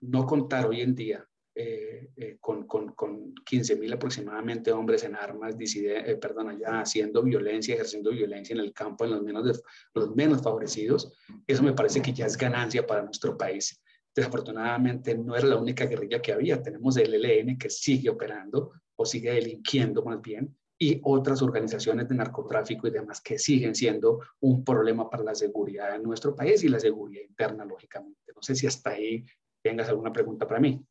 no 0.00 0.26
contar 0.26 0.66
hoy 0.66 0.80
en 0.80 0.94
día 0.94 1.26
eh, 1.56 2.10
eh, 2.16 2.36
con, 2.40 2.66
con, 2.66 2.94
con 2.94 3.32
15 3.32 3.76
mil 3.76 3.92
aproximadamente 3.92 4.72
hombres 4.72 5.04
en 5.04 5.14
armas, 5.14 5.54
eh, 5.58 6.18
perdón, 6.20 6.58
ya 6.58 6.80
haciendo 6.80 7.22
violencia, 7.22 7.74
ejerciendo 7.74 8.10
violencia 8.10 8.54
en 8.54 8.60
el 8.60 8.72
campo 8.72 9.04
en 9.04 9.12
los 9.12 9.22
menos, 9.22 9.62
los 9.94 10.16
menos 10.16 10.42
favorecidos, 10.42 11.12
eso 11.46 11.62
me 11.62 11.72
parece 11.72 12.02
que 12.02 12.12
ya 12.12 12.26
es 12.26 12.36
ganancia 12.36 12.84
para 12.84 13.02
nuestro 13.02 13.36
país. 13.36 13.80
Desafortunadamente 14.14 15.16
no 15.16 15.36
era 15.36 15.46
la 15.48 15.56
única 15.56 15.86
guerrilla 15.86 16.22
que 16.22 16.32
había, 16.32 16.62
tenemos 16.62 16.96
el 16.96 17.14
ELN 17.14 17.58
que 17.58 17.68
sigue 17.68 18.10
operando 18.10 18.72
o 18.96 19.04
sigue 19.04 19.32
delinquiendo 19.32 20.04
más 20.04 20.20
bien, 20.22 20.56
y 20.78 21.00
otras 21.02 21.40
organizaciones 21.42 22.08
de 22.08 22.16
narcotráfico 22.16 22.86
y 22.86 22.90
demás 22.90 23.20
que 23.20 23.38
siguen 23.38 23.74
siendo 23.74 24.20
un 24.40 24.64
problema 24.64 25.08
para 25.08 25.22
la 25.22 25.34
seguridad 25.34 25.92
de 25.92 26.00
nuestro 26.00 26.34
país 26.34 26.62
y 26.64 26.68
la 26.68 26.80
seguridad 26.80 27.22
interna, 27.22 27.64
lógicamente. 27.64 28.32
No 28.34 28.42
sé 28.42 28.54
si 28.54 28.66
hasta 28.66 28.90
ahí 28.90 29.24
tengas 29.62 29.88
alguna 29.88 30.12
pregunta 30.12 30.46
para 30.46 30.60
mí. 30.60 30.84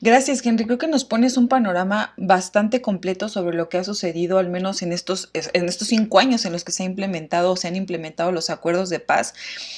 Gracias, 0.00 0.44
Henry. 0.44 0.64
Creo 0.64 0.78
que 0.78 0.86
nos 0.86 1.04
pones 1.04 1.36
un 1.36 1.48
panorama 1.48 2.14
bastante 2.16 2.80
completo 2.80 3.28
sobre 3.28 3.56
lo 3.56 3.68
que 3.68 3.78
ha 3.78 3.84
sucedido, 3.84 4.38
al 4.38 4.48
menos 4.48 4.80
en 4.82 4.92
estos, 4.92 5.30
en 5.34 5.68
estos 5.68 5.88
cinco 5.88 6.18
años 6.18 6.44
en 6.44 6.52
los 6.52 6.64
que 6.64 6.72
se 6.72 6.84
ha 6.84 6.86
implementado 6.86 7.52
o 7.52 7.56
se 7.56 7.68
han 7.68 7.76
implementado 7.76 8.32
los 8.32 8.48
acuerdos 8.48 8.88
de 8.88 9.00
paz. 9.00 9.34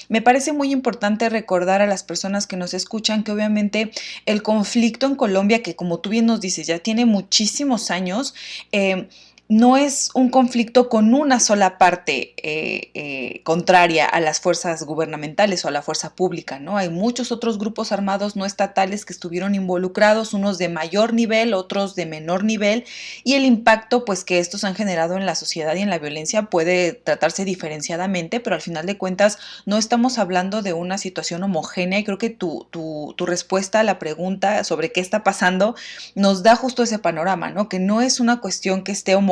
Me 0.08 0.22
parece 0.22 0.52
muy 0.52 0.70
importante 0.70 1.28
recordar 1.28 1.82
a 1.82 1.86
las 1.86 2.04
personas 2.04 2.46
que 2.46 2.56
nos 2.56 2.74
escuchan 2.74 3.24
que 3.24 3.32
obviamente 3.32 3.90
el 4.26 4.42
conflicto 4.42 5.06
en 5.06 5.16
Colombia, 5.16 5.62
que 5.62 5.74
como 5.74 5.98
tú 5.98 6.10
bien 6.10 6.26
nos 6.26 6.40
dices, 6.40 6.66
ya 6.66 6.78
tiene 6.78 7.04
muchísimos 7.04 7.90
años, 7.90 8.34
eh, 8.70 9.08
no 9.48 9.76
es 9.76 10.10
un 10.14 10.30
conflicto 10.30 10.88
con 10.88 11.12
una 11.12 11.38
sola 11.38 11.76
parte 11.76 12.34
eh, 12.42 12.90
eh, 12.94 13.42
contraria 13.44 14.06
a 14.06 14.20
las 14.20 14.40
fuerzas 14.40 14.82
gubernamentales 14.84 15.64
o 15.64 15.68
a 15.68 15.70
la 15.70 15.82
fuerza 15.82 16.14
pública, 16.14 16.58
¿no? 16.58 16.78
Hay 16.78 16.88
muchos 16.88 17.32
otros 17.32 17.58
grupos 17.58 17.92
armados 17.92 18.34
no 18.34 18.46
estatales 18.46 19.04
que 19.04 19.12
estuvieron 19.12 19.54
involucrados, 19.54 20.32
unos 20.32 20.56
de 20.56 20.68
mayor 20.70 21.12
nivel, 21.12 21.52
otros 21.52 21.94
de 21.94 22.06
menor 22.06 22.44
nivel, 22.44 22.84
y 23.24 23.34
el 23.34 23.44
impacto 23.44 24.04
pues 24.04 24.24
que 24.24 24.38
estos 24.38 24.64
han 24.64 24.74
generado 24.74 25.16
en 25.16 25.26
la 25.26 25.34
sociedad 25.34 25.74
y 25.74 25.80
en 25.80 25.90
la 25.90 25.98
violencia 25.98 26.44
puede 26.44 26.94
tratarse 26.94 27.44
diferenciadamente, 27.44 28.40
pero 28.40 28.56
al 28.56 28.62
final 28.62 28.86
de 28.86 28.96
cuentas 28.96 29.38
no 29.66 29.76
estamos 29.76 30.18
hablando 30.18 30.62
de 30.62 30.72
una 30.72 30.96
situación 30.98 31.42
homogénea 31.42 31.98
y 31.98 32.04
creo 32.04 32.18
que 32.18 32.30
tu, 32.30 32.66
tu, 32.70 33.14
respuesta 33.26 33.80
a 33.80 33.84
la 33.84 34.00
pregunta 34.00 34.64
sobre 34.64 34.90
qué 34.90 35.00
está 35.00 35.22
pasando 35.22 35.76
nos 36.16 36.42
da 36.42 36.56
justo 36.56 36.82
ese 36.82 36.98
panorama, 36.98 37.50
¿no? 37.50 37.68
Que 37.68 37.78
no 37.78 38.02
es 38.02 38.18
una 38.18 38.40
cuestión 38.40 38.82
que 38.82 38.92
esté 38.92 39.14
homogénea, 39.14 39.31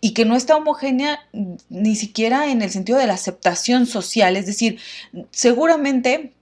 y 0.00 0.12
que 0.14 0.24
no 0.24 0.36
está 0.36 0.56
homogénea 0.56 1.20
ni 1.68 1.96
siquiera 1.96 2.50
en 2.50 2.62
el 2.62 2.70
sentido 2.70 2.98
de 2.98 3.06
la 3.06 3.14
aceptación 3.14 3.86
social. 3.86 4.36
Es 4.36 4.46
decir, 4.46 4.78
seguramente 5.30 6.32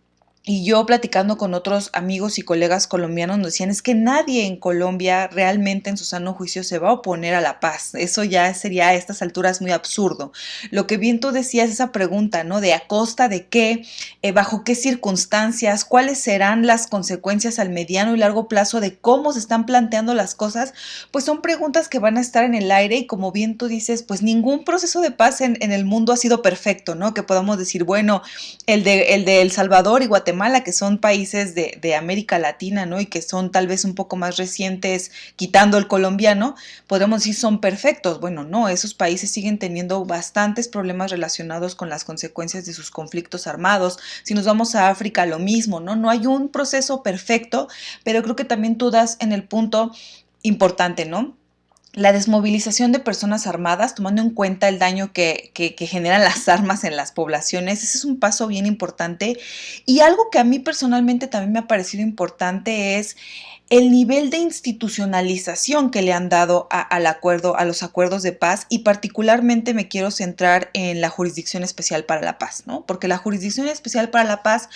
y 0.49 0.64
yo 0.64 0.87
platicando 0.87 1.37
con 1.37 1.52
otros 1.52 1.90
amigos 1.93 2.38
y 2.38 2.43
colegas 2.43 2.87
colombianos 2.87 3.37
nos 3.37 3.49
decían, 3.49 3.69
es 3.69 3.83
que 3.83 3.95
nadie 3.95 4.47
en 4.47 4.57
Colombia 4.57 5.26
realmente 5.26 5.90
en 5.90 5.99
su 5.99 6.07
sano 6.07 6.33
juicio 6.33 6.64
se 6.64 6.79
va 6.79 6.88
a 6.88 6.92
oponer 6.94 7.35
a 7.35 7.42
la 7.42 7.61
paz. 7.61 7.94
Eso 7.94 8.25
ya 8.25 8.55
sería 8.55 8.88
a 8.88 8.94
estas 8.94 9.20
alturas 9.20 9.61
muy 9.61 9.72
absurdo. 9.72 10.33
Lo 10.70 10.87
que 10.87 10.96
bien 10.96 11.20
tú 11.20 11.33
decías, 11.33 11.68
esa 11.68 11.92
pregunta, 11.92 12.44
¿no? 12.44 12.62
De 12.62 12.72
a 12.72 12.87
costa 12.87 13.29
de 13.29 13.46
qué, 13.46 13.85
eh, 14.22 14.33
bajo 14.33 14.64
qué 14.64 14.75
circunstancias, 14.75 15.85
cuáles 15.85 16.18
serán 16.18 16.66
las 16.66 16.87
consecuencias 16.87 17.59
al 17.59 17.68
mediano 17.68 18.16
y 18.16 18.18
largo 18.18 18.49
plazo 18.49 18.81
de 18.81 18.96
cómo 18.96 19.35
se 19.35 19.40
están 19.40 19.66
planteando 19.66 20.14
las 20.14 20.35
cosas, 20.35 20.72
pues 21.11 21.27
son 21.27 21.42
preguntas 21.42 21.90
que 21.90 21.99
van 21.99 22.16
a 22.16 22.22
estar 22.22 22.44
en 22.44 22.55
el 22.55 22.70
aire 22.70 22.96
y 22.96 23.07
como 23.07 23.33
bien 23.33 23.59
tú 23.59 23.68
dices, 23.68 24.03
pues 24.03 24.22
ningún 24.22 24.64
proceso 24.64 25.03
de 25.03 25.11
paz 25.11 25.42
en, 25.42 25.59
el 25.61 25.85
mundo 25.85 26.14
ha 26.14 26.16
sido 26.16 26.40
perfecto, 26.40 26.94
¿no? 26.94 27.12
Que 27.12 27.22
podamos 27.22 27.59
decir, 27.59 27.85
bueno, 27.85 28.22
el 28.66 28.83
de, 28.83 29.14
el 29.14 29.27
de 29.27 29.42
El 29.42 29.51
Salvador 29.53 30.03
y 30.03 30.07
Guatemala, 30.07 30.38
Que 30.64 30.72
son 30.72 30.98
países 30.98 31.55
de, 31.55 31.94
América 31.94 32.38
Latina, 32.38 32.87
¿no? 32.87 33.01
Y 33.01 33.07
que 33.07 33.22
son 33.22 33.51
tal 33.51 33.66
vez 33.66 33.85
un 33.85 33.94
poco 33.94 34.16
más 34.16 34.37
recientes, 34.37 35.11
quitando 35.37 35.79
el 35.79 35.88
colombiano, 35.88 36.55
podemos 36.87 37.20
decir 37.20 37.35
son 37.35 37.61
perfectos. 37.61 38.20
Bueno, 38.20 38.44
no, 38.44 38.68
esos 38.68 38.94
países 38.94 39.31
siguen 39.31 39.59
teniendo 39.59 40.05
bastantes 40.05 40.68
problemas 40.68 41.11
relacionados 41.11 41.74
con 41.74 41.88
las 41.88 42.05
consecuencias 42.05 42.66
de 42.66 42.72
sus 42.72 42.90
conflictos 42.90 43.46
armados. 43.46 43.98
Si 44.22 44.35
nos 44.35 44.44
vamos 44.44 44.74
a 44.74 44.88
África, 44.88 45.27
lo 45.27 45.38
mismo, 45.38 45.81
¿no? 45.81 45.96
No 45.96 46.11
hay 46.11 46.27
un 46.27 46.48
proceso 46.48 47.03
perfecto, 47.03 47.68
pero 48.05 48.22
creo 48.22 48.37
que 48.37 48.44
también 48.44 48.77
tú 48.77 48.90
das 48.90 49.16
en 49.20 49.33
el 49.33 49.44
punto 49.44 49.92
importante, 50.42 51.05
¿no? 51.05 51.38
La 51.98 52.12
desmovilización 52.12 52.92
de 52.92 53.00
personas 53.00 53.48
armadas, 53.48 53.96
tomando 53.96 54.22
en 54.22 54.30
cuenta 54.30 54.68
el 54.68 54.78
daño 54.78 55.12
que, 55.12 55.50
generan 55.78 56.22
las 56.22 56.48
armas 56.48 56.84
en 56.84 56.94
las 56.94 57.11
poblaciones, 57.11 57.82
ese 57.82 57.98
es 57.98 58.04
un 58.04 58.20
paso 58.20 58.46
bien 58.46 58.66
importante. 58.66 59.37
Y 59.84 59.98
algo 59.98 60.30
que 60.30 60.38
a 60.38 60.44
mí 60.44 60.61
personalmente 60.61 61.26
también 61.26 61.52
me 61.52 61.58
ha 61.58 61.66
parecido 61.66 62.04
importante 62.04 62.98
es 62.98 63.16
el 63.68 63.90
nivel 63.90 64.30
de 64.30 64.38
institucionalización 64.38 65.90
que 65.90 66.02
le 66.02 66.12
han 66.12 66.28
dado 66.28 66.68
al 66.70 67.06
acuerdo, 67.06 67.56
a 67.56 67.64
los 67.64 67.82
acuerdos 67.82 68.22
de 68.22 68.32
paz, 68.32 68.66
y 68.68 68.78
particularmente 68.78 69.74
me 69.74 69.88
quiero 69.88 70.12
centrar 70.12 70.70
en 70.74 71.00
la 71.00 71.11
Jurisdicción 71.11 71.64
Especial 71.64 72.04
para 72.04 72.22
la 72.22 72.38
Paz, 72.38 72.62
¿no? 72.64 72.87
Porque 72.87 73.08
la 73.08 73.18
Jurisdicción 73.18 73.66
Especial 73.66 74.08
para 74.08 74.24
la 74.24 74.44
Paz, 74.44 74.68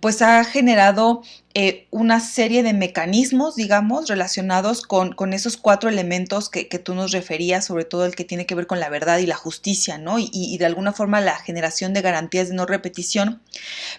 pues 0.00 0.22
ha 0.22 0.42
generado 0.44 1.22
eh, 1.54 1.86
una 1.90 2.18
serie 2.18 2.64
de 2.64 2.72
mecanismos, 2.72 3.54
digamos, 3.54 4.08
relacionados 4.08 4.82
con, 4.82 5.12
con 5.12 5.32
esos 5.32 5.56
cuatro 5.56 5.88
elementos 5.88 6.48
que, 6.48 6.64
tú 6.78 6.94
nos 6.96 7.12
referías, 7.12 7.64
sobre 7.64 7.84
todo 7.84 8.04
el 8.06 8.16
que 8.16 8.24
tiene 8.24 8.44
que 8.44 8.56
ver 8.56 8.66
con 8.66 8.80
la 8.80 8.88
verdad 8.88 9.18
y 9.18 9.26
la 9.26 9.36
justicia, 9.36 9.96
¿no? 9.96 10.18
Y, 10.18 10.28
y, 10.32 10.58
de 10.58 10.66
alguna 10.66 10.92
forma 10.92 11.20
la 11.20 11.36
generación 11.36 11.94
de 11.94 12.02
garantías 12.02 12.48
de 12.48 12.54
no 12.54 12.66
repetición. 12.66 13.40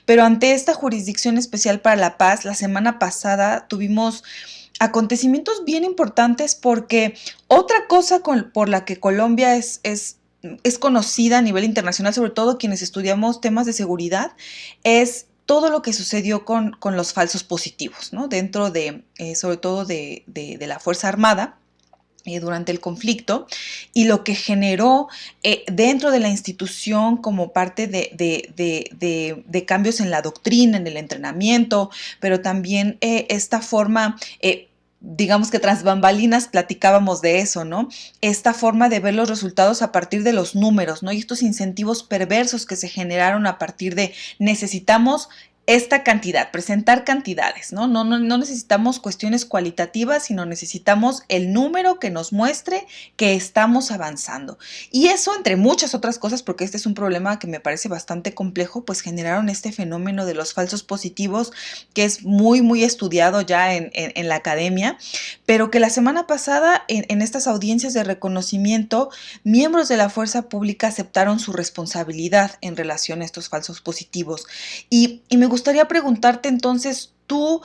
Pero 0.04 0.24
ante 0.24 0.52
esta 0.52 0.74
jurisdicción 0.74 1.38
especial 1.38 1.80
para 1.80 1.96
la 1.96 2.18
paz, 2.18 2.44
la 2.44 2.56
semana 2.56 3.00
pasada 3.00 3.68
tuvimos 3.70 4.26
acontecimientos 4.80 5.64
bien 5.64 5.86
importantes 5.86 6.56
porque 6.56 7.16
otra 7.48 7.88
cosa 7.88 8.20
con, 8.20 8.52
por 8.52 8.68
la 8.68 8.84
que 8.84 9.00
Colombia 9.00 9.56
es, 9.56 9.80
es 9.84 10.18
es 10.64 10.78
conocida 10.78 11.40
a 11.40 11.42
nivel 11.42 11.64
internacional, 11.64 12.14
sobre 12.14 12.32
todo 12.32 12.58
quienes 12.58 12.82
estudiamos 12.82 13.42
temas 13.42 13.66
de 13.66 13.74
seguridad, 13.74 14.34
es 14.84 15.28
todo 15.46 15.70
lo 15.70 15.82
que 15.82 15.94
sucedió 15.94 16.44
con, 16.46 16.76
los 16.84 17.14
falsos 17.14 17.44
positivos, 17.44 18.14
¿no? 18.14 18.28
Dentro 18.28 18.72
de, 18.72 19.04
eh, 19.18 19.36
sobre 19.36 19.58
todo 19.58 19.86
de, 19.86 20.24
la 20.60 20.80
Fuerza 20.80 21.08
Armada 21.08 21.58
eh, 22.26 22.40
durante 22.40 22.72
el 22.72 22.80
conflicto 22.80 23.46
y 23.94 24.06
lo 24.06 24.24
que 24.24 24.34
generó 24.34 25.08
eh, 25.44 25.64
dentro 25.68 26.10
de 26.10 26.20
la 26.20 26.30
institución 26.30 27.18
como 27.18 27.54
parte 27.54 27.88
de, 27.88 29.66
cambios 29.68 30.00
en 30.00 30.10
la 30.10 30.22
doctrina, 30.22 30.78
en 30.78 30.88
el 30.88 30.98
entrenamiento, 30.98 31.92
pero 32.20 32.42
también 32.42 32.98
esta 33.02 33.62
forma 33.62 34.18
digamos 35.00 35.52
que 35.52 35.60
tras 35.60 35.84
bambalinas 35.84 36.48
platicábamos 36.48 37.22
de 37.22 37.40
eso, 37.40 37.66
¿no? 37.66 37.90
Esta 38.22 38.54
forma 38.54 38.90
de 38.90 39.00
ver 39.00 39.14
los 39.14 39.30
resultados 39.30 39.82
a 39.82 39.92
partir 39.92 40.24
de 40.24 40.34
los 40.34 40.56
números, 40.56 41.04
¿no? 41.04 41.12
Y 41.12 41.20
estos 41.20 41.42
incentivos 41.42 42.04
perversos 42.04 42.66
que 42.66 42.76
se 42.76 42.90
generaron 42.90 43.46
a 43.48 43.58
partir 43.58 43.96
de 43.96 44.14
necesitamos 44.40 45.30
esta 45.68 46.04
cantidad, 46.04 46.52
presentar 46.52 47.04
cantidades, 47.04 47.74
¿no? 47.74 47.88
No, 47.88 48.04
¿no? 48.04 48.20
no 48.20 48.38
necesitamos 48.38 49.00
cuestiones 49.00 49.46
cualitativas, 49.46 50.26
sino 50.26 50.46
necesitamos 50.46 51.24
el 51.28 51.54
número 51.54 52.00
que 52.00 52.12
nos 52.12 52.34
muestre 52.34 52.86
que 53.16 53.34
estamos 53.34 53.90
avanzando. 53.90 54.60
Y 54.92 55.08
eso, 55.08 55.36
entre 55.36 55.56
muchas 55.56 55.96
otras 55.96 56.20
cosas, 56.20 56.44
porque 56.44 56.66
este 56.66 56.78
es 56.78 56.86
un 56.86 56.94
problema 56.94 57.40
que 57.40 57.48
me 57.48 57.60
parece 57.60 57.90
bastante 57.90 58.36
complejo, 58.36 58.86
pues 58.86 59.02
generaron 59.02 59.50
este 59.50 59.72
fenómeno 59.72 60.26
de 60.26 60.36
los 60.36 60.54
falsos 60.54 60.84
positivos, 60.84 61.52
que 61.94 62.06
es 62.06 62.24
muy, 62.24 62.62
muy 62.62 62.84
estudiado 62.84 63.42
ya 63.42 63.74
en, 63.74 64.26
la 64.28 64.36
academia, 64.36 64.98
pero 65.46 65.70
que 65.70 65.80
la 65.80 65.90
semana 65.90 66.26
pasada 66.26 66.84
en, 66.88 67.06
en 67.10 67.22
estas 67.22 67.48
audiencias 67.48 67.94
de 67.94 68.04
reconocimiento, 68.04 69.10
miembros 69.44 69.88
de 69.88 69.98
la 69.98 70.10
fuerza 70.10 70.44
pública 70.44 70.88
aceptaron 70.88 71.40
su 71.40 71.54
responsabilidad 71.54 72.58
en 72.62 72.76
relación 72.76 73.22
a 73.22 73.26
estos 73.26 73.50
falsos 73.50 73.82
positivos. 73.82 74.48
Y, 74.90 75.22
y 75.30 75.38
me 75.38 75.46
gustaría 75.56 75.88
preguntarte 75.88 76.50
entonces, 76.50 77.14
tú, 77.28 77.62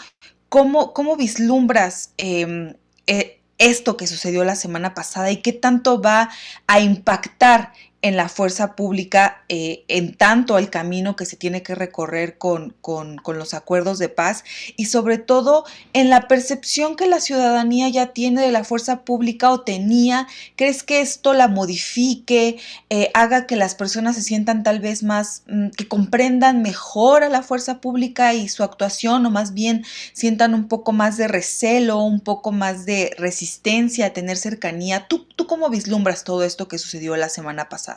¿cómo, 0.48 0.92
cómo 0.92 1.16
vislumbras 1.16 2.12
em, 2.18 2.74
eh, 3.08 3.40
esto 3.58 3.96
que 3.96 4.06
sucedió 4.06 4.44
la 4.44 4.54
semana 4.54 4.94
pasada 4.94 5.32
y 5.32 5.38
qué 5.38 5.52
tanto 5.52 6.00
va 6.00 6.30
a 6.68 6.78
impactar 6.78 7.72
en 8.02 8.16
la 8.16 8.28
fuerza 8.28 8.76
pública 8.76 9.42
eh, 9.48 9.84
en 9.88 10.14
tanto 10.14 10.56
el 10.56 10.70
camino 10.70 11.16
que 11.16 11.26
se 11.26 11.36
tiene 11.36 11.62
que 11.62 11.74
recorrer 11.74 12.38
con, 12.38 12.74
con, 12.80 13.18
con, 13.18 13.38
los 13.38 13.52
acuerdos 13.52 13.98
de 13.98 14.08
paz 14.08 14.44
y 14.76 14.86
sobre 14.86 15.18
todo 15.18 15.64
en 15.92 16.08
la 16.08 16.26
percepción 16.26 16.96
que 16.96 17.06
la 17.06 17.20
ciudadanía 17.20 17.88
ya 17.90 18.12
tiene 18.12 18.40
de 18.40 18.52
la 18.52 18.64
fuerza 18.64 19.04
pública 19.04 19.50
o 19.50 19.60
tenía. 19.60 20.26
¿Crees 20.56 20.82
que 20.82 21.00
esto 21.00 21.34
la 21.34 21.48
modifique, 21.48 22.58
eh, 22.88 23.10
haga 23.12 23.46
que 23.46 23.56
las 23.56 23.74
personas 23.74 24.16
se 24.16 24.22
sientan 24.22 24.62
tal 24.62 24.80
vez 24.80 25.02
más, 25.02 25.42
mm, 25.46 25.68
que 25.70 25.86
comprendan 25.86 26.62
mejor 26.62 27.22
a 27.22 27.28
la 27.28 27.42
fuerza 27.42 27.80
pública 27.80 28.32
y 28.32 28.48
su 28.48 28.62
actuación 28.62 29.26
o 29.26 29.30
más 29.30 29.52
bien 29.52 29.84
sientan 30.14 30.54
un 30.54 30.68
poco 30.68 30.92
más 30.92 31.16
de 31.18 31.28
recelo, 31.28 31.98
un 32.02 32.20
poco 32.20 32.50
más 32.50 32.86
de 32.86 33.14
resistencia 33.18 34.06
a 34.06 34.12
tener 34.12 34.38
cercanía? 34.38 35.06
¿Tú, 35.06 35.26
tú 35.36 35.46
cómo 35.46 35.68
vislumbras 35.68 36.24
todo 36.24 36.44
esto 36.44 36.66
que 36.68 36.78
sucedió 36.78 37.16
la 37.16 37.28
semana 37.28 37.68
pasada? 37.68 37.89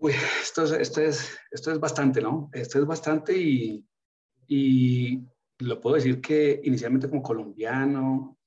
Uy, 0.00 0.12
esto 0.42 0.64
es, 0.64 0.72
esto, 0.72 1.00
es, 1.00 1.36
esto 1.50 1.72
es 1.72 1.80
bastante, 1.80 2.20
¿no? 2.20 2.50
Esto 2.52 2.78
es 2.78 2.86
bastante 2.86 3.36
y, 3.36 3.84
y 4.46 5.20
lo 5.58 5.80
puedo 5.80 5.96
decir 5.96 6.20
que 6.20 6.60
inicialmente 6.64 7.08
como 7.08 7.22
colombiano, 7.22 8.38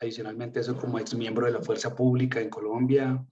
adicionalmente 0.00 0.60
eso 0.60 0.76
como 0.76 0.98
ex 0.98 1.14
miembro 1.14 1.46
de 1.46 1.52
la 1.52 1.60
Fuerza 1.60 1.94
Pública 1.94 2.40
en 2.40 2.48
Colombia, 2.48 3.22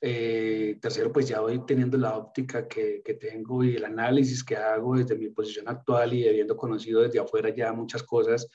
eh, 0.00 0.78
tercero, 0.80 1.10
pues 1.10 1.26
ya 1.26 1.40
voy 1.40 1.64
teniendo 1.66 1.96
la 1.96 2.16
óptica 2.16 2.68
que, 2.68 3.02
que, 3.02 3.14
tengo 3.14 3.64
y 3.64 3.76
el 3.76 3.84
análisis 3.84 4.44
que 4.44 4.56
hago 4.56 4.96
desde 4.96 5.16
mi 5.16 5.30
posición 5.30 5.68
actual 5.68 6.12
y 6.12 6.28
habiendo 6.28 6.56
conocido 6.56 7.00
desde 7.00 7.18
afuera 7.18 7.48
ya 7.54 7.72
muchas 7.72 8.02
cosas, 8.02 8.46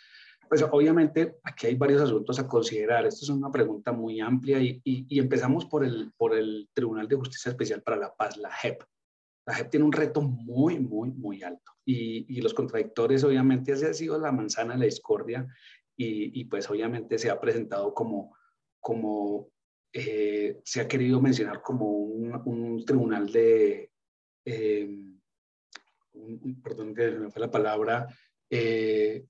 pues 0.51 0.63
obviamente 0.69 1.37
aquí 1.43 1.67
hay 1.67 1.75
varios 1.75 2.01
asuntos 2.01 2.37
a 2.37 2.45
considerar. 2.45 3.05
Esto 3.05 3.23
es 3.23 3.29
una 3.29 3.49
pregunta 3.49 3.93
muy 3.93 4.19
amplia 4.19 4.59
y, 4.59 4.81
y, 4.83 5.17
empezamos 5.17 5.65
por 5.65 5.85
el, 5.85 6.11
por 6.17 6.35
el 6.35 6.67
Tribunal 6.73 7.07
de 7.07 7.15
Justicia 7.15 7.51
Especial 7.51 7.81
para 7.81 7.95
la 7.95 8.13
Paz, 8.13 8.35
la 8.35 8.51
JEP. 8.51 8.83
La 9.45 9.53
JEP 9.53 9.69
tiene 9.69 9.85
un 9.85 9.93
reto 9.93 10.21
muy, 10.21 10.77
muy, 10.77 11.09
muy 11.11 11.41
alto 11.41 11.71
y, 11.85 12.25
y 12.37 12.41
los 12.41 12.53
contradictores 12.53 13.23
obviamente 13.23 13.71
ese 13.71 13.87
ha 13.87 13.93
sido 13.93 14.19
la 14.19 14.33
manzana 14.33 14.73
de 14.73 14.79
la 14.79 14.85
discordia 14.85 15.47
y, 15.95 16.43
pues 16.43 16.69
obviamente 16.69 17.17
se 17.17 17.29
ha 17.29 17.39
presentado 17.39 17.93
como, 17.93 18.35
como 18.81 19.47
eh, 19.93 20.59
se 20.65 20.81
ha 20.81 20.87
querido 20.89 21.21
mencionar 21.21 21.61
como 21.61 21.87
un, 21.87 22.41
un 22.43 22.83
tribunal 22.83 23.31
de, 23.31 23.89
eh, 24.43 24.99
perdón 26.61 26.93
que 26.93 27.09
me 27.11 27.31
fue 27.31 27.39
la 27.39 27.51
palabra, 27.51 28.05
eh, 28.49 29.27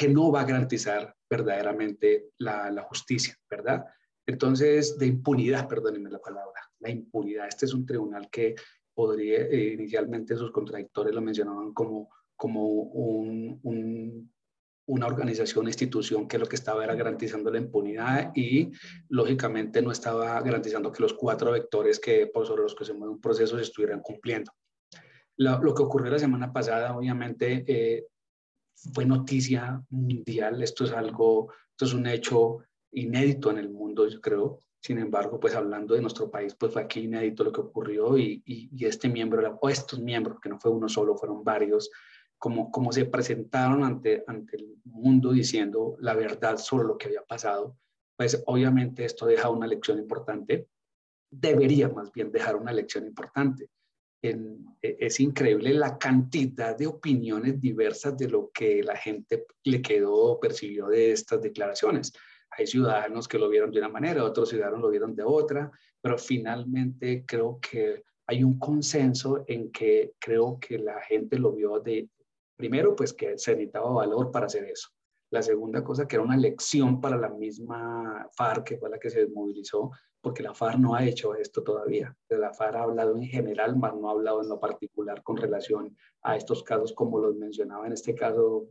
que 0.00 0.08
no 0.08 0.32
va 0.32 0.40
a 0.40 0.44
garantizar 0.46 1.14
verdaderamente 1.28 2.30
la, 2.38 2.86
justicia, 2.88 3.36
¿verdad? 3.50 3.84
Entonces, 4.26 4.96
de 4.96 5.04
impunidad, 5.04 5.68
perdónenme 5.68 6.08
la 6.08 6.18
palabra, 6.18 6.58
la 6.78 6.88
impunidad. 6.88 7.46
Este 7.46 7.66
es 7.66 7.74
un 7.74 7.84
tribunal 7.84 8.30
que 8.30 8.54
podría, 8.94 9.40
eh, 9.40 9.74
inicialmente 9.74 10.36
sus 10.36 10.52
contradictores 10.52 11.14
lo 11.14 11.20
mencionaban 11.20 11.74
como, 11.74 12.08
como 12.34 12.84
una 14.86 15.06
organización, 15.06 15.66
institución 15.66 16.26
que 16.26 16.38
lo 16.38 16.46
que 16.46 16.56
estaba 16.56 16.82
era 16.82 16.94
garantizando 16.94 17.50
la 17.50 17.58
impunidad 17.58 18.32
y 18.34 18.70
lógicamente 19.10 19.82
no 19.82 19.92
estaba 19.92 20.40
garantizando 20.40 20.92
que 20.92 21.02
los 21.02 21.12
cuatro 21.12 21.52
vectores 21.52 22.00
que, 22.00 22.26
por 22.26 22.46
sobre 22.46 22.62
los 22.62 22.74
que 22.74 22.86
se 22.86 22.94
mueve 22.94 23.12
un 23.12 23.20
proceso 23.20 23.56
se 23.56 23.64
estuvieran 23.64 24.00
cumpliendo. 24.00 24.50
Lo, 25.36 25.74
que 25.74 25.82
ocurrió 25.82 26.10
la 26.10 26.18
semana 26.18 26.54
pasada, 26.54 26.96
obviamente, 26.96 27.64
eh, 27.66 28.06
fue 28.94 29.04
noticia 29.04 29.82
mundial, 29.90 30.62
esto 30.62 30.84
es 30.84 30.92
algo, 30.92 31.52
esto 31.70 31.84
es 31.84 31.94
un 31.94 32.06
hecho 32.06 32.58
inédito 32.92 33.50
en 33.50 33.58
el 33.58 33.70
mundo, 33.70 34.08
yo 34.08 34.20
creo. 34.20 34.58
Sin 34.82 34.98
embargo, 34.98 35.38
pues 35.38 35.54
hablando 35.54 35.94
de 35.94 36.00
nuestro 36.00 36.30
país, 36.30 36.54
pues 36.54 36.72
fue 36.72 36.82
aquí 36.82 37.00
inédito 37.00 37.44
lo 37.44 37.52
que 37.52 37.60
ocurrió 37.60 38.16
y, 38.16 38.42
y, 38.46 38.84
este 38.86 39.08
miembro, 39.08 39.58
o 39.60 39.68
estos 39.68 40.00
miembros, 40.00 40.40
que 40.40 40.48
no 40.48 40.58
fue 40.58 40.70
uno 40.70 40.88
solo, 40.88 41.16
fueron 41.16 41.44
varios, 41.44 41.90
como, 42.38 42.70
como 42.70 42.90
se 42.90 43.04
presentaron 43.04 43.84
ante, 43.84 44.24
ante 44.26 44.56
el 44.56 44.78
mundo 44.84 45.32
diciendo 45.32 45.96
la 46.00 46.14
verdad 46.14 46.56
sobre 46.56 46.88
lo 46.88 46.96
que 46.96 47.08
había 47.08 47.22
pasado, 47.22 47.76
pues 48.16 48.42
obviamente 48.46 49.04
esto 49.04 49.26
deja 49.26 49.50
una 49.50 49.66
lección 49.66 49.98
importante, 49.98 50.68
debería 51.30 51.88
más 51.90 52.10
bien 52.10 52.32
dejar 52.32 52.56
una 52.56 52.72
lección 52.72 53.06
importante. 53.06 53.68
E, 54.22 54.36
es 54.82 55.20
increíble 55.20 55.72
la 55.74 55.98
cantidad 55.98 56.76
de 56.76 56.86
opiniones 56.86 57.60
diversas 57.60 58.16
de 58.16 58.28
lo 58.28 58.50
que 58.52 58.82
la 58.82 58.96
gente 58.96 59.46
le 59.64 59.80
quedó 59.80 60.38
percibió 60.38 60.88
de 60.88 61.12
estas 61.12 61.40
declaraciones. 61.40 62.12
Hay 62.50 62.66
ciudadanos 62.66 63.28
que 63.28 63.38
lo 63.38 63.48
vieron 63.48 63.70
de 63.70 63.78
una 63.78 63.88
manera, 63.88 64.24
otros 64.24 64.48
ciudadanos 64.48 64.80
lo 64.80 64.90
vieron 64.90 65.14
de 65.14 65.22
otra, 65.22 65.70
pero 66.00 66.18
finalmente 66.18 67.24
creo 67.26 67.58
que 67.60 68.04
hay 68.26 68.44
un 68.44 68.58
consenso 68.58 69.44
en 69.46 69.70
que 69.72 70.12
creo 70.18 70.58
que 70.60 70.78
la 70.78 71.00
gente 71.02 71.38
lo 71.38 71.52
vio 71.52 71.80
de, 71.80 72.08
primero, 72.56 72.94
pues 72.94 73.12
que 73.12 73.38
se 73.38 73.52
necesitaba 73.52 73.90
valor 73.90 74.30
para 74.30 74.46
hacer 74.46 74.64
eso. 74.64 74.88
La 75.32 75.42
segunda 75.42 75.82
cosa, 75.82 76.06
que 76.06 76.16
era 76.16 76.24
una 76.24 76.36
lección 76.36 77.00
para 77.00 77.16
la 77.16 77.28
misma 77.28 78.28
FARC, 78.36 78.64
que 78.64 78.78
fue 78.78 78.90
la 78.90 78.98
que 78.98 79.10
se 79.10 79.20
desmovilizó, 79.20 79.90
porque 80.20 80.42
la 80.42 80.54
FARC 80.54 80.78
no 80.78 80.94
ha 80.94 81.04
hecho 81.04 81.34
esto 81.34 81.62
todavía. 81.62 82.14
La 82.28 82.52
FARC 82.52 82.76
ha 82.76 82.82
hablado 82.82 83.16
en 83.16 83.24
general, 83.24 83.76
más 83.76 83.94
no 83.94 84.08
ha 84.08 84.12
hablado 84.12 84.42
en 84.42 84.48
lo 84.48 84.60
particular 84.60 85.22
con 85.22 85.36
relación 85.36 85.96
a 86.22 86.36
estos 86.36 86.62
casos, 86.62 86.92
como 86.92 87.18
los 87.18 87.36
mencionaba 87.36 87.86
en 87.86 87.92
este 87.92 88.14
caso 88.14 88.68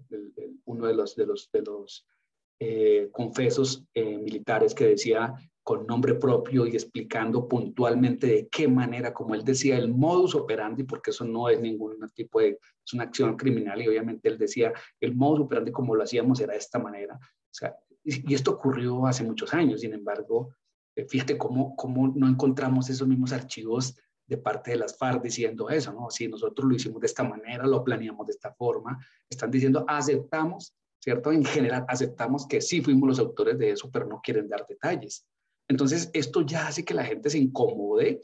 uno 0.66 0.88
de 0.88 0.94
los, 0.94 1.16
de 1.16 1.26
los, 1.26 1.50
eh, 2.62 3.10
confesos 3.12 3.86
eh, 3.94 4.18
militares 4.18 4.76
que 4.76 4.88
decía 4.88 5.34
con 5.64 5.86
nombre 5.86 6.16
propio 6.16 6.66
y 6.66 6.72
explicando 6.72 7.48
puntualmente 7.48 8.28
de 8.28 8.48
qué 8.50 8.68
manera, 8.68 9.14
como 9.14 9.36
él 9.36 9.44
decía, 9.44 9.78
el 9.78 9.94
modus 9.94 10.36
operandi, 10.36 10.84
porque 10.84 11.12
eso 11.12 11.24
no 11.24 11.48
es 11.48 11.62
ningún 11.62 11.98
tipo 12.14 12.40
de, 12.42 12.60
es 12.86 12.94
una 12.94 13.04
acción 13.04 13.38
criminal 13.38 13.82
y 13.82 13.88
obviamente 13.88 14.30
él 14.30 14.38
decía, 14.38 14.74
el 15.00 15.16
modus 15.16 15.42
operandi 15.42 15.72
como 15.72 15.96
lo 15.96 16.04
hacíamos 16.04 16.42
era 16.42 16.54
de 16.54 16.60
esta 16.60 16.80
manera. 16.80 17.16
O 17.16 17.54
sea, 17.54 17.76
y, 18.04 18.32
y 18.32 18.34
esto 18.34 18.52
ocurrió 18.52 19.06
hace 19.06 19.24
muchos 19.24 19.54
años, 19.54 19.82
sin 19.82 19.94
embargo, 19.94 20.50
fíjate 21.08 21.38
cómo, 21.38 21.76
cómo 21.76 22.12
no 22.16 22.28
encontramos 22.28 22.90
esos 22.90 23.08
mismos 23.08 23.32
archivos 23.32 23.96
de 24.30 24.38
parte 24.38 24.72
de 24.72 24.78
las 24.78 24.96
FARC 24.96 25.24
diciendo 25.24 25.70
eso, 25.70 25.92
¿no? 25.92 26.10
Si 26.12 26.28
nosotros 26.28 26.70
lo 26.70 26.76
hicimos 26.76 27.02
de 27.02 27.08
esta 27.08 27.24
manera, 27.24 27.66
lo 27.66 27.84
planeamos 27.84 28.28
de 28.28 28.34
esta 28.34 28.54
forma, 28.54 29.04
están 29.28 29.50
diciendo 29.50 29.84
aceptamos, 29.88 30.76
¿cierto? 31.00 31.32
En 31.32 31.44
general 31.44 31.84
aceptamos 31.88 32.46
que 32.46 32.62
sí 32.62 32.82
fuimos 32.82 33.10
los 33.10 33.20
autores 33.20 33.58
de 33.58 33.72
eso, 33.72 33.90
pero 33.92 34.06
no 34.06 34.22
quieren 34.22 34.48
dar 34.48 34.66
detalles. 34.68 35.26
Entonces, 35.68 36.12
esto 36.14 36.42
ya 36.42 36.68
hace 36.68 36.86
que 36.86 36.94
la 36.94 37.04
gente 37.04 37.30
se 37.30 37.40
incomode 37.40 38.22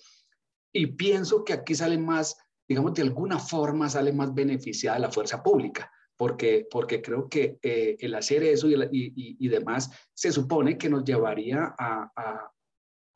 y 0.72 0.88
pienso 0.88 1.44
que 1.44 1.54
aquí 1.54 1.74
sale 1.74 1.98
más, 1.98 2.38
digamos, 2.68 2.94
de 2.94 3.02
alguna 3.02 3.40
forma 3.40 3.90
sale 3.90 4.14
más 4.14 4.34
beneficiada 4.34 5.00
la 5.00 5.12
fuerza 5.12 5.42
pública, 5.42 5.92
porque, 6.16 6.68
porque 6.70 7.02
creo 7.02 7.28
que 7.28 7.58
eh, 7.64 7.98
el 8.00 8.14
hacer 8.14 8.44
eso 8.44 8.70
y, 8.70 8.76
y, 8.92 9.38
y, 9.40 9.48
demás 9.48 9.90
se 10.14 10.32
supone 10.32 10.78
que 10.78 10.90
nos 10.90 11.04
llevaría 11.04 11.74
a, 11.78 12.12
a 12.16 12.52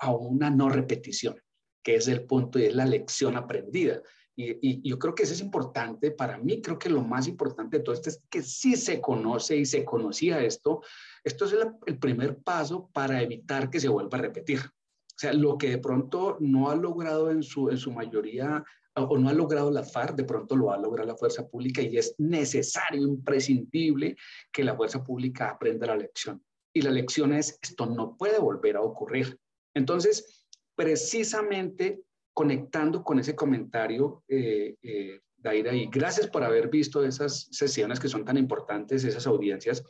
una 0.07 0.49
no 0.49 0.69
repetición, 0.69 1.35
que 1.83 1.95
es 1.95 2.07
el 2.07 2.25
punto 2.25 2.59
y 2.59 2.65
es 2.65 2.75
la 2.75 2.85
lección 2.85 3.35
aprendida. 3.35 4.01
Y, 4.41 4.87
yo 4.87 4.97
creo 4.97 5.13
que 5.13 5.23
eso 5.23 5.33
es 5.33 5.41
importante. 5.41 6.11
Para 6.11 6.37
mí, 6.37 6.61
creo 6.61 6.79
que 6.79 6.89
lo 6.89 7.01
más 7.01 7.27
importante 7.27 7.77
de 7.77 7.83
todo 7.83 7.93
esto 7.93 8.09
es 8.09 8.23
que 8.29 8.41
sí 8.41 8.77
se 8.77 9.01
conoce 9.01 9.57
y 9.57 9.65
se 9.65 9.83
conocía 9.83 10.41
esto. 10.41 10.81
Esto 11.25 11.45
es 11.45 11.55
el, 11.85 11.99
primer 11.99 12.37
paso 12.37 12.89
para 12.93 13.21
evitar 13.21 13.69
que 13.69 13.81
se 13.81 13.89
vuelva 13.89 14.17
a 14.17 14.21
repetir. 14.21 14.59
O 14.61 15.19
sea, 15.19 15.33
lo 15.33 15.57
que 15.57 15.71
de 15.71 15.77
pronto 15.79 16.37
no 16.39 16.69
ha 16.69 16.75
logrado 16.75 17.29
en 17.29 17.43
su, 17.43 17.69
en 17.69 17.77
su 17.77 17.91
mayoría 17.91 18.63
o 18.95 19.17
no 19.17 19.29
ha 19.29 19.33
logrado 19.33 19.71
la 19.71 19.83
FARC, 19.83 20.15
de 20.15 20.23
pronto 20.23 20.55
lo 20.55 20.67
va 20.67 20.75
a 20.75 20.79
lograr 20.79 21.05
la 21.05 21.15
fuerza 21.15 21.47
pública 21.47 21.81
y 21.81 21.97
es 21.97 22.15
necesario, 22.17 23.01
imprescindible 23.01 24.15
que 24.51 24.63
la 24.63 24.75
fuerza 24.75 25.03
pública 25.03 25.49
aprenda 25.49 25.87
la 25.87 25.97
lección. 25.97 26.43
Y 26.73 26.81
la 26.81 26.91
lección 26.91 27.33
es, 27.33 27.59
esto 27.61 27.85
no 27.85 28.15
puede 28.15 28.39
volver 28.39 28.77
a 28.77 28.81
ocurrir. 28.81 29.37
Entonces, 29.73 30.47
precisamente 30.75 32.03
conectando 32.33 33.03
con 33.03 33.19
ese 33.19 33.35
comentario, 33.35 34.23
eh, 34.27 34.75
eh, 34.81 35.21
Daira, 35.35 35.73
y 35.73 35.87
gracias 35.87 36.27
por 36.27 36.43
haber 36.43 36.69
visto 36.69 37.03
esas 37.03 37.47
sesiones 37.51 37.99
que 37.99 38.07
son 38.07 38.25
tan 38.25 38.37
importantes, 38.37 39.03
esas 39.03 39.27
audiencias, 39.27 39.83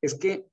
es 0.00 0.14
que 0.14 0.46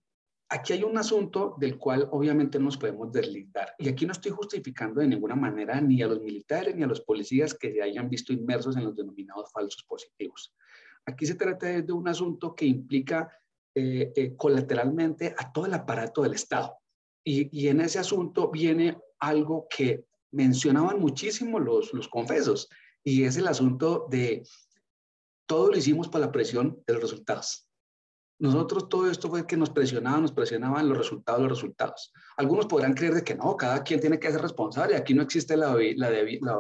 aquí 0.50 0.74
hay 0.74 0.84
un 0.84 0.98
asunto 0.98 1.56
del 1.60 1.78
cual 1.78 2.08
obviamente 2.12 2.60
nos 2.60 2.78
podemos 2.78 3.12
deslindar. 3.12 3.74
Y 3.78 3.90
aquí 3.90 4.06
no 4.06 4.12
estoy 4.12 4.32
justificando 4.32 5.02
de 5.02 5.08
ninguna 5.08 5.36
manera 5.36 5.80
ni 5.82 6.02
a 6.02 6.08
los 6.08 6.22
militares 6.22 6.76
ni 6.76 6.84
a 6.84 6.88
los 6.88 7.02
policías 7.02 7.54
que 7.54 7.72
se 7.72 7.82
hayan 7.82 8.10
visto 8.10 8.34
inmersos 8.34 8.76
en 8.78 8.86
los 8.86 8.96
denominados 8.96 9.52
falsos 9.52 9.84
positivos. 9.84 10.54
Aquí 11.06 11.26
se 11.26 11.36
trata 11.36 11.82
de 11.82 11.94
un 11.94 12.08
asunto 12.08 12.56
que 12.56 12.66
implica 12.66 13.30
eh, 13.74 14.14
eh, 14.16 14.36
colateralmente 14.36 15.36
a 15.38 15.52
todo 15.52 15.66
el 15.66 15.74
aparato 15.74 16.22
del 16.24 16.34
Estado. 16.34 16.78
Y, 17.28 17.68
en 17.68 17.82
ese 17.82 17.98
asunto 17.98 18.52
viene 18.52 18.98
algo 19.20 19.68
que 19.68 20.06
mencionaban 20.32 21.00
muchísimo 21.00 21.60
los, 21.60 21.92
los 21.92 22.08
confesos, 22.08 22.70
y 23.04 23.24
es 23.24 23.36
el 23.38 23.48
asunto 23.48 24.08
de 24.12 24.44
todo 25.48 25.70
lo 25.72 25.78
hicimos 25.78 26.08
para 26.08 26.28
la 26.28 26.32
presión 26.32 26.84
de 26.86 26.94
los 26.94 27.02
resultados. 27.02 27.68
nosotros 28.38 28.90
todo 28.90 29.10
esto 29.10 29.30
fue 29.30 29.48
que 29.48 29.58
nos 29.58 29.70
presionaban, 29.72 30.22
nos 30.22 30.34
presionaban 30.34 30.88
los 30.88 30.98
resultados, 30.98 31.42
los 31.42 31.50
resultados. 31.50 32.14
Algunos 32.38 32.68
podrán 32.68 32.94
creer 32.94 33.16
de 33.16 33.24
que 33.24 33.34
no, 33.34 33.56
cada 33.56 33.84
quien 33.84 34.00
tiene 34.00 34.20
que 34.20 34.32
ser 34.32 34.42
responsable, 34.42 34.96
aquí 34.96 35.14
no 35.14 35.24
existe 35.24 35.58
la, 35.58 35.76
la, 35.96 36.12
la, 36.12 36.60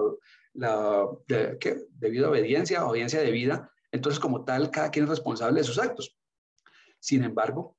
la 0.54 1.08
de, 1.28 1.58
¿qué? 1.60 1.78
debida 1.92 2.30
obediencia, 2.30 2.86
obediencia 2.86 3.20
debida, 3.20 3.72
entonces 3.92 4.20
como 4.20 4.44
tal 4.44 4.72
cada 4.72 4.90
quien 4.90 5.06
es 5.06 5.10
responsable 5.10 5.60
de 5.60 5.66
sus 5.66 5.78
actos. 5.78 6.18
Sin 7.00 7.24
embargo, 7.24 7.78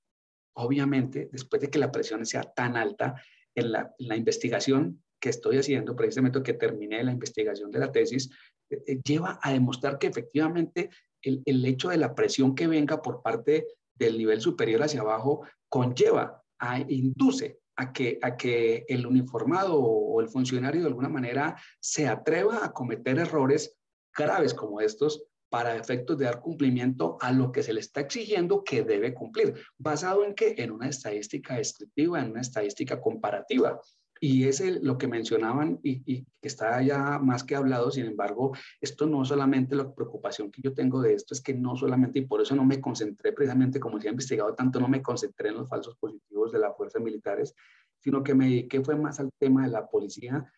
obviamente, 0.56 1.28
después 1.30 1.60
de 1.60 1.70
que 1.70 1.78
la 1.78 1.92
presión 1.92 2.24
sea 2.26 2.42
tan 2.42 2.76
alta 2.76 3.20
en 3.54 3.72
la, 3.72 3.94
investigación 3.98 5.02
que 5.20 5.30
estoy 5.30 5.58
haciendo, 5.58 5.96
precisamente 5.96 6.42
que 6.42 6.54
terminé 6.54 7.02
la 7.02 7.12
investigación 7.12 7.70
de 7.70 7.78
la 7.78 7.92
tesis, 7.92 8.30
eh, 8.70 8.82
eh, 8.86 9.00
lleva 9.04 9.38
a 9.42 9.52
demostrar 9.52 9.98
que 9.98 10.06
efectivamente 10.06 10.90
el, 11.22 11.42
el 11.46 11.64
hecho 11.64 11.88
de 11.88 11.96
la 11.96 12.14
presión 12.14 12.54
que 12.54 12.66
venga 12.66 13.00
por 13.00 13.22
parte 13.22 13.66
del 13.94 14.18
nivel 14.18 14.40
superior 14.40 14.82
hacia 14.82 15.00
abajo 15.00 15.46
conlleva, 15.68 16.42
a, 16.58 16.80
induce 16.80 17.60
a 17.76 17.92
que, 17.92 18.18
a 18.22 18.36
que 18.36 18.84
el 18.88 19.06
uniformado 19.06 19.78
o 19.78 20.20
el 20.20 20.28
funcionario 20.28 20.82
de 20.82 20.88
alguna 20.88 21.08
manera 21.08 21.56
se 21.80 22.08
atreva 22.08 22.64
a 22.64 22.72
cometer 22.72 23.18
errores 23.18 23.76
graves 24.16 24.54
como 24.54 24.80
estos 24.80 25.24
para 25.56 25.74
efectos 25.74 26.18
de 26.18 26.26
dar 26.26 26.42
cumplimiento 26.42 27.16
a 27.18 27.32
lo 27.32 27.50
que 27.50 27.62
se 27.62 27.72
le 27.72 27.80
está 27.80 28.02
exigiendo 28.02 28.62
que 28.62 28.82
debe 28.82 29.14
cumplir, 29.14 29.54
basado 29.78 30.22
en 30.22 30.34
que 30.34 30.54
en 30.58 30.70
una 30.70 30.86
estadística 30.86 31.56
descriptiva, 31.56 32.20
en 32.20 32.32
una 32.32 32.42
estadística 32.42 33.00
comparativa. 33.00 33.80
Y 34.20 34.44
es 34.44 34.60
lo 34.82 34.98
que 34.98 35.08
mencionaban 35.08 35.80
y, 35.82 36.24
que 36.24 36.26
está 36.42 36.82
ya 36.82 37.18
más 37.18 37.42
que 37.42 37.56
hablado, 37.56 37.90
sin 37.90 38.04
embargo, 38.04 38.52
esto 38.82 39.06
no 39.06 39.24
solamente 39.24 39.74
la 39.74 39.94
preocupación 39.94 40.50
que 40.50 40.60
yo 40.60 40.74
tengo 40.74 41.00
de 41.00 41.14
esto 41.14 41.32
es 41.32 41.40
que 41.40 41.54
no 41.54 41.74
solamente, 41.74 42.18
y 42.18 42.26
por 42.26 42.42
eso 42.42 42.54
no 42.54 42.66
me 42.66 42.78
concentré 42.78 43.32
precisamente, 43.32 43.80
como 43.80 43.98
se 43.98 44.08
ha 44.08 44.10
investigado 44.10 44.54
tanto, 44.54 44.78
no 44.78 44.88
me 44.88 45.00
concentré 45.00 45.48
en 45.48 45.54
los 45.54 45.70
falsos 45.70 45.96
positivos 45.96 46.52
de 46.52 46.58
las 46.58 46.76
fuerzas 46.76 47.00
militares, 47.00 47.54
sino 47.98 48.22
que 48.22 48.34
me 48.34 48.44
dediqué 48.44 48.84
fue 48.84 48.96
más 48.96 49.20
al 49.20 49.30
tema 49.38 49.64
de 49.64 49.70
la 49.70 49.88
policía, 49.88 50.52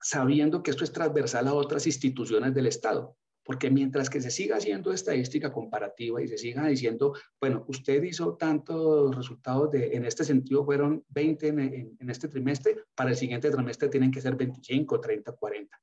sabiendo 0.00 0.62
que 0.62 0.70
esto 0.70 0.84
es 0.84 0.92
transversal 0.92 1.48
a 1.48 1.54
otras 1.54 1.88
instituciones 1.88 2.54
del 2.54 2.68
Estado. 2.68 3.16
Porque 3.46 3.70
mientras 3.70 4.10
que 4.10 4.20
se 4.20 4.32
siga 4.32 4.56
haciendo 4.56 4.92
estadística 4.92 5.52
comparativa 5.52 6.20
y 6.20 6.26
se 6.26 6.36
siga 6.36 6.66
diciendo, 6.66 7.14
bueno, 7.40 7.64
usted 7.68 8.02
hizo 8.02 8.34
tantos 8.34 9.14
resultados 9.14 9.70
de, 9.70 9.94
en 9.94 10.04
este 10.04 10.24
sentido 10.24 10.64
fueron 10.64 11.04
20 11.10 11.46
en, 11.48 11.60
en, 12.00 12.10
este 12.10 12.26
trimestre, 12.26 12.76
para 12.96 13.10
el 13.10 13.16
siguiente 13.16 13.48
trimestre 13.50 13.88
tienen 13.88 14.10
que 14.10 14.20
ser 14.20 14.34
25, 14.34 15.00
30, 15.00 15.32
40. 15.32 15.80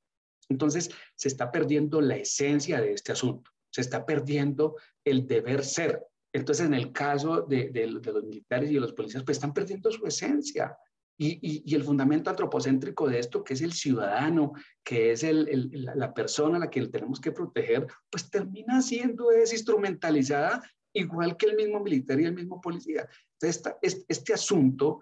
Entonces, 0.50 0.90
se 1.16 1.28
está 1.28 1.50
perdiendo 1.50 2.02
la 2.02 2.16
esencia 2.16 2.82
de 2.82 2.92
este 2.92 3.12
asunto, 3.12 3.50
se 3.70 3.80
está 3.80 4.04
perdiendo 4.04 4.76
el 5.02 5.26
deber 5.26 5.64
ser. 5.64 6.04
Entonces, 6.34 6.66
en 6.66 6.74
el 6.74 6.92
caso 6.92 7.42
de, 7.42 7.70
de, 7.70 7.86
de 7.86 8.12
los 8.12 8.24
militares 8.24 8.70
y 8.70 8.74
de 8.74 8.80
los 8.80 8.92
policías, 8.92 9.24
pues 9.24 9.38
están 9.38 9.54
perdiendo 9.54 9.90
su 9.90 10.04
esencia. 10.06 10.76
Y, 11.16 11.74
el 11.74 11.84
fundamento 11.84 12.30
antropocéntrico 12.30 13.08
de 13.08 13.20
esto, 13.20 13.44
que 13.44 13.54
es 13.54 13.62
el 13.62 13.72
ciudadano, 13.72 14.52
que 14.82 15.12
es 15.12 15.24
la 15.24 16.12
persona 16.12 16.56
a 16.56 16.60
la 16.60 16.70
que 16.70 16.86
tenemos 16.88 17.20
que 17.20 17.30
proteger, 17.30 17.86
pues 18.10 18.28
termina 18.30 18.82
siendo 18.82 19.28
desinstrumentalizada 19.28 20.62
igual 20.94 21.36
que 21.36 21.46
el 21.46 21.56
mismo 21.56 21.80
militar 21.80 22.20
y 22.20 22.24
el 22.24 22.34
mismo 22.34 22.60
policía. 22.60 23.08
Entonces, 23.40 24.04
este, 24.08 24.32
asunto 24.32 25.00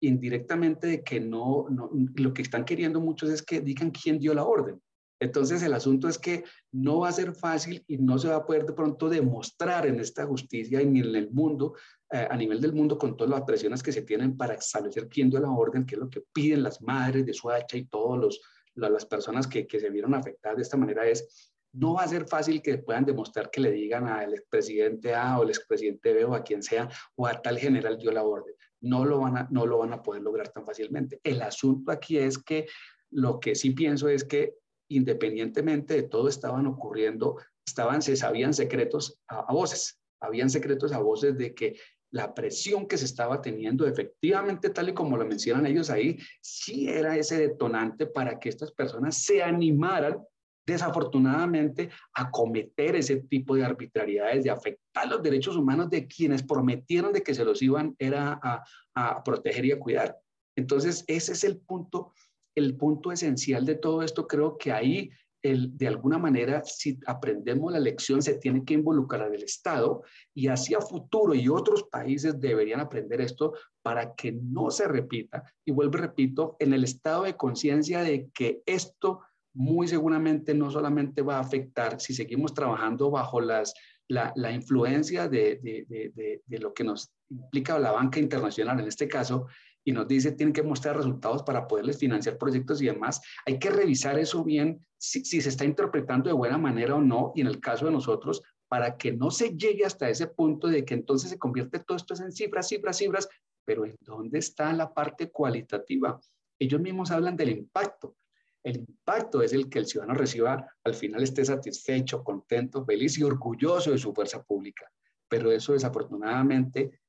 indirectamente 0.00 0.86
de 0.86 1.02
que 1.02 1.18
no, 1.18 1.66
lo 2.14 2.34
que 2.34 2.42
están 2.42 2.64
queriendo 2.64 3.00
muchos 3.00 3.30
es 3.30 3.42
que 3.42 3.60
digan 3.60 3.90
quién 3.90 4.18
dio 4.18 4.34
la 4.34 4.44
orden. 4.44 4.80
Entonces 5.24 5.62
el 5.62 5.72
asunto 5.72 6.08
es 6.08 6.18
que 6.18 6.44
no 6.72 7.00
va 7.00 7.08
a 7.08 7.12
ser 7.12 7.34
fácil 7.34 7.82
y 7.86 7.98
no 7.98 8.18
se 8.18 8.28
va 8.28 8.36
a 8.36 8.46
poder 8.46 8.66
de 8.66 8.72
pronto 8.72 9.08
demostrar 9.08 9.86
en 9.86 10.00
esta 10.00 10.26
justicia 10.26 10.80
y 10.82 10.86
ni 10.86 11.00
en 11.00 11.14
el 11.14 11.30
mundo, 11.30 11.74
eh, 12.10 12.26
a 12.30 12.36
nivel 12.36 12.60
del 12.60 12.72
mundo, 12.72 12.98
con 12.98 13.16
todas 13.16 13.30
las 13.30 13.42
presiones 13.42 13.82
que 13.82 13.92
se 13.92 14.02
tienen 14.02 14.36
para 14.36 14.54
establecer 14.54 15.08
quién 15.08 15.30
dio 15.30 15.40
la 15.40 15.50
orden, 15.50 15.86
qué 15.86 15.94
es 15.94 16.00
lo 16.00 16.10
que 16.10 16.22
piden 16.32 16.62
las 16.62 16.80
madres 16.82 17.26
de 17.26 17.32
Suacha 17.32 17.76
y 17.76 17.86
todas 17.86 18.38
las 18.74 19.06
personas 19.06 19.46
que, 19.46 19.66
que 19.66 19.80
se 19.80 19.90
vieron 19.90 20.14
afectadas 20.14 20.56
de 20.56 20.62
esta 20.62 20.76
manera 20.76 21.06
es, 21.06 21.52
no 21.74 21.94
va 21.94 22.04
a 22.04 22.08
ser 22.08 22.26
fácil 22.26 22.62
que 22.62 22.78
puedan 22.78 23.04
demostrar 23.04 23.50
que 23.50 23.60
le 23.60 23.72
digan 23.72 24.06
al 24.06 24.32
expresidente 24.32 25.14
A 25.14 25.38
o 25.38 25.42
el 25.42 25.48
expresidente 25.48 26.12
B 26.12 26.24
o 26.24 26.34
a 26.34 26.42
quien 26.42 26.62
sea 26.62 26.88
o 27.16 27.26
a 27.26 27.40
tal 27.42 27.58
general 27.58 27.98
dio 27.98 28.12
la 28.12 28.22
orden. 28.22 28.54
No 28.80 29.04
lo, 29.04 29.20
van 29.20 29.36
a, 29.36 29.48
no 29.50 29.66
lo 29.66 29.78
van 29.78 29.92
a 29.92 30.02
poder 30.02 30.22
lograr 30.22 30.50
tan 30.50 30.64
fácilmente. 30.64 31.20
El 31.24 31.42
asunto 31.42 31.90
aquí 31.90 32.18
es 32.18 32.38
que 32.38 32.66
lo 33.10 33.40
que 33.40 33.54
sí 33.54 33.70
pienso 33.70 34.08
es 34.08 34.24
que 34.24 34.54
independientemente 34.96 35.94
de 35.94 36.02
todo, 36.04 36.28
estaban 36.28 36.66
ocurriendo, 36.66 37.36
estaban, 37.66 38.02
se 38.02 38.16
sabían 38.16 38.54
secretos 38.54 39.20
a, 39.28 39.52
voces, 39.52 40.00
habían 40.20 40.50
secretos 40.50 40.92
a 40.92 40.98
voces 40.98 41.36
de 41.36 41.54
que 41.54 41.76
la 42.10 42.32
presión 42.32 42.86
que 42.86 42.96
se 42.96 43.06
estaba 43.06 43.42
teniendo, 43.42 43.86
efectivamente, 43.86 44.70
tal 44.70 44.88
y 44.88 44.94
como 44.94 45.16
lo 45.16 45.26
mencionan 45.26 45.66
ellos 45.66 45.90
ahí, 45.90 46.18
sí 46.40 46.88
era 46.88 47.16
ese 47.16 47.38
detonante 47.38 48.06
para 48.06 48.38
que 48.38 48.48
estas 48.48 48.70
personas 48.70 49.22
se 49.22 49.42
animaran 49.42 50.22
desafortunadamente 50.66 51.90
a 52.14 52.30
cometer 52.30 52.96
ese 52.96 53.16
tipo 53.16 53.54
de 53.54 53.64
arbitrariedades, 53.64 54.44
de 54.44 54.50
afectar 54.50 55.08
los 55.08 55.22
derechos 55.22 55.56
humanos 55.56 55.90
de 55.90 56.06
quienes 56.06 56.42
prometieron 56.42 57.12
de 57.12 57.22
que 57.22 57.34
se 57.34 57.44
los 57.44 57.60
iban 57.60 57.94
era 57.98 58.38
a, 58.42 58.64
a 58.94 59.22
proteger 59.22 59.64
y 59.66 59.72
a 59.72 59.78
cuidar. 59.78 60.16
Entonces, 60.56 61.04
ese 61.06 61.32
es 61.32 61.44
el 61.44 61.58
punto 61.58 62.12
el 62.54 62.76
punto 62.76 63.12
esencial 63.12 63.64
de 63.64 63.76
todo 63.76 64.02
esto, 64.02 64.26
creo 64.26 64.56
que 64.56 64.72
ahí, 64.72 65.10
el, 65.42 65.76
de 65.76 65.88
alguna 65.88 66.18
manera, 66.18 66.62
si 66.64 66.98
aprendemos 67.06 67.70
la 67.72 67.78
lección, 67.78 68.22
se 68.22 68.34
tiene 68.38 68.64
que 68.64 68.74
involucrar 68.74 69.34
el 69.34 69.42
Estado 69.42 70.02
y 70.32 70.48
hacia 70.48 70.80
futuro 70.80 71.34
y 71.34 71.48
otros 71.48 71.84
países 71.84 72.40
deberían 72.40 72.80
aprender 72.80 73.20
esto 73.20 73.52
para 73.82 74.14
que 74.14 74.32
no 74.32 74.70
se 74.70 74.88
repita. 74.88 75.44
Y 75.64 75.72
vuelvo, 75.72 75.98
repito, 75.98 76.56
en 76.58 76.72
el 76.72 76.84
estado 76.84 77.24
de 77.24 77.36
conciencia 77.36 78.00
de 78.00 78.30
que 78.32 78.62
esto 78.64 79.20
muy 79.54 79.86
seguramente 79.86 80.54
no 80.54 80.70
solamente 80.70 81.22
va 81.22 81.36
a 81.36 81.40
afectar 81.40 82.00
si 82.00 82.12
seguimos 82.12 82.54
trabajando 82.54 83.10
bajo 83.10 83.40
las, 83.40 83.74
la, 84.08 84.32
la 84.36 84.50
influencia 84.50 85.28
de, 85.28 85.60
de, 85.62 85.86
de, 85.88 86.42
de, 86.44 86.58
lo 86.58 86.74
que 86.74 86.84
nos 86.84 87.12
implica 87.30 87.78
la 87.78 87.92
banca 87.92 88.18
internacional 88.18 88.80
en 88.80 88.88
este 88.88 89.08
caso, 89.08 89.46
y 89.84 89.92
nos 89.92 90.08
dice 90.08 90.32
tienen 90.32 90.52
que 90.52 90.62
mostrar 90.62 90.96
resultados 90.96 91.42
para 91.42 91.68
poderles 91.68 91.98
financiar 91.98 92.38
proyectos 92.38 92.80
y 92.80 92.86
demás. 92.86 93.20
Hay 93.46 93.58
que 93.58 93.70
revisar 93.70 94.18
eso 94.18 94.42
bien, 94.42 94.84
si, 94.98 95.24
se 95.24 95.48
está 95.48 95.64
interpretando 95.64 96.28
de 96.28 96.34
buena 96.34 96.58
manera 96.58 96.96
o 96.96 97.02
no, 97.02 97.32
y 97.34 97.42
en 97.42 97.46
el 97.46 97.60
caso 97.60 97.86
de 97.86 97.92
nosotros, 97.92 98.42
para 98.68 98.96
que 98.96 99.12
no 99.12 99.30
se 99.30 99.50
llegue 99.56 99.84
hasta 99.84 100.08
ese 100.08 100.26
punto 100.26 100.68
de 100.68 100.84
que 100.84 100.94
entonces 100.94 101.30
se 101.30 101.38
convierte 101.38 101.78
todo 101.80 101.96
esto 101.96 102.14
en 102.14 102.32
cifras, 102.32 102.68
cifras, 102.68 102.96
cifras, 102.96 103.28
pero 103.64 103.84
¿en 103.84 103.96
dónde 104.00 104.38
está 104.38 104.72
la 104.72 104.92
parte 104.92 105.30
cualitativa? 105.30 106.18
Ellos 106.58 106.80
mismos 106.80 107.10
hablan 107.10 107.36
del 107.36 107.50
impacto. 107.50 108.16
El 108.62 108.78
impacto 108.78 109.42
es 109.42 109.52
el 109.52 109.68
que 109.68 109.78
el 109.78 109.86
ciudadano 109.86 110.18
reciba, 110.18 110.66
al 110.82 110.94
final 110.94 111.22
esté 111.22 111.44
satisfecho, 111.44 112.24
contento, 112.24 112.84
feliz 112.84 113.18
y 113.18 113.22
orgulloso 113.22 113.90
de 113.90 113.98
su 113.98 114.14
fuerza 114.14 114.42
pública. 114.42 114.90
Pero 115.28 115.52
eso 115.52 115.74
desafortunadamente 115.74 117.02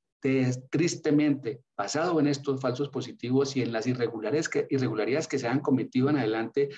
tristemente 0.69 1.61
basado 1.77 2.19
en 2.19 2.27
estos 2.27 2.59
falsos 2.59 2.89
positivos 2.89 3.55
y 3.55 3.61
en 3.61 3.71
las 3.71 3.85
irregularidades 3.85 4.49
que, 4.49 4.67
irregularidades 4.69 5.27
que 5.27 5.39
se 5.39 5.47
han 5.47 5.59
cometido 5.59 6.09
en 6.09 6.17
adelante, 6.17 6.69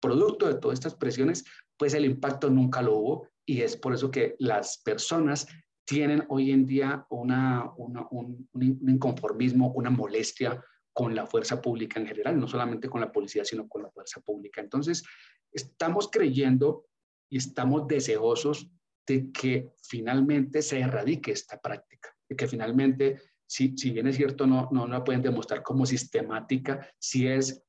producto 0.00 0.46
de 0.46 0.54
todas 0.54 0.78
estas 0.78 0.94
presiones, 0.94 1.44
pues 1.76 1.94
el 1.94 2.04
impacto 2.04 2.48
nunca 2.48 2.82
lo 2.82 2.96
hubo 2.96 3.28
y 3.44 3.62
es 3.62 3.76
por 3.76 3.94
eso 3.94 4.10
que 4.10 4.34
las 4.38 4.78
personas 4.78 5.46
tienen 5.84 6.24
hoy 6.28 6.50
en 6.50 6.66
día 6.66 7.06
un, 7.10 7.30
un 7.76 8.88
inconformismo, 8.88 9.72
una 9.72 9.90
molestia 9.90 10.62
con 10.92 11.14
la 11.14 11.26
fuerza 11.26 11.60
pública 11.60 12.00
en 12.00 12.06
general, 12.06 12.40
no 12.40 12.48
solamente 12.48 12.88
con 12.88 13.00
la 13.00 13.12
policía, 13.12 13.44
sino 13.44 13.68
con 13.68 13.82
la 13.82 13.90
fuerza 13.90 14.20
pública. 14.20 14.60
Entonces, 14.60 15.04
estamos 15.52 16.08
creyendo 16.10 16.86
y 17.30 17.36
estamos 17.36 17.86
deseosos 17.86 18.70
de 19.06 19.30
que 19.30 19.70
finalmente 19.82 20.62
se 20.62 20.80
erradique 20.80 21.30
esta 21.30 21.60
práctica 21.60 22.15
que 22.34 22.46
finalmente, 22.46 23.20
si, 23.46 23.76
si 23.76 23.90
bien 23.90 24.06
es 24.06 24.16
cierto, 24.16 24.46
no, 24.46 24.68
no, 24.72 24.86
la 24.86 25.04
pueden 25.04 25.22
demostrar 25.22 25.62
como 25.62 25.86
sistemática, 25.86 26.88
si 26.98 27.28
es, 27.28 27.62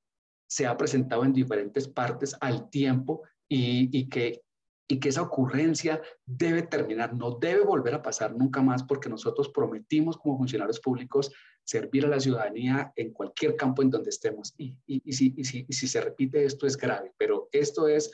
se 0.48 0.66
ha 0.66 0.78
presentado 0.78 1.24
en 1.26 1.34
diferentes 1.34 1.88
partes 1.88 2.36
al 2.40 2.70
tiempo 2.70 3.24
y, 3.48 3.90
y, 3.98 4.10
que, 4.10 4.42
y 4.88 5.00
que 5.00 5.10
esa 5.10 5.22
ocurrencia 5.22 6.02
debe 6.26 6.64
terminar, 6.64 7.14
no 7.14 7.32
debe 7.32 7.64
volver 7.64 7.94
a 7.94 8.02
pasar 8.02 8.36
nunca 8.36 8.62
más 8.62 8.84
porque 8.84 9.10
nosotros 9.10 9.50
prometimos 9.50 10.18
como 10.18 10.38
funcionarios 10.38 10.80
públicos 10.80 11.32
servir 11.64 12.06
a 12.06 12.10
la 12.10 12.20
ciudadanía 12.20 12.94
en 12.96 13.12
cualquier 13.12 13.58
campo 13.58 13.82
en 13.82 13.90
donde 13.90 14.10
estemos. 14.10 14.56
Y, 14.58 14.78
y, 14.86 15.02
y 15.04 15.14
si, 15.14 15.44
si, 15.44 15.66
si 15.70 15.88
se 15.88 16.00
repite 16.00 16.46
esto 16.46 16.66
es 16.66 16.78
grave, 16.78 17.14
pero 17.18 17.50
esto 17.52 17.90
es, 17.90 18.10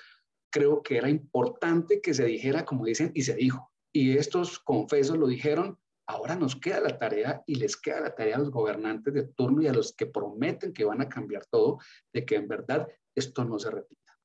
creo 0.49 0.81
que 0.81 0.97
era 0.97 1.09
importante 1.09 2.01
que 2.01 2.13
se 2.13 2.25
dijera, 2.25 2.65
como 2.65 2.85
dicen, 2.85 3.11
y 3.13 3.21
se 3.21 3.35
dijo. 3.35 3.71
Y 3.91 4.17
estos 4.17 4.57
confesos 4.57 5.17
lo 5.17 5.27
dijeron 5.27 5.77
Ahora 6.05 6.35
nos 6.35 6.55
queda 6.55 6.81
la 6.81 6.97
tarea 6.97 7.43
y 7.45 7.55
les 7.55 7.77
queda 7.77 8.01
la 8.01 8.15
tarea 8.15 8.35
a 8.35 8.39
los 8.39 8.51
gobernantes 8.51 9.13
de 9.13 9.23
turno 9.23 9.61
y 9.61 9.67
a 9.67 9.73
los 9.73 9.93
que 9.93 10.05
prometen 10.05 10.73
que 10.73 10.83
van 10.83 11.01
a 11.01 11.09
cambiar 11.09 11.45
todo, 11.45 11.79
de 12.11 12.25
que 12.25 12.35
en 12.35 12.47
verdad 12.47 12.87
esto 13.15 13.45
no 13.45 13.57
se 13.59 13.71
repita. 13.71 14.17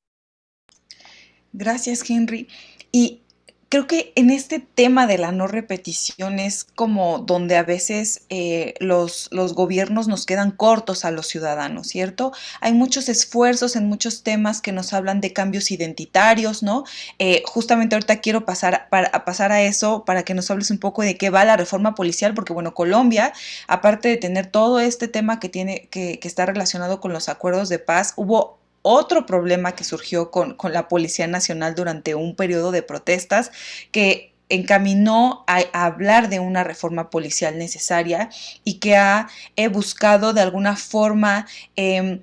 Gracias, 1.53 2.07
Henry. 2.09 2.47
Y 2.91 3.23
creo 3.69 3.85
que 3.85 4.11
en 4.15 4.31
este 4.31 4.59
tema 4.59 5.05
de 5.05 5.19
la 5.19 5.31
no 5.31 5.47
repetición 5.47 6.39
es 6.39 6.63
como 6.63 7.19
donde 7.19 7.55
a 7.55 7.63
veces 7.63 8.23
eh, 8.29 8.73
los, 8.79 9.29
los 9.31 9.53
gobiernos 9.53 10.07
nos 10.07 10.25
quedan 10.25 10.51
cortos 10.51 11.05
a 11.05 11.11
los 11.11 11.27
ciudadanos, 11.27 11.87
¿cierto? 11.87 12.33
Hay 12.61 12.73
muchos 12.73 13.09
esfuerzos 13.09 13.75
en 13.75 13.87
muchos 13.87 14.23
temas 14.23 14.61
que 14.61 14.71
nos 14.71 14.91
hablan 14.93 15.21
de 15.21 15.33
cambios 15.33 15.69
identitarios, 15.69 16.63
¿no? 16.63 16.83
Eh, 17.19 17.43
justamente 17.45 17.95
ahorita 17.95 18.21
quiero 18.21 18.43
pasar, 18.45 18.87
a 18.91 19.25
pasar 19.25 19.51
a 19.51 19.61
eso 19.61 20.03
para 20.03 20.23
que 20.23 20.33
nos 20.33 20.49
hables 20.49 20.71
un 20.71 20.79
poco 20.79 21.03
de 21.03 21.15
qué 21.17 21.29
va 21.29 21.45
la 21.45 21.55
reforma 21.55 21.93
policial, 21.93 22.33
porque 22.33 22.53
bueno, 22.53 22.73
Colombia, 22.73 23.33
aparte 23.67 24.09
de 24.09 24.17
tener 24.17 24.47
todo 24.47 24.79
este 24.79 25.07
tema 25.07 25.39
que 25.39 25.49
tiene, 25.49 25.87
que, 25.91 26.19
que 26.19 26.27
está 26.27 26.47
relacionado 26.47 26.99
con 26.99 27.13
los 27.13 27.29
acuerdos 27.29 27.69
de 27.69 27.77
paz, 27.77 28.13
hubo 28.15 28.58
otro 28.81 29.25
problema 29.25 29.73
que 29.73 29.83
surgió 29.83 30.31
con, 30.31 30.55
la 30.71 30.87
Policía 30.87 31.27
Nacional 31.27 31.75
durante 31.75 32.15
un 32.15 32.35
periodo 32.35 32.71
de 32.71 32.83
protestas 32.83 33.51
que 33.91 34.33
encaminó 34.49 35.43
a, 35.47 35.61
hablar 35.73 36.29
de 36.29 36.39
una 36.39 36.63
reforma 36.63 37.09
policial 37.09 37.57
necesaria 37.57 38.29
y 38.63 38.75
que 38.75 38.95
ha 38.95 39.27
buscado 39.71 40.33
de 40.33 40.41
alguna 40.41 40.75
forma 40.75 41.45
em, 41.75 42.21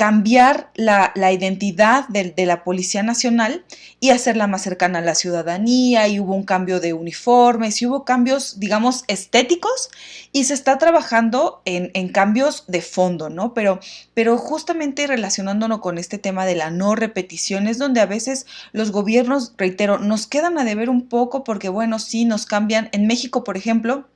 cambiar 0.00 0.70
la, 0.76 1.12
identidad 1.14 2.08
de, 2.08 2.32
la 2.46 2.64
Policía 2.64 3.02
Nacional 3.02 3.66
y 4.00 4.08
hacerla 4.08 4.46
más 4.46 4.62
cercana 4.62 5.00
a 5.00 5.02
la 5.02 5.14
ciudadanía, 5.14 6.08
y 6.08 6.18
hubo 6.18 6.34
un 6.34 6.44
cambio 6.44 6.80
de 6.80 6.94
uniformes, 6.94 7.82
y 7.82 7.86
hubo 7.86 8.06
cambios, 8.06 8.58
digamos, 8.58 9.04
estéticos, 9.08 9.90
y 10.32 10.44
se 10.44 10.54
está 10.54 10.78
trabajando 10.78 11.60
en, 11.66 12.08
cambios 12.12 12.64
de 12.66 12.80
fondo, 12.80 13.28
¿no? 13.28 13.52
Pero, 13.52 13.78
pero 14.14 14.38
justamente 14.38 15.06
relacionándonos 15.06 15.80
con 15.80 15.98
este 15.98 16.16
tema 16.16 16.46
de 16.46 16.54
la 16.54 16.70
no 16.70 16.94
repetición, 16.94 17.68
es 17.68 17.76
donde 17.76 18.00
a 18.00 18.06
veces 18.06 18.46
los 18.72 18.92
gobiernos, 18.92 19.52
reitero, 19.58 19.98
nos 19.98 20.26
quedan 20.26 20.56
a 20.56 20.64
deber 20.64 20.88
un 20.88 21.10
poco 21.10 21.44
porque, 21.44 21.68
bueno, 21.68 21.98
sí, 21.98 22.24
nos 22.24 22.46
cambian. 22.46 22.88
En 22.92 23.06
México, 23.06 23.44
por 23.44 23.58
ejemplo, 23.58 24.08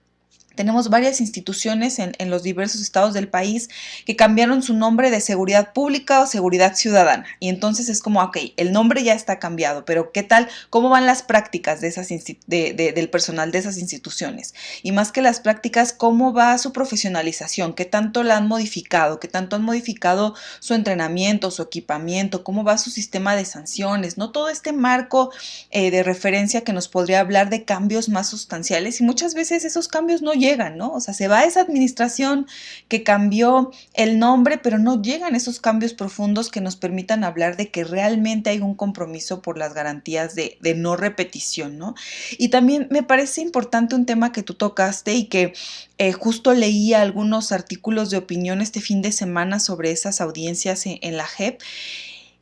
tenemos 0.55 0.91
varias 0.91 1.21
instituciones 1.21 1.99
en, 1.99 2.15
los 2.31 2.43
diversos 2.43 2.81
estados 2.81 3.13
del 3.13 3.29
país 3.29 3.69
que 4.07 4.17
cambiaron 4.17 4.63
su 4.63 4.75
nombre 4.75 5.11
de 5.11 5.21
seguridad 5.21 5.73
pública 5.73 6.21
o 6.21 6.27
seguridad 6.27 6.75
ciudadana. 6.75 7.27
Y 7.39 7.49
entonces 7.49 7.89
es 7.89 8.01
como, 8.01 8.23
ok, 8.23 8.39
el 8.57 8.73
nombre 8.73 9.03
ya 9.03 9.15
está 9.15 9.39
cambiado, 9.39 9.85
pero 9.85 10.11
¿qué 10.13 10.23
tal? 10.23 10.49
¿Cómo 10.71 10.89
van 10.89 11.07
las 11.07 11.23
prácticas 11.23 11.81
de 11.81 11.89
esas 11.89 12.09
del 12.47 13.11
personal 13.11 13.51
de 13.51 13.59
esas 13.59 13.79
instituciones? 13.79 14.55
Y 14.83 14.93
más 14.93 15.13
que 15.13 15.23
las 15.23 15.41
prácticas, 15.41 15.93
¿cómo 15.93 16.33
va 16.33 16.57
su 16.59 16.73
profesionalización? 16.73 17.75
¿Qué 17.75 17.85
tanto 17.85 18.23
la 18.23 18.37
han 18.37 18.49
modificado? 18.49 19.21
¿Qué 19.21 19.29
tanto 19.29 19.57
han 19.57 19.63
modificado 19.63 20.35
su 20.61 20.75
entrenamiento, 20.75 21.51
su 21.51 21.63
equipamiento? 21.63 22.45
¿Cómo 22.45 22.65
va 22.65 22.79
su 22.79 22.91
sistema 22.91 23.37
de 23.37 23.45
sanciones? 23.45 24.19
¿No? 24.19 24.31
Todo 24.31 24.49
este 24.49 24.73
marco 24.73 25.31
eh, 25.71 25.91
de 25.91 26.03
referencia 26.03 26.63
que 26.63 26.73
nos 26.73 26.89
podría 26.89 27.21
hablar 27.21 27.51
de 27.51 27.65
cambios 27.65 28.09
más 28.09 28.29
sustanciales 28.29 29.01
y 29.01 29.05
muchas 29.05 29.35
veces 29.35 29.65
esos 29.65 29.89
cambios 29.89 30.23
no 30.23 30.33
llegan, 30.33 30.44
¿no? 30.77 30.93
O 30.93 31.01
sea, 31.01 31.15
se 31.15 31.29
va 31.29 31.45
esa 31.45 31.61
administración 31.61 32.47
que 32.89 33.03
cambió 33.03 33.71
el 33.95 34.19
nombre, 34.19 34.59
pero 34.59 34.79
no 34.79 35.01
llegan 35.01 35.35
esos 35.35 35.59
cambios 35.59 35.95
profundos 35.95 36.51
que 36.51 36.61
nos 36.61 36.77
permitan 36.77 37.25
hablar 37.25 37.57
de 37.57 37.71
que 37.71 37.85
realmente 37.85 38.51
hay 38.51 38.61
un 38.61 38.75
compromiso 38.75 39.41
por 39.41 39.57
las 39.57 39.75
garantías 39.75 40.35
de, 40.35 40.59
no 40.77 40.97
repetición, 40.97 41.79
¿no? 41.79 41.95
Y 42.37 42.49
también 42.49 42.89
me 42.91 43.03
parece 43.03 43.41
importante 43.41 43.95
un 43.95 44.07
tema 44.07 44.33
que 44.33 44.43
tú 44.43 44.55
tocaste 44.55 45.15
y 45.15 45.27
que 45.27 45.55
eh, 45.99 46.13
justo 46.13 46.53
leía 46.53 47.01
algunos 47.01 47.53
artículos 47.53 48.11
de 48.11 48.19
opinión 48.19 48.61
este 48.61 48.81
fin 48.81 49.03
de 49.03 49.13
semana 49.13 49.61
sobre 49.61 49.93
esas 49.93 50.21
audiencias 50.21 50.85
en 50.87 51.17
la 51.17 51.27
JEP. 51.27 51.61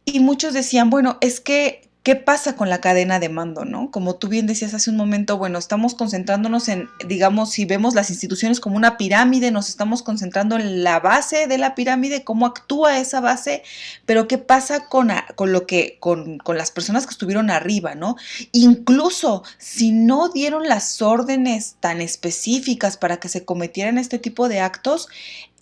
Y 0.05 0.21
muchos 0.21 0.55
decían, 0.55 0.91
bueno, 0.91 1.19
es 1.21 1.41
que 1.41 1.92
¿Qué 2.03 2.17
pasa 2.17 2.57
con 2.57 2.69
la 2.69 2.81
cadena 2.81 3.21
de 3.21 3.29
mando, 3.29 3.65
no? 3.65 3.93
Como 3.93 4.17
tú 4.17 4.27
bien 4.27 4.49
decías 4.49 4.75
hace 4.75 4.91
un 4.91 4.97
momento, 4.97 5.39
bueno, 5.39 5.57
estamos 5.57 5.95
concentrándonos 5.95 6.69
en, 6.69 6.89
digamos, 7.07 7.53
si 7.53 7.65
vemos 7.65 7.95
las 7.95 8.11
instituciones 8.11 8.59
como 8.59 8.75
una 8.75 8.97
pirámide, 8.97 9.53
nos 9.53 9.69
estamos 9.69 10.03
concentrando 10.03 10.57
en 10.57 10.83
la 10.83 10.99
base 10.99 11.47
de 11.47 11.59
la 11.59 11.77
pirámide, 11.77 12.25
cómo 12.25 12.47
actúa 12.47 12.99
esa 12.99 13.21
base, 13.21 13.63
pero 14.05 14.27
¿qué 14.27 14.37
pasa 14.37 14.89
con, 14.89 15.13
con 15.37 15.53
lo 15.53 15.65
que, 15.65 15.99
con, 16.01 16.39
con 16.39 16.59
las 16.59 16.73
personas 16.73 17.07
que 17.07 17.13
estuvieron 17.13 17.51
arriba, 17.51 17.95
no? 17.95 18.17
Incluso 18.51 19.45
si 19.59 19.93
no 19.93 20.29
dieron 20.29 20.67
las 20.67 21.03
órdenes 21.03 21.77
tan 21.79 22.01
específicas 22.01 22.97
para 22.97 23.19
que 23.19 23.29
se 23.29 23.45
cometieran 23.45 23.97
este 23.97 24.19
tipo 24.19 24.49
de 24.49 24.59
actos, 24.59 25.09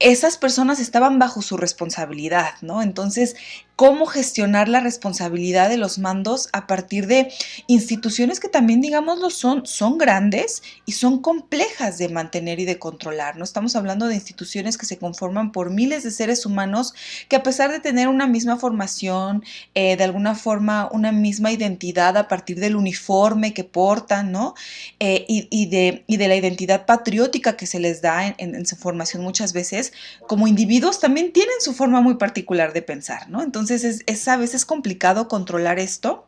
esas 0.01 0.39
personas 0.39 0.81
estaban 0.81 1.19
bajo 1.19 1.43
su 1.43 1.59
responsabilidad, 1.59 2.55
¿no? 2.63 2.81
Entonces, 2.81 3.37
¿cómo 3.77 4.07
gestionar 4.07 4.69
la 4.69 4.81
responsabilidad 4.81 5.69
de 5.69 5.77
los 5.77 5.99
mandos 5.99 6.49
a 6.53 6.67
partir 6.67 7.07
de 7.07 7.33
instituciones 7.67 8.41
que 8.41 8.49
también, 8.49 8.81
digámoslo, 8.81 9.31
son, 9.31 9.67
son 9.67 9.99
grandes 9.99 10.63
y 10.87 10.93
son 10.93 11.21
complejas 11.21 11.99
de 11.99 12.09
mantener 12.09 12.61
y 12.61 12.65
de 12.65 12.79
controlar, 12.79 13.37
¿no? 13.37 13.45
Estamos 13.45 13.77
hablando 13.77 14.07
de 14.07 14.15
instituciones 14.15 14.79
que 14.79 14.87
se 14.87 14.99
conforman 14.99 15.53
por 15.53 15.71
miles 15.71 16.03
de 16.03 16.11
seres 16.11 16.47
humanos 16.47 16.95
que 17.29 17.37
a 17.37 17.43
pesar 17.43 17.71
de 17.71 17.81
tener 17.81 18.09
una 18.09 18.27
misma 18.27 18.57
formación, 18.57 19.45
eh, 19.75 19.97
de 19.97 20.05
alguna 20.05 20.35
forma 20.35 20.89
una 20.93 21.13
misma 21.13 21.53
identidad 21.53 22.17
a 22.17 22.27
partir 22.27 22.59
del 22.59 22.77
uniforme 22.77 23.53
que 23.53 23.65
portan, 23.65 24.33
¿no? 24.33 24.55
Eh, 24.99 25.27
y, 25.29 25.67
de, 25.67 26.05
de, 26.09 26.29
la 26.29 26.37
identidad 26.37 26.87
patriótica 26.87 27.57
que 27.57 27.67
se 27.67 27.81
les 27.81 28.01
da 28.01 28.35
en 28.39 28.67
su 28.67 28.77
formación 28.77 29.23
muchas 29.23 29.53
veces, 29.53 29.90
como 30.27 30.47
individuos 30.47 31.01
también 31.01 31.33
tienen 31.33 31.55
su 31.61 31.73
forma 31.73 32.01
muy 32.01 32.15
particular 32.15 32.73
de 32.73 32.83
pensar, 32.83 33.29
¿no? 33.29 33.43
Entonces 33.43 34.03
es, 34.07 34.29
a 34.29 34.37
veces 34.37 34.65
complicado 34.65 35.29
controlar 35.29 35.79
esto. 35.79 36.27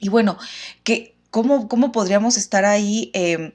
Y 0.00 0.08
bueno, 0.08 0.38
¿cómo, 1.30 1.68
¿cómo 1.68 1.92
podríamos 1.92 2.36
estar 2.36 2.64
ahí? 2.64 3.10
Em, 3.14 3.52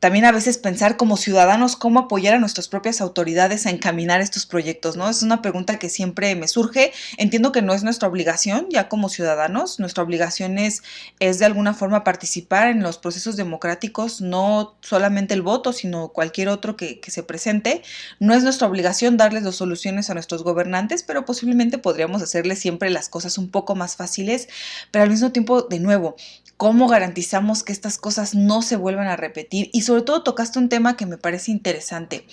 también 0.00 0.24
a 0.24 0.32
veces 0.32 0.58
pensar 0.58 0.96
como 0.96 1.16
ciudadanos 1.16 1.76
cómo 1.76 2.00
apoyar 2.00 2.34
a 2.34 2.38
nuestras 2.38 2.68
propias 2.68 3.00
autoridades 3.00 3.66
a 3.66 3.70
encaminar 3.70 4.20
estos 4.20 4.46
proyectos, 4.46 4.96
¿no? 4.96 5.08
Es 5.08 5.22
una 5.22 5.42
pregunta 5.42 5.78
que 5.78 5.88
siempre 5.88 6.34
me 6.36 6.46
surge. 6.46 6.92
Entiendo 7.16 7.50
que 7.50 7.62
no 7.62 7.74
es 7.74 7.82
nuestra 7.82 8.08
obligación 8.08 8.66
ya 8.70 8.88
como 8.88 9.08
ciudadanos, 9.08 9.80
nuestra 9.80 10.04
obligación 10.04 10.58
es, 10.58 10.82
es 11.18 11.38
de 11.38 11.46
alguna 11.46 11.74
forma 11.74 12.04
participar 12.04 12.68
en 12.68 12.82
los 12.82 12.98
procesos 12.98 13.36
democráticos, 13.36 14.20
no 14.20 14.76
solamente 14.80 15.34
el 15.34 15.42
voto, 15.42 15.72
sino 15.72 16.08
cualquier 16.08 16.48
otro 16.48 16.76
que, 16.76 17.00
que 17.00 17.10
se 17.10 17.22
presente. 17.22 17.82
No 18.20 18.34
es 18.34 18.44
nuestra 18.44 18.68
obligación 18.68 19.16
darles 19.16 19.42
las 19.42 19.56
soluciones 19.56 20.10
a 20.10 20.14
nuestros 20.14 20.44
gobernantes, 20.44 21.02
pero 21.02 21.24
posiblemente 21.24 21.78
podríamos 21.78 22.22
hacerles 22.22 22.60
siempre 22.60 22.90
las 22.90 23.08
cosas 23.08 23.38
un 23.38 23.50
poco 23.50 23.74
más 23.74 23.96
fáciles, 23.96 24.48
pero 24.90 25.02
al 25.02 25.10
mismo 25.10 25.32
tiempo, 25.32 25.62
de 25.62 25.80
nuevo, 25.80 26.16
¿cómo 26.58 26.88
garantizamos 26.88 27.62
que 27.62 27.72
estas 27.72 27.96
cosas 27.96 28.34
no 28.34 28.60
se 28.60 28.76
vuelvan 28.76 29.06
a 29.06 29.16
repetir? 29.16 29.70
Y 29.72 29.82
sobre 29.82 30.02
todo 30.02 30.22
tocaste 30.22 30.58
un 30.58 30.68
tema 30.68 30.96
que 30.98 31.06
me 31.06 31.16
parece 31.16 31.50
interesante, 31.50 32.26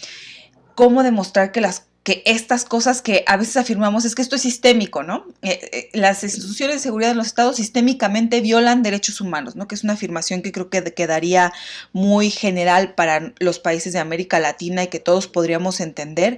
cómo 0.75 1.03
demostrar 1.03 1.53
que 1.53 1.61
las 1.61 1.87
que 2.05 2.21
estas 2.27 2.65
cosas 2.65 3.01
que 3.01 3.23
a 3.25 3.35
veces 3.35 3.57
afirmamos 3.57 4.05
es 4.05 4.13
que 4.13 4.21
esto 4.21 4.35
es 4.35 4.43
sistémico, 4.43 5.01
¿no? 5.01 5.25
Eh, 5.41 5.59
eh, 5.73 5.89
las 5.93 6.23
instituciones 6.23 6.75
de 6.75 6.79
seguridad 6.79 7.09
de 7.09 7.15
los 7.15 7.25
estados 7.25 7.55
sistémicamente 7.55 8.41
violan 8.41 8.83
derechos 8.83 9.21
humanos, 9.21 9.55
¿no? 9.55 9.67
Que 9.67 9.73
es 9.73 9.83
una 9.83 9.93
afirmación 9.93 10.43
que 10.43 10.51
creo 10.51 10.69
que 10.69 10.83
quedaría 10.93 11.51
muy 11.93 12.29
general 12.29 12.93
para 12.93 13.33
los 13.39 13.57
países 13.57 13.91
de 13.91 13.97
América 13.97 14.39
Latina 14.39 14.83
y 14.83 14.87
que 14.87 14.99
todos 14.99 15.27
podríamos 15.27 15.79
entender, 15.79 16.37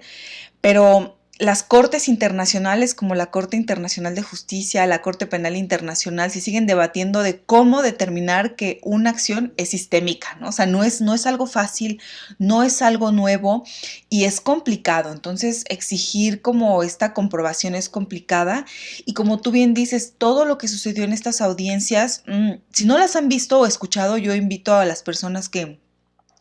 pero 0.62 1.17
las 1.40 1.62
cortes 1.62 2.08
internacionales 2.08 2.96
como 2.96 3.14
la 3.14 3.30
Corte 3.30 3.58
Internacional 3.58 4.16
de 4.16 4.24
Justicia, 4.24 4.88
la 4.88 5.04
Corte 5.04 5.28
Penal 5.28 5.56
Internacional, 5.56 6.32
se 6.32 6.42
siguen 6.42 6.66
debatiendo 6.66 7.22
de 7.22 7.40
cómo 7.42 7.84
determinar 7.84 8.56
que 8.56 8.80
una 8.84 9.12
acción 9.12 9.54
es 9.58 9.70
sistémica, 9.70 10.36
¿no? 10.42 10.50
O 10.50 10.52
sea, 10.52 10.66
no 10.66 10.84
es, 10.84 11.00
no 11.00 11.14
es 11.14 11.28
algo 11.28 11.46
fácil, 11.46 12.02
no 12.40 12.64
es 12.64 12.82
algo 12.82 13.12
nuevo 13.12 13.64
y 14.10 14.24
es 14.24 14.42
complicado. 14.42 15.12
Entonces, 15.12 15.64
exigir 15.70 16.42
como 16.42 16.82
esta 16.82 17.14
comprobación 17.14 17.76
es 17.76 17.88
complicada 17.88 18.66
y 19.06 19.14
como 19.14 19.40
tú 19.40 19.52
bien 19.52 19.76
dices, 19.76 20.14
todo 20.18 20.44
lo 20.46 20.58
que 20.58 20.68
sucedió 20.68 21.04
en 21.04 21.14
estas 21.14 21.42
audiencias, 21.42 22.24
mm, 22.26 22.54
si 22.74 22.86
no 22.86 22.98
las 22.98 23.16
han 23.16 23.30
visto 23.30 23.60
o 23.60 23.68
escuchado, 23.68 24.18
yo 24.18 24.34
invito 24.34 24.76
a 24.76 24.86
las 24.86 25.04
personas 25.04 25.50
que, 25.50 25.80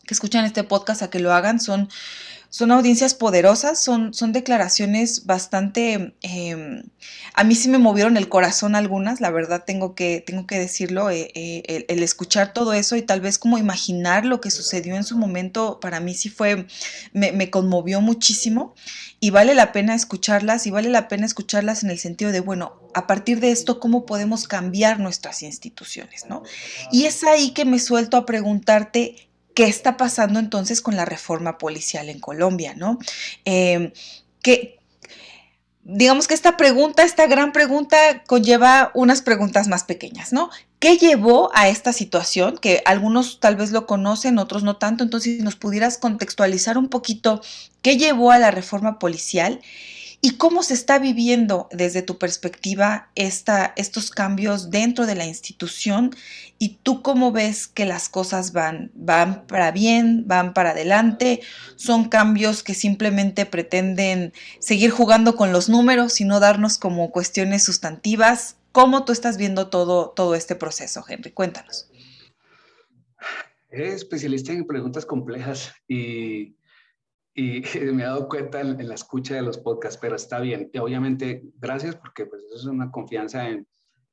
que 0.05 0.13
escuchan 0.13 0.45
este 0.45 0.63
podcast 0.63 1.03
a 1.03 1.11
que 1.11 1.19
lo 1.19 1.33
hagan, 1.33 1.59
son 1.59 1.87
son 2.49 2.71
audiencias 2.71 3.13
poderosas, 3.13 3.81
son, 3.81 4.13
son 4.13 4.31
declaraciones 4.31 5.25
bastante... 5.25 6.15
Em, 6.21 6.83
a 7.33 7.43
mí 7.43 7.55
sí 7.55 7.69
me 7.69 7.77
movieron 7.77 8.17
el 8.17 8.29
corazón 8.29 8.75
algunas, 8.75 9.21
la 9.21 9.29
verdad 9.29 9.63
tengo 9.65 9.93
que, 9.95 10.23
tengo 10.25 10.47
que 10.47 10.57
decirlo, 10.57 11.09
eh, 11.09 11.31
eh, 11.35 11.85
el, 11.87 12.03
escuchar 12.03 12.53
todo 12.53 12.73
eso 12.73 12.95
y 12.95 13.01
tal 13.01 13.21
vez 13.21 13.37
como 13.37 13.57
imaginar 13.57 14.25
lo 14.25 14.41
que 14.41 14.49
sucedió 14.49 14.95
en 14.95 15.03
su 15.03 15.17
momento, 15.17 15.79
para 15.79 15.99
mí 15.99 16.13
sí 16.13 16.29
fue, 16.29 16.67
me, 17.13 17.31
me 17.31 17.49
conmovió 17.49 18.01
muchísimo 18.01 18.73
y 19.19 19.31
vale 19.31 19.55
la 19.55 19.71
pena 19.71 19.95
escucharlas 19.95 20.67
y 20.67 20.71
vale 20.71 20.89
la 20.89 21.07
pena 21.07 21.25
escucharlas 21.25 21.83
en 21.83 21.91
el 21.91 21.99
sentido 21.99 22.31
de, 22.31 22.39
bueno, 22.39 22.79
a 22.93 23.05
partir 23.05 23.39
de 23.39 23.51
esto, 23.51 23.79
¿cómo 23.79 24.05
podemos 24.05 24.47
cambiar 24.47 24.99
nuestras 24.99 25.43
instituciones? 25.43 26.25
¿no? 26.27 26.43
Y 26.91 27.05
es 27.05 27.23
ahí 27.23 27.51
que 27.51 27.65
me 27.65 27.79
suelto 27.79 28.17
a 28.17 28.25
preguntarte 28.25 29.26
qué 29.57 29.63
está 29.63 29.97
pasando 29.97 30.37
entonces 30.37 30.81
con 30.83 30.95
la 30.95 31.03
reforma 31.03 31.57
policial 31.57 32.09
en 32.09 32.19
Colombia, 32.19 32.75
¿no? 32.77 32.99
Em, 33.43 33.91
digamos 35.81 36.27
que 36.27 36.35
esta 36.35 36.57
pregunta, 36.57 37.01
esta 37.01 37.25
gran 37.25 37.51
pregunta, 37.53 37.97
conlleva 38.27 38.91
unas 38.93 39.23
preguntas 39.23 39.67
más 39.67 39.83
pequeñas, 39.83 40.31
¿no? 40.31 40.51
¿Qué 40.77 40.99
llevó 40.99 41.49
a 41.55 41.69
esta 41.69 41.91
situación? 41.91 42.59
Que 42.59 42.83
algunos 42.85 43.39
tal 43.39 43.55
vez 43.55 43.71
lo 43.71 43.87
conocen, 43.87 44.37
otros 44.37 44.61
no 44.61 44.77
tanto, 44.77 45.03
entonces 45.03 45.37
si 45.37 45.43
nos 45.43 45.55
pudieras 45.55 45.97
contextualizar 45.97 46.77
un 46.77 46.87
poquito 46.87 47.41
qué 47.81 47.97
llevó 47.97 48.29
a 48.29 48.37
la 48.37 48.51
reforma 48.51 48.99
policial 48.99 49.59
¿Y 50.19 50.31
cómo 50.31 50.63
se 50.63 50.73
está 50.73 50.97
viviendo 50.97 51.69
desde 51.71 52.01
tu 52.01 52.17
perspectiva 52.17 53.09
esta, 53.13 53.73
estos 53.75 54.09
cambios 54.09 54.71
dentro 54.71 55.05
de 55.05 55.13
la 55.15 55.25
institución? 55.25 56.15
¿Y 56.59 56.79
tú 56.83 57.01
cómo 57.01 57.31
ves 57.31 57.67
que 57.67 57.85
las 57.85 58.09
cosas 58.09 58.51
van? 58.51 58.91
¿Van 58.95 59.45
para 59.47 59.71
bien? 59.71 60.27
¿Van 60.27 60.53
para 60.53 60.71
adelante? 60.71 61.41
¿Son 61.75 62.09
cambios 62.09 62.63
que 62.63 62.73
simplemente 62.73 63.45
pretenden 63.45 64.33
seguir 64.59 64.91
jugando 64.91 65.35
con 65.35 65.51
los 65.51 65.69
números 65.69 66.19
y 66.19 66.25
no 66.25 66.39
darnos 66.39 66.77
como 66.77 67.11
cuestiones 67.11 67.63
sustantivas? 67.63 68.57
¿Cómo 68.71 69.05
tú 69.05 69.11
estás 69.11 69.37
viendo 69.37 69.69
todo, 69.69 70.09
todo 70.09 70.35
este 70.35 70.55
proceso, 70.55 71.03
Henry? 71.07 71.31
Cuéntanos. 71.31 71.89
Eres 73.69 73.95
especialista 73.95 74.51
en 74.51 74.65
preguntas 74.65 75.05
complejas 75.05 75.73
y 75.87 76.57
y 77.37 77.61
me 77.93 78.03
he 78.03 78.05
dado 78.05 78.27
cuenta 78.27 78.59
en, 78.59 78.85
la 78.85 78.95
escucha 78.95 79.35
de 79.35 79.43
los 79.43 79.59
podcasts, 79.59 79.99
pero 80.01 80.15
está 80.15 80.39
bien. 80.39 80.69
Y 80.73 80.79
obviamente, 80.79 81.43
gracias 81.59 81.95
porque 81.95 82.25
pues 82.25 82.41
es 82.53 82.65
una 82.65 82.91
confianza 82.91 83.47
en, 83.47 83.65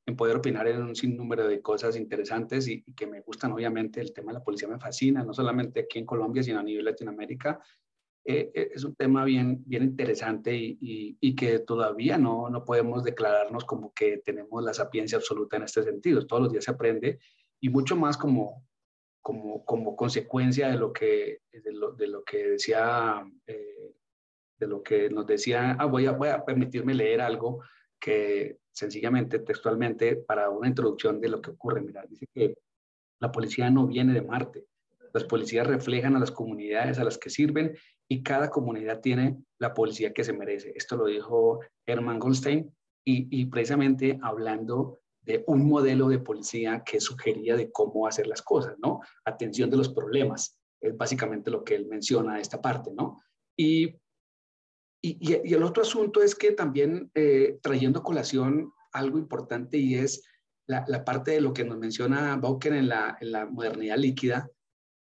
en 0.05 0.15
poder 0.15 0.37
opinar 0.37 0.67
en 0.67 0.83
un 0.83 0.95
sinnúmero 0.95 1.47
de 1.47 1.61
cosas 1.61 1.95
interesantes 1.97 2.67
y, 2.67 2.83
que 2.93 3.07
me 3.07 3.21
gustan. 3.21 3.51
Obviamente, 3.51 4.01
el 4.01 4.13
tema 4.13 4.31
de 4.31 4.39
la 4.39 4.43
policía 4.43 4.67
me 4.67 4.79
fascina, 4.79 5.23
no 5.23 5.33
solamente 5.33 5.81
aquí 5.81 5.99
en 5.99 6.05
Colombia, 6.05 6.43
sino 6.43 6.59
a 6.59 6.63
nivel 6.63 6.85
Latinoamérica. 6.85 7.59
Eh, 8.23 8.51
eh, 8.53 8.71
es 8.73 8.83
un 8.83 8.95
tema 8.95 9.23
bien, 9.23 9.63
bien 9.65 9.83
interesante 9.83 10.55
y, 10.55 11.17
y, 11.19 11.35
que 11.35 11.59
todavía 11.59 12.17
no, 12.17 12.49
no 12.49 12.65
podemos 12.65 13.03
declararnos 13.03 13.65
como 13.65 13.93
que 13.93 14.17
tenemos 14.17 14.63
la 14.63 14.73
sapiencia 14.73 15.17
absoluta 15.17 15.57
en 15.57 15.63
este 15.63 15.83
sentido. 15.83 16.25
Todos 16.25 16.43
los 16.43 16.51
días 16.51 16.65
se 16.65 16.71
aprende 16.71 17.19
y 17.59 17.69
mucho 17.69 17.95
más 17.95 18.17
como, 18.17 18.63
como, 19.21 19.63
como 19.65 19.95
consecuencia 19.95 20.69
de 20.69 20.77
lo 20.77 20.93
que, 20.93 21.41
de 21.51 21.71
lo, 21.71 21.93
de 21.93 22.07
lo 22.07 22.23
que 22.23 22.49
decía, 22.49 23.23
eh, 23.47 23.93
de 24.57 24.67
lo 24.67 24.83
que 24.83 25.09
nos 25.09 25.25
decía, 25.25 25.75
ah, 25.79 25.85
voy, 25.85 26.05
a, 26.05 26.11
voy 26.11 26.29
a 26.29 26.45
permitirme 26.45 26.93
leer 26.93 27.21
algo 27.21 27.61
que 27.99 28.57
sencillamente, 28.71 29.39
textualmente, 29.39 30.17
para 30.17 30.49
una 30.49 30.67
introducción 30.67 31.19
de 31.21 31.29
lo 31.29 31.41
que 31.41 31.51
ocurre. 31.51 31.81
Mira, 31.81 32.05
dice 32.07 32.27
que 32.33 32.55
la 33.19 33.31
policía 33.31 33.69
no 33.69 33.87
viene 33.87 34.13
de 34.13 34.21
Marte. 34.21 34.65
Las 35.13 35.23
policías 35.23 35.65
reflejan 35.65 36.15
a 36.15 36.19
las 36.19 36.31
comunidades 36.31 36.99
a 36.99 37.03
las 37.03 37.17
que 37.17 37.29
sirven 37.29 37.75
y 38.07 38.21
cada 38.21 38.49
comunidad 38.49 38.99
tiene 38.99 39.37
la 39.59 39.73
policía 39.73 40.13
que 40.13 40.23
se 40.23 40.33
merece. 40.33 40.73
Esto 40.75 40.97
lo 40.97 41.05
dijo 41.05 41.61
Hermann 41.85 42.19
Goldstein 42.19 42.69
y, 43.05 43.41
y 43.41 43.45
precisamente 43.45 44.19
hablando 44.21 44.99
de 45.21 45.43
un 45.47 45.67
modelo 45.67 46.07
de 46.07 46.19
policía 46.19 46.83
que 46.85 46.99
sugería 46.99 47.55
de 47.55 47.71
cómo 47.71 48.07
hacer 48.07 48.27
las 48.27 48.41
cosas, 48.41 48.75
¿no? 48.79 48.99
Atención 49.23 49.69
de 49.69 49.77
los 49.77 49.89
problemas, 49.89 50.59
es 50.81 50.95
básicamente 50.95 51.49
lo 51.49 51.63
que 51.63 51.75
él 51.75 51.87
menciona 51.87 52.39
esta 52.39 52.61
parte, 52.61 52.91
¿no? 52.93 53.21
Y, 53.57 53.95
y, 55.01 55.53
el 55.53 55.63
otro 55.63 55.83
asunto 55.83 56.21
es 56.23 56.35
que 56.35 56.51
también 56.51 57.11
eh, 57.13 57.59
trayendo 57.61 58.01
colación 58.01 58.71
algo 58.91 59.17
importante 59.17 59.77
y 59.77 59.95
es 59.95 60.23
la, 60.67 61.05
parte 61.05 61.31
de 61.31 61.41
lo 61.41 61.53
que 61.53 61.63
nos 61.63 61.77
menciona 61.77 62.35
Bauker 62.37 62.73
en 62.73 62.89
la, 62.89 63.47
modernidad 63.51 63.97
líquida, 63.97 64.49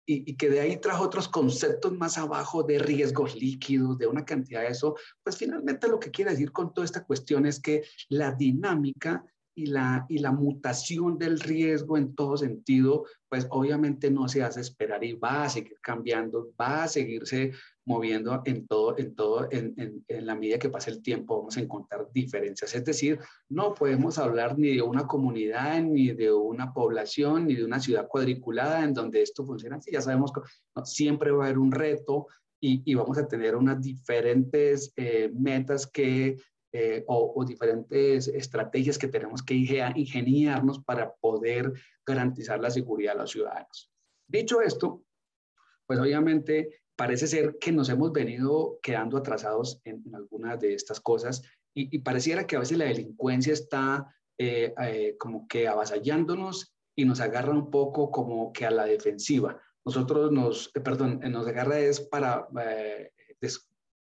y, 0.07 0.37
que 0.37 0.49
de 0.49 0.61
ahí 0.61 0.77
trajo 0.79 1.05
otros 1.05 1.29
conceptos 1.29 1.93
más 1.93 2.19
abajo 2.19 2.63
de 2.63 2.79
riesgos 2.79 3.37
líquidos, 3.37 3.99
de 3.99 4.07
una 4.07 4.25
cantidad 4.25 4.63
de 4.63 4.69
eso, 4.69 4.97
pues 5.23 5.37
finalmente 5.37 5.87
lo 5.87 6.01
que 6.01 6.11
quiere 6.11 6.33
decir 6.33 6.51
con 6.51 6.73
toda 6.75 6.85
esta 6.85 7.05
cuestión 7.05 7.47
es 7.47 7.61
que 7.61 7.85
la 8.09 8.33
dinámica 8.33 9.25
y 9.55 9.67
la, 9.67 10.07
y 10.09 10.19
la 10.19 10.33
mutación 10.33 11.19
del 11.19 11.39
riesgo 11.39 11.97
en 11.97 12.15
todo 12.15 12.37
sentido, 12.37 13.05
pues 13.29 13.47
obviamente 13.51 14.11
no 14.11 14.27
se 14.27 14.43
hace 14.43 14.61
esperar 14.61 15.05
y 15.05 15.13
va 15.13 15.45
a 15.45 15.49
seguir 15.49 15.79
cambiando, 15.83 16.53
va 16.61 16.85
a 16.85 16.89
seguirse 16.89 17.53
moviendo 17.91 18.43
en 18.45 18.67
todo, 18.67 18.97
en 18.97 19.15
todo, 19.15 19.49
en, 19.51 19.75
en, 19.77 20.05
en, 20.07 20.27
la 20.27 20.35
medida 20.35 20.59
que 20.59 20.71
pase 20.71 20.91
el 20.91 21.03
tiempo 21.03 21.39
vamos 21.39 21.57
a 21.57 21.61
encontrar 21.61 22.07
diferencias. 22.13 22.75
Es 22.75 22.85
decir, 22.85 23.19
no 23.49 23.75
podemos 23.75 24.19
hablar 24.19 24.59
ni 24.59 24.77
de 24.77 24.83
una 24.83 25.07
comunidad, 25.07 25.83
ni 25.83 26.13
de 26.13 26.33
una 26.33 26.73
población, 26.73 27.47
ni 27.47 27.55
de 27.55 27.65
una 27.65 27.81
ciudad 27.81 28.09
cuadriculada 28.09 28.85
en 28.85 28.95
donde 28.95 29.23
esto 29.23 29.45
funciona 29.45 29.77
así. 29.77 29.91
Ya 29.91 30.01
sabemos 30.01 30.33
que 30.33 30.41
siempre 30.85 31.33
va 31.33 31.45
a 31.45 31.47
haber 31.49 31.59
un 31.59 31.73
reto 31.73 32.29
y, 32.61 32.83
y 32.85 32.95
vamos 32.95 33.19
a 33.19 33.27
tener 33.27 33.57
unas 33.57 33.83
diferentes 33.83 34.93
eh, 34.97 35.31
metas 35.35 35.87
que 35.87 36.37
eh, 36.73 37.03
o, 37.09 37.45
diferentes 37.45 38.29
estrategias 38.29 38.97
que 38.97 39.09
tenemos 39.09 39.43
que 39.43 39.55
ingeniarnos 39.55 40.79
para 40.85 41.13
poder 41.15 41.73
garantizar 42.07 42.61
la 42.61 42.71
seguridad 42.71 43.15
de 43.15 43.19
los 43.19 43.33
ciudadanos. 43.33 43.91
Dicho 44.29 44.61
esto, 44.61 45.03
pues 45.85 45.99
obviamente 45.99 46.80
parece 47.01 47.27
ser 47.29 47.57
que 47.59 47.73
nos 47.73 47.89
hemos 47.89 48.13
venido 48.13 48.79
quedando 48.83 49.17
atrasados 49.17 49.81
en, 49.85 50.05
algunas 50.15 50.61
de 50.61 50.75
estas 50.75 51.01
cosas 51.01 51.43
y, 51.75 51.99
pareciera 52.01 52.47
que 52.47 52.57
a 52.57 52.59
veces 52.59 52.77
la 52.77 52.85
delincuencia 52.85 53.55
está 53.55 54.15
eh, 54.37 54.75
eh, 54.83 55.17
como 55.19 55.49
que 55.49 55.67
avasallándonos 55.67 56.75
y 56.95 57.07
nos 57.07 57.21
agarra 57.21 57.53
un 57.53 57.71
poco 57.71 58.11
como 58.11 58.53
que 58.53 58.67
a 58.67 58.71
la 58.71 58.85
defensiva. 58.85 59.59
Nosotros 59.83 60.31
nos, 60.31 60.69
perdón, 60.69 61.21
nos 61.21 61.47
agarra 61.47 61.79
es 61.79 62.03
para, 62.03 62.47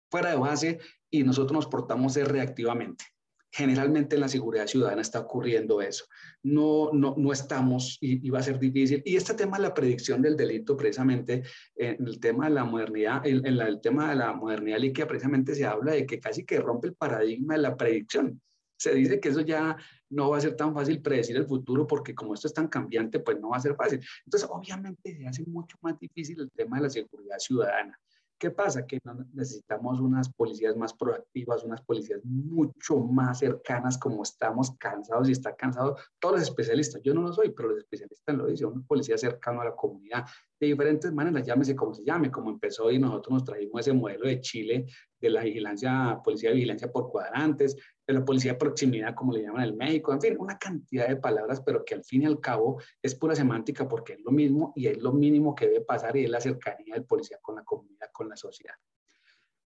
fuera 0.10 0.30
de 0.30 0.38
base 0.38 0.80
y 1.10 1.24
nosotros 1.24 1.52
nos 1.52 1.68
portamos 1.68 2.16
reactivamente. 2.16 3.04
Generalmente 3.52 4.16
en 4.16 4.22
la 4.22 4.28
seguridad 4.28 4.68
ciudadana 4.68 5.02
está 5.02 5.22
ocurriendo 5.22 5.82
eso. 5.82 6.06
No, 6.44 6.92
no, 6.94 7.16
no 7.18 7.32
estamos 7.32 7.98
y, 8.02 8.30
va 8.30 8.40
a 8.40 8.44
ser 8.44 8.60
difícil. 8.60 9.02
Y 9.06 9.16
este 9.16 9.34
tema 9.34 9.58
de 9.58 9.64
la 9.64 9.74
predicción 9.74 10.22
del 10.22 10.36
delito, 10.36 10.76
precisamente, 10.76 11.44
en 11.76 12.06
el 12.06 12.20
tema 12.20 12.50
de 12.50 12.56
la 12.56 12.66
modernidad, 12.66 13.26
en, 13.26 13.46
el 13.46 13.82
tema 13.82 14.10
de 14.10 14.16
la 14.16 14.34
modernidad 14.34 14.80
líquida, 14.80 15.08
precisamente 15.08 15.56
se 15.56 15.66
habla 15.66 15.94
de 15.94 16.06
que 16.06 16.20
casi 16.20 16.46
que 16.46 16.60
rompe 16.60 16.88
el 16.88 16.96
paradigma 16.96 17.56
de 17.56 17.62
la 17.62 17.78
predicción. 17.78 18.42
Se 18.78 18.94
dice 18.94 19.20
que 19.20 19.30
eso 19.30 19.42
ya 19.42 19.76
no 20.10 20.30
va 20.30 20.38
a 20.38 20.42
ser 20.42 20.56
tan 20.56 20.74
fácil 20.74 21.02
predecir 21.02 21.36
el 21.36 21.48
futuro 21.48 21.88
porque 21.88 22.14
como 22.14 22.34
esto 22.34 22.48
es 22.48 22.54
tan 22.54 22.68
cambiante, 22.68 23.20
pues 23.20 23.40
no 23.40 23.50
va 23.50 23.58
a 23.58 23.62
ser 23.62 23.76
fácil. 23.76 24.00
Entonces, 24.26 24.48
obviamente 24.52 25.18
se 25.18 25.28
hace 25.28 25.44
mucho 25.46 25.78
más 25.82 25.98
difícil 26.00 26.40
el 26.42 26.52
tema 26.52 26.78
de 26.78 26.84
la 26.84 26.90
seguridad 26.90 27.40
ciudadana. 27.40 28.00
¿Qué 28.40 28.52
pasa? 28.52 28.86
Que 28.86 29.00
necesitamos 29.34 30.00
unas 30.00 30.32
policías 30.32 30.78
más 30.78 30.94
proactivas, 30.94 31.64
unas 31.64 31.82
policías 31.82 32.24
mucho 32.24 33.00
más 33.00 33.40
cercanas, 33.40 33.98
como 33.98 34.22
estamos 34.22 34.78
cansados 34.78 35.28
y 35.28 35.32
está 35.32 35.56
cansado 35.56 35.98
todos 36.20 36.36
los 36.36 36.44
especialistas. 36.44 37.02
Yo 37.02 37.16
no 37.16 37.24
lo 37.24 37.34
soy, 37.34 37.50
pero 37.50 37.70
los 37.70 37.80
especialistas 37.80 38.36
lo 38.36 38.46
dicen, 38.46 38.68
una 38.68 38.86
policía 38.86 39.18
cercana 39.18 39.64
a 39.64 39.66
la 39.66 39.76
comunidad, 39.76 40.26
de 40.60 40.68
diferentes 40.68 41.12
maneras, 41.12 41.46
llámese 41.46 41.76
como 41.76 41.94
se 41.94 42.04
llame, 42.04 42.32
como 42.32 42.50
empezó 42.50 42.92
y 42.92 43.00
nosotros 43.00 43.34
nos 43.34 43.44
trajimos 43.44 43.82
ese 43.82 43.94
modelo 43.94 44.28
de 44.28 44.40
Chile 44.40 44.86
de 45.20 45.30
la 45.30 45.44
vigilancia, 45.44 46.20
policía 46.24 46.50
de 46.50 46.56
vigilancia 46.56 46.92
por 46.92 47.10
cuadrantes, 47.10 47.76
de 48.08 48.14
la 48.14 48.24
policía 48.24 48.54
de 48.54 48.58
proximidad, 48.58 49.14
como 49.14 49.34
le 49.34 49.42
llaman 49.42 49.64
en 49.64 49.70
el 49.70 49.76
México, 49.76 50.14
en 50.14 50.22
fin, 50.22 50.38
una 50.40 50.58
cantidad 50.58 51.10
de 51.10 51.18
palabras, 51.18 51.62
pero 51.62 51.84
que 51.84 51.94
al 51.94 52.06
fin 52.06 52.22
y 52.22 52.26
al 52.26 52.40
cabo 52.40 52.82
es 53.02 53.14
pura 53.16 53.36
semántica 53.36 53.88
porque 53.88 54.14
es 54.14 54.22
lo 54.22 54.32
mismo 54.32 54.72
y 54.76 54.88
es 54.88 54.98
lo 55.00 55.12
mínimo 55.12 55.54
que 55.54 55.68
debe 55.68 55.82
pasar 55.82 56.16
y 56.16 56.24
es 56.24 56.30
la 56.30 56.40
cercanía 56.40 56.96
del 56.96 57.04
policía 57.04 57.38
con 57.42 57.56
la 57.56 57.64
comunidad, 57.64 58.10
con 58.14 58.30
la 58.30 58.38
sociedad. 58.38 58.76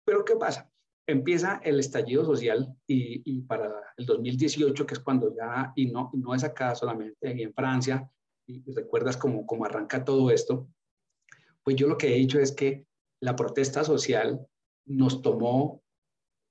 Pero 0.04 0.24
¿qué 0.24 0.36
pasa? 0.36 0.70
Empieza 1.06 1.60
el 1.62 1.78
estallido 1.80 2.24
social 2.24 2.74
y, 2.86 3.22
y 3.30 3.42
para 3.42 3.70
el 3.96 4.06
2018, 4.06 4.86
que 4.86 4.94
es 4.94 5.00
cuando 5.00 5.34
ya, 5.34 5.72
y 5.76 5.86
no, 5.90 6.10
no 6.14 6.34
es 6.34 6.42
acá 6.42 6.74
solamente, 6.74 7.28
aquí 7.28 7.42
en 7.42 7.52
Francia, 7.52 8.10
y, 8.46 8.62
recuerdas 8.72 9.16
cómo, 9.18 9.46
cómo 9.46 9.66
arranca 9.66 10.04
todo 10.04 10.30
esto, 10.30 10.66
pues 11.62 11.76
yo 11.76 11.88
lo 11.88 11.98
que 11.98 12.08
he 12.08 12.18
dicho 12.18 12.38
es 12.38 12.52
que 12.52 12.86
la 13.20 13.36
protesta 13.36 13.84
social 13.84 14.46
nos 14.86 15.20
tomó 15.20 15.82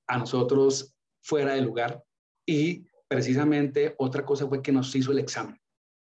a 0.07 0.17
nosotros 0.17 0.95
fuera 1.21 1.53
de 1.53 1.61
lugar 1.61 2.03
y 2.45 2.85
precisamente 3.07 3.95
otra 3.97 4.25
cosa 4.25 4.47
fue 4.47 4.61
que 4.61 4.71
nos 4.71 4.95
hizo 4.95 5.11
el 5.11 5.19
examen. 5.19 5.59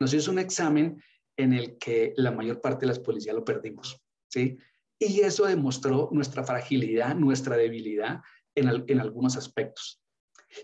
Nos 0.00 0.12
hizo 0.14 0.30
un 0.30 0.38
examen 0.38 1.02
en 1.36 1.52
el 1.52 1.78
que 1.78 2.12
la 2.16 2.30
mayor 2.30 2.60
parte 2.60 2.80
de 2.80 2.88
las 2.88 2.98
policías 2.98 3.34
lo 3.34 3.44
perdimos, 3.44 4.00
¿sí? 4.28 4.58
Y 4.98 5.20
eso 5.20 5.46
demostró 5.46 6.08
nuestra 6.12 6.44
fragilidad, 6.44 7.14
nuestra 7.14 7.56
debilidad 7.56 8.20
en, 8.54 8.84
en 8.86 9.00
algunos 9.00 9.36
aspectos. 9.36 10.00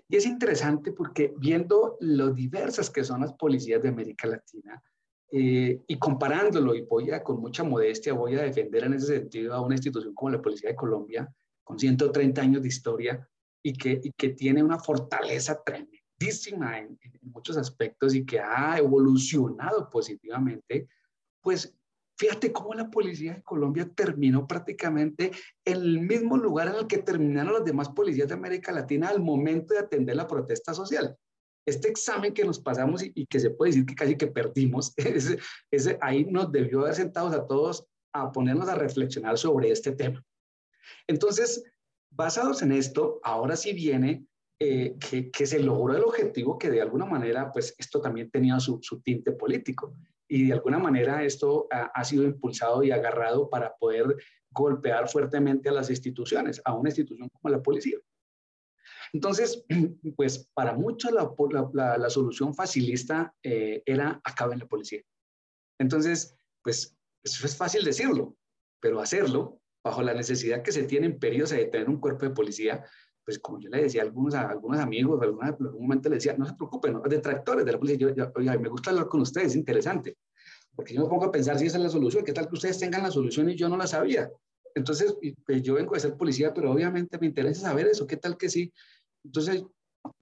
Y 0.09 0.17
es 0.17 0.27
interesante 0.27 0.93
porque 0.93 1.33
viendo 1.39 1.97
lo 2.01 2.31
diversas 2.33 2.91
que 2.91 3.05
son 3.05 3.23
las 3.23 3.33
policías 3.33 3.83
de 3.83 3.89
América 3.89 4.29
Latina, 4.29 4.83
eh, 5.31 5.83
y 5.87 5.99
comparándolo, 5.99 6.75
y 6.75 6.83
voy 6.83 7.11
a, 7.11 7.23
con 7.23 7.41
mucha 7.41 7.63
modestia, 7.63 8.15
voy 8.15 8.37
a 8.37 8.43
defender 8.43 8.85
en 8.85 8.95
ese 8.95 9.19
sentido 9.19 9.55
a 9.55 9.61
una 9.61 9.75
institución 9.75 10.15
como 10.15 10.31
la 10.31 10.41
Policía 10.41 10.71
de 10.71 10.77
Colombia, 10.77 11.29
con 11.63 11.79
130 11.79 12.41
años 12.41 12.63
de 12.63 12.69
historia 12.69 13.29
y 13.63 13.73
que, 13.73 14.01
y 14.03 14.13
que 14.13 14.31
tiene 14.31 14.63
una 14.63 14.79
fortaleza 14.79 15.63
tremendísima 15.65 16.79
en, 16.79 16.99
en, 17.01 17.13
muchos 17.23 17.57
aspectos 17.57 18.15
y 18.15 18.25
que 18.25 18.41
ha 18.41 18.79
evolucionado 18.79 19.89
positivamente, 19.91 20.89
pues 21.41 21.75
Fíjate 22.19 22.53
cómo 22.53 22.75
la 22.75 22.91
policía 22.91 23.35
de 23.35 23.43
Colombia 23.45 23.89
terminó 23.95 24.45
prácticamente 24.45 25.31
en 25.65 25.77
el 25.77 26.01
mismo 26.01 26.37
lugar 26.37 26.67
en 26.67 26.75
el 26.75 26.89
que 26.89 26.99
terminaron 26.99 27.53
las 27.53 27.65
demás 27.65 27.91
policías 27.91 28.27
de 28.27 28.35
América 28.35 28.73
Latina 28.73 29.09
al 29.09 29.21
momento 29.21 29.73
de 29.73 29.81
atender 29.81 30.17
la 30.17 30.27
protesta 30.27 30.75
social. 30.75 31.17
Este 31.65 31.89
examen 31.89 32.35
que 32.35 32.45
nos 32.45 32.59
pasamos 32.59 33.05
y, 33.05 33.25
que 33.27 33.39
se 33.39 33.51
puede 33.51 33.71
decir 33.71 33.87
que 33.87 33.95
casi 33.95 34.17
que 34.17 34.27
perdimos, 34.27 34.93
ese, 34.97 35.39
ese, 35.71 35.97
ahí 36.01 36.25
nos 36.25 36.51
debió 36.51 36.81
haber 36.81 36.97
sentados 36.97 37.33
a 37.33 37.47
todos 37.47 37.87
a 38.13 38.33
ponernos 38.33 38.69
a 38.69 38.75
reflexionar 38.75 39.39
sobre 39.39 39.71
este 39.71 39.93
tema. 39.93 40.25
Entonces, 41.07 41.63
basados 42.11 42.63
en 42.63 42.73
esto, 42.73 43.21
ahora 43.23 43.57
sí 43.57 43.73
viene 43.73 44.27
eh, 44.61 44.97
que, 44.99 45.47
se 45.47 45.61
logró 45.61 45.95
el 45.97 46.03
objetivo 46.03 46.59
que 46.59 46.69
de 46.69 46.83
alguna 46.83 47.05
manera, 47.05 47.53
pues 47.53 47.75
esto 47.79 48.01
también 48.01 48.29
tenía 48.29 48.59
su, 48.59 48.81
tinte 49.05 49.31
político 49.31 49.95
y 50.27 50.49
de 50.49 50.53
alguna 50.53 50.79
manera 50.79 51.23
esto 51.23 51.69
ha, 51.71 52.05
sido 52.05 52.25
impulsado 52.25 52.83
y 52.83 52.91
agarrado 52.91 53.49
para 53.49 53.77
poder 53.77 54.17
golpear 54.51 55.09
fuertemente 55.09 55.69
a 55.69 55.73
las 55.73 55.91
instituciones, 55.91 56.61
a 56.65 56.75
una 56.75 56.89
institución 56.89 57.29
como 57.29 57.55
la 57.55 57.63
policía. 57.63 57.99
Entonces, 59.13 59.65
pues 60.17 60.51
para 60.55 60.75
muchos 60.75 61.13
la, 61.13 61.97
la, 61.97 62.11
solución 62.11 62.53
facilista 62.53 63.33
eh, 63.43 63.83
era 63.87 64.21
acabar 64.25 64.55
en 64.55 64.61
la 64.61 64.67
policía. 64.67 65.03
Entonces, 65.79 66.35
pues 66.63 66.97
eso 67.23 67.47
es 67.47 67.57
fácil 67.57 67.85
decirlo, 67.85 68.37
pero 68.81 69.01
hacerlo 69.01 69.58
bajo 69.83 70.03
la 70.03 70.15
necesidad 70.15 70.63
que 70.63 70.73
se 70.73 70.85
tiene 70.85 71.07
en 71.07 71.19
periodos 71.19 71.51
de 71.51 71.67
tener 71.67 71.89
un 71.89 72.01
cuerpo 72.01 72.25
de 72.25 72.31
policía, 72.31 72.85
pues 73.25 73.39
como 73.39 73.61
yo 73.61 73.69
le 73.69 73.83
decía 73.83 74.03
a 74.03 74.05
algunos, 74.05 74.35
algunos 74.35 74.81
amigos, 74.81 75.21
en 75.23 75.45
algún 75.45 75.83
momento 75.83 76.09
le 76.09 76.17
decía, 76.17 76.35
no 76.37 76.47
se 76.47 76.55
preocupen, 76.55 77.01
detractores 77.09 77.65
de 77.65 77.73
la 77.73 77.79
policía, 77.79 78.09
yo, 78.15 78.33
me 78.59 78.69
gusta 78.69 78.91
hablar 78.91 79.09
con 79.09 79.21
ustedes, 79.21 79.49
es 79.49 79.57
interesante, 79.57 80.17
porque 80.75 80.95
yo 80.95 81.03
me 81.03 81.09
pongo 81.09 81.27
a 81.27 81.31
pensar 81.31 81.59
si 81.59 81.67
esa 81.67 81.77
es 81.77 81.83
la 81.83 81.91
solución, 81.91 82.25
qué 82.25 82.33
tal 82.33 82.49
que 82.49 82.55
ustedes 82.55 82.79
tengan 82.79 83.03
la 83.03 83.11
solución 83.11 83.51
y 83.51 83.57
yo 83.57 83.69
no 83.69 83.77
la 83.77 83.87
sabía. 83.87 84.31
Entonces, 84.75 85.17
pues 85.45 85.63
yo 85.63 85.75
vengo 85.75 85.95
de 85.95 86.01
ser 86.01 86.17
policía, 86.17 86.55
pero 86.55 86.71
obviamente 86.71 87.19
me 87.19 87.27
interesa 87.27 87.63
saber 87.63 87.89
eso, 87.89 88.07
qué 88.07 88.17
tal 88.17 88.37
que 88.37 88.49
sí. 88.49 88.73
Entonces, 89.25 89.65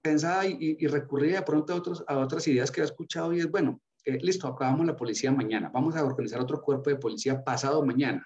pensaba 0.01 0.45
y, 0.45 0.75
y 0.79 0.87
recurría 0.87 1.37
de 1.37 1.41
pronto 1.43 1.73
a, 1.73 1.75
otros, 1.77 2.03
a 2.07 2.17
otras 2.17 2.47
ideas 2.47 2.71
que 2.71 2.81
he 2.81 2.83
escuchado 2.83 3.33
y 3.33 3.39
es, 3.39 3.49
bueno, 3.49 3.79
eh, 4.07 4.17
listo, 4.21 4.47
acabamos 4.47 4.85
la 4.85 4.95
policía 4.95 5.33
mañana, 5.33 5.69
vamos 5.73 5.95
a 5.97 6.05
organizar 6.05 6.39
otro 6.39 6.61
cuerpo 6.61 6.89
de 6.89 6.95
policía 6.95 7.43
pasado 7.43 7.85
mañana. 7.85 8.25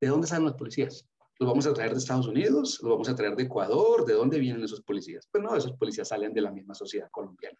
¿De 0.00 0.08
dónde 0.08 0.26
salen 0.26 0.44
los 0.44 0.54
policías? 0.54 1.06
¿Los 1.38 1.48
vamos 1.48 1.66
a 1.66 1.74
traer 1.74 1.92
de 1.92 1.98
Estados 1.98 2.26
Unidos? 2.26 2.80
¿Los 2.82 2.90
vamos 2.90 3.08
a 3.08 3.14
traer 3.14 3.36
de 3.36 3.44
Ecuador? 3.44 4.04
¿De 4.04 4.14
dónde 4.14 4.38
vienen 4.38 4.62
esos 4.62 4.82
policías? 4.82 5.28
Pues 5.30 5.42
no, 5.42 5.56
esos 5.56 5.72
policías 5.72 6.08
salen 6.08 6.32
de 6.32 6.40
la 6.40 6.50
misma 6.50 6.74
sociedad 6.74 7.08
colombiana. 7.10 7.58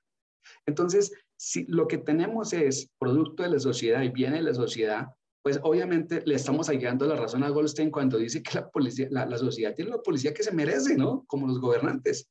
Entonces, 0.66 1.12
si 1.36 1.64
lo 1.66 1.86
que 1.86 1.98
tenemos 1.98 2.52
es 2.52 2.90
producto 2.98 3.42
de 3.42 3.50
la 3.50 3.58
sociedad 3.60 4.02
y 4.02 4.08
viene 4.08 4.36
de 4.36 4.42
la 4.42 4.54
sociedad, 4.54 5.06
pues 5.42 5.60
obviamente 5.62 6.22
le 6.26 6.34
estamos 6.34 6.68
ayudando 6.68 7.06
la 7.06 7.16
razón 7.16 7.44
a 7.44 7.50
Goldstein 7.50 7.90
cuando 7.90 8.18
dice 8.18 8.42
que 8.42 8.54
la, 8.54 8.68
policía, 8.68 9.08
la 9.10 9.38
sociedad 9.38 9.74
tiene 9.74 9.92
la 9.92 10.02
policía 10.02 10.34
que 10.34 10.42
se 10.42 10.52
merece, 10.52 10.96
¿no? 10.96 11.24
Como 11.26 11.46
los 11.46 11.60
gobernantes. 11.60 12.28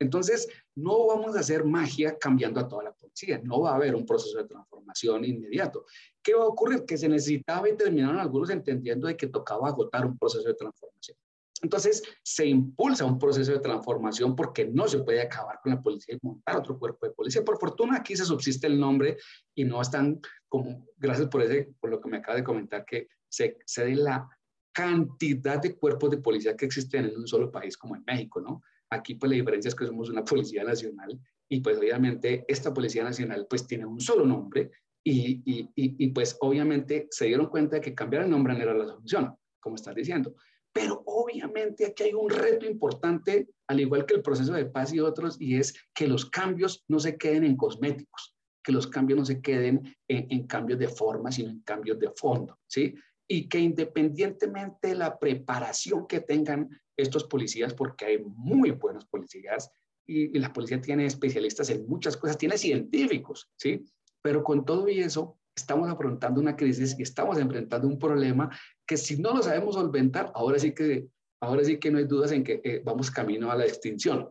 Entonces, 0.00 0.48
no 0.74 1.06
vamos 1.06 1.36
a 1.36 1.40
hacer 1.40 1.64
magia 1.64 2.16
cambiando 2.18 2.58
a 2.58 2.66
toda 2.66 2.84
la 2.84 2.92
policía, 2.92 3.40
no 3.44 3.60
va 3.60 3.72
a 3.72 3.76
haber 3.76 3.94
un 3.94 4.06
proceso 4.06 4.38
de 4.38 4.44
transformación 4.44 5.24
inmediato. 5.26 5.84
¿Qué 6.22 6.34
va 6.34 6.44
a 6.44 6.48
ocurrir? 6.48 6.84
Que 6.84 6.96
se 6.96 7.08
necesitaba 7.08 7.68
y 7.68 7.76
terminaron 7.76 8.18
algunos 8.18 8.48
entendiendo 8.50 9.06
de 9.06 9.16
que 9.16 9.26
tocaba 9.26 9.68
agotar 9.68 10.06
un 10.06 10.18
proceso 10.18 10.48
de 10.48 10.54
transformación. 10.54 11.18
Entonces, 11.62 12.02
se 12.22 12.46
impulsa 12.46 13.04
un 13.04 13.18
proceso 13.18 13.52
de 13.52 13.58
transformación 13.58 14.34
porque 14.34 14.64
no 14.64 14.88
se 14.88 15.00
puede 15.00 15.20
acabar 15.20 15.60
con 15.62 15.72
la 15.72 15.82
policía 15.82 16.14
y 16.14 16.26
montar 16.26 16.56
otro 16.56 16.78
cuerpo 16.78 17.06
de 17.06 17.12
policía. 17.12 17.44
Por 17.44 17.58
fortuna, 17.58 17.98
aquí 17.98 18.16
se 18.16 18.24
subsiste 18.24 18.66
el 18.66 18.80
nombre 18.80 19.18
y 19.54 19.64
no 19.64 19.82
están 19.82 20.18
como, 20.48 20.86
gracias 20.96 21.28
por, 21.28 21.42
ese, 21.42 21.74
por 21.78 21.90
lo 21.90 22.00
que 22.00 22.08
me 22.08 22.16
acaba 22.16 22.36
de 22.36 22.44
comentar, 22.44 22.86
que 22.86 23.08
se 23.28 23.58
cede 23.66 23.94
la 23.96 24.26
cantidad 24.72 25.60
de 25.60 25.76
cuerpos 25.76 26.10
de 26.10 26.18
policía 26.18 26.56
que 26.56 26.64
existen 26.64 27.04
en 27.04 27.18
un 27.18 27.26
solo 27.26 27.50
país 27.50 27.76
como 27.76 27.96
en 27.96 28.04
México, 28.06 28.40
¿no? 28.40 28.62
Aquí 28.90 29.14
pues 29.14 29.30
la 29.30 29.36
diferencia 29.36 29.68
es 29.68 29.74
que 29.74 29.86
somos 29.86 30.10
una 30.10 30.24
policía 30.24 30.64
nacional 30.64 31.18
y 31.48 31.60
pues 31.60 31.78
obviamente 31.78 32.44
esta 32.48 32.72
policía 32.72 33.04
nacional 33.04 33.46
pues 33.48 33.66
tiene 33.66 33.86
un 33.86 34.00
solo 34.00 34.26
nombre 34.26 34.70
y, 35.02 35.42
y, 35.44 35.70
y, 35.74 36.08
pues 36.08 36.36
obviamente 36.40 37.08
se 37.10 37.24
dieron 37.24 37.46
cuenta 37.46 37.76
de 37.76 37.80
que 37.80 37.94
cambiar 37.94 38.24
el 38.24 38.30
nombre 38.30 38.52
no 38.52 38.60
era 38.60 38.74
la 38.74 38.86
solución, 38.86 39.34
como 39.58 39.76
estás 39.76 39.94
diciendo. 39.94 40.34
Pero 40.72 41.02
obviamente 41.06 41.86
aquí 41.86 42.04
hay 42.04 42.14
un 42.14 42.28
reto 42.28 42.66
importante, 42.66 43.48
al 43.66 43.80
igual 43.80 44.04
que 44.04 44.14
el 44.14 44.22
proceso 44.22 44.52
de 44.52 44.66
paz 44.66 44.92
y 44.92 45.00
otros, 45.00 45.40
y 45.40 45.56
es 45.56 45.74
que 45.94 46.06
los 46.06 46.26
cambios 46.26 46.84
no 46.88 47.00
se 47.00 47.16
queden 47.16 47.44
en 47.44 47.56
cosméticos, 47.56 48.36
que 48.62 48.72
los 48.72 48.86
cambios 48.86 49.18
no 49.18 49.24
se 49.24 49.40
queden 49.40 49.96
en, 50.06 50.26
en 50.30 50.46
cambios 50.46 50.78
de 50.78 50.88
forma, 50.88 51.32
sino 51.32 51.50
en 51.50 51.60
cambios 51.62 51.98
de 51.98 52.10
fondo, 52.14 52.58
¿sí? 52.68 52.94
Y 53.26 53.48
que 53.48 53.58
independientemente 53.58 54.88
de 54.88 54.96
la 54.96 55.18
preparación 55.18 56.06
que 56.06 56.20
tengan 56.20 56.68
estos 57.02 57.24
policías 57.24 57.74
porque 57.74 58.04
hay 58.04 58.18
muy 58.18 58.70
buenos 58.72 59.06
policías 59.06 59.70
y, 60.06 60.38
la 60.38 60.52
policía 60.52 60.80
tiene 60.80 61.06
especialistas 61.06 61.70
en 61.70 61.86
muchas 61.86 62.16
cosas, 62.16 62.36
tiene 62.36 62.58
científicos, 62.58 63.48
¿sí? 63.56 63.84
Pero 64.22 64.42
con 64.42 64.64
todo 64.64 64.88
y 64.88 65.00
eso, 65.00 65.38
estamos 65.54 65.88
afrontando 65.88 66.40
una 66.40 66.56
crisis 66.56 66.96
y 66.98 67.02
estamos 67.02 67.38
enfrentando 67.38 67.86
un 67.86 67.98
problema 67.98 68.50
que 68.86 68.96
si 68.96 69.18
no 69.18 69.32
lo 69.34 69.42
sabemos 69.42 69.76
solventar, 69.76 70.32
ahora 70.34 70.58
sí 70.58 70.74
que, 70.74 71.08
ahora 71.40 71.64
sí 71.64 71.78
que 71.78 71.90
no 71.90 71.98
hay 71.98 72.04
dudas 72.04 72.32
en 72.32 72.42
que 72.42 72.60
eh, 72.64 72.82
vamos 72.84 73.10
camino 73.10 73.50
a 73.50 73.56
la 73.56 73.66
extinción. 73.66 74.30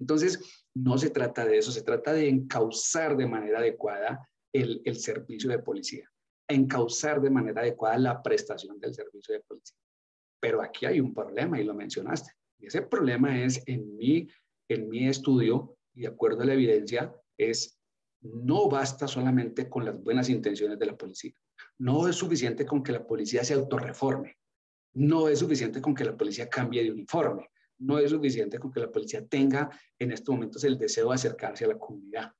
Entonces, 0.00 0.64
no 0.74 0.98
se 0.98 1.10
trata 1.10 1.44
de 1.44 1.58
eso, 1.58 1.70
se 1.70 1.82
trata 1.82 2.12
de 2.12 2.28
encauzar 2.28 3.16
de 3.16 3.26
manera 3.26 3.58
adecuada 3.58 4.28
el, 4.52 4.82
el 4.84 4.96
servicio 4.96 5.50
de 5.50 5.60
policía, 5.60 6.10
encauzar 6.48 7.20
de 7.20 7.30
manera 7.30 7.60
adecuada 7.62 7.98
la 7.98 8.22
prestación 8.22 8.80
del 8.80 8.94
servicio 8.94 9.34
de 9.34 9.40
policía. 9.40 9.78
Pero 10.40 10.62
aquí 10.62 10.86
hay 10.86 11.00
un 11.00 11.14
problema 11.14 11.60
y 11.60 11.64
lo 11.64 11.74
mencionaste. 11.74 12.32
Y 12.58 12.66
ese 12.66 12.82
problema 12.82 13.42
es 13.42 13.62
en 13.66 13.96
mi, 13.96 14.28
en 14.68 14.88
mi 14.88 15.08
estudio, 15.08 15.76
y 15.94 16.02
de 16.02 16.08
acuerdo 16.08 16.42
a 16.42 16.46
la 16.46 16.54
evidencia, 16.54 17.14
es 17.36 17.78
no 18.20 18.68
basta 18.68 19.06
solamente 19.06 19.68
con 19.68 19.84
las 19.84 20.02
buenas 20.02 20.28
intenciones 20.28 20.78
de 20.78 20.86
la 20.86 20.96
policía. 20.96 21.32
No 21.78 22.08
es 22.08 22.16
suficiente 22.16 22.66
con 22.66 22.82
que 22.82 22.92
la 22.92 23.06
policía 23.06 23.44
se 23.44 23.54
autorreforme. 23.54 24.36
No 24.94 25.28
es 25.28 25.38
suficiente 25.38 25.80
con 25.80 25.94
que 25.94 26.04
la 26.04 26.16
policía 26.16 26.48
cambie 26.48 26.82
de 26.82 26.90
uniforme. 26.90 27.48
No 27.78 27.98
es 27.98 28.10
suficiente 28.10 28.58
con 28.58 28.72
que 28.72 28.80
la 28.80 28.90
policía 28.90 29.24
tenga 29.26 29.70
en 29.98 30.10
estos 30.10 30.34
momentos 30.34 30.64
el 30.64 30.78
deseo 30.78 31.10
de 31.10 31.14
acercarse 31.14 31.64
a 31.64 31.68
la 31.68 31.78
comunidad. 31.78 32.32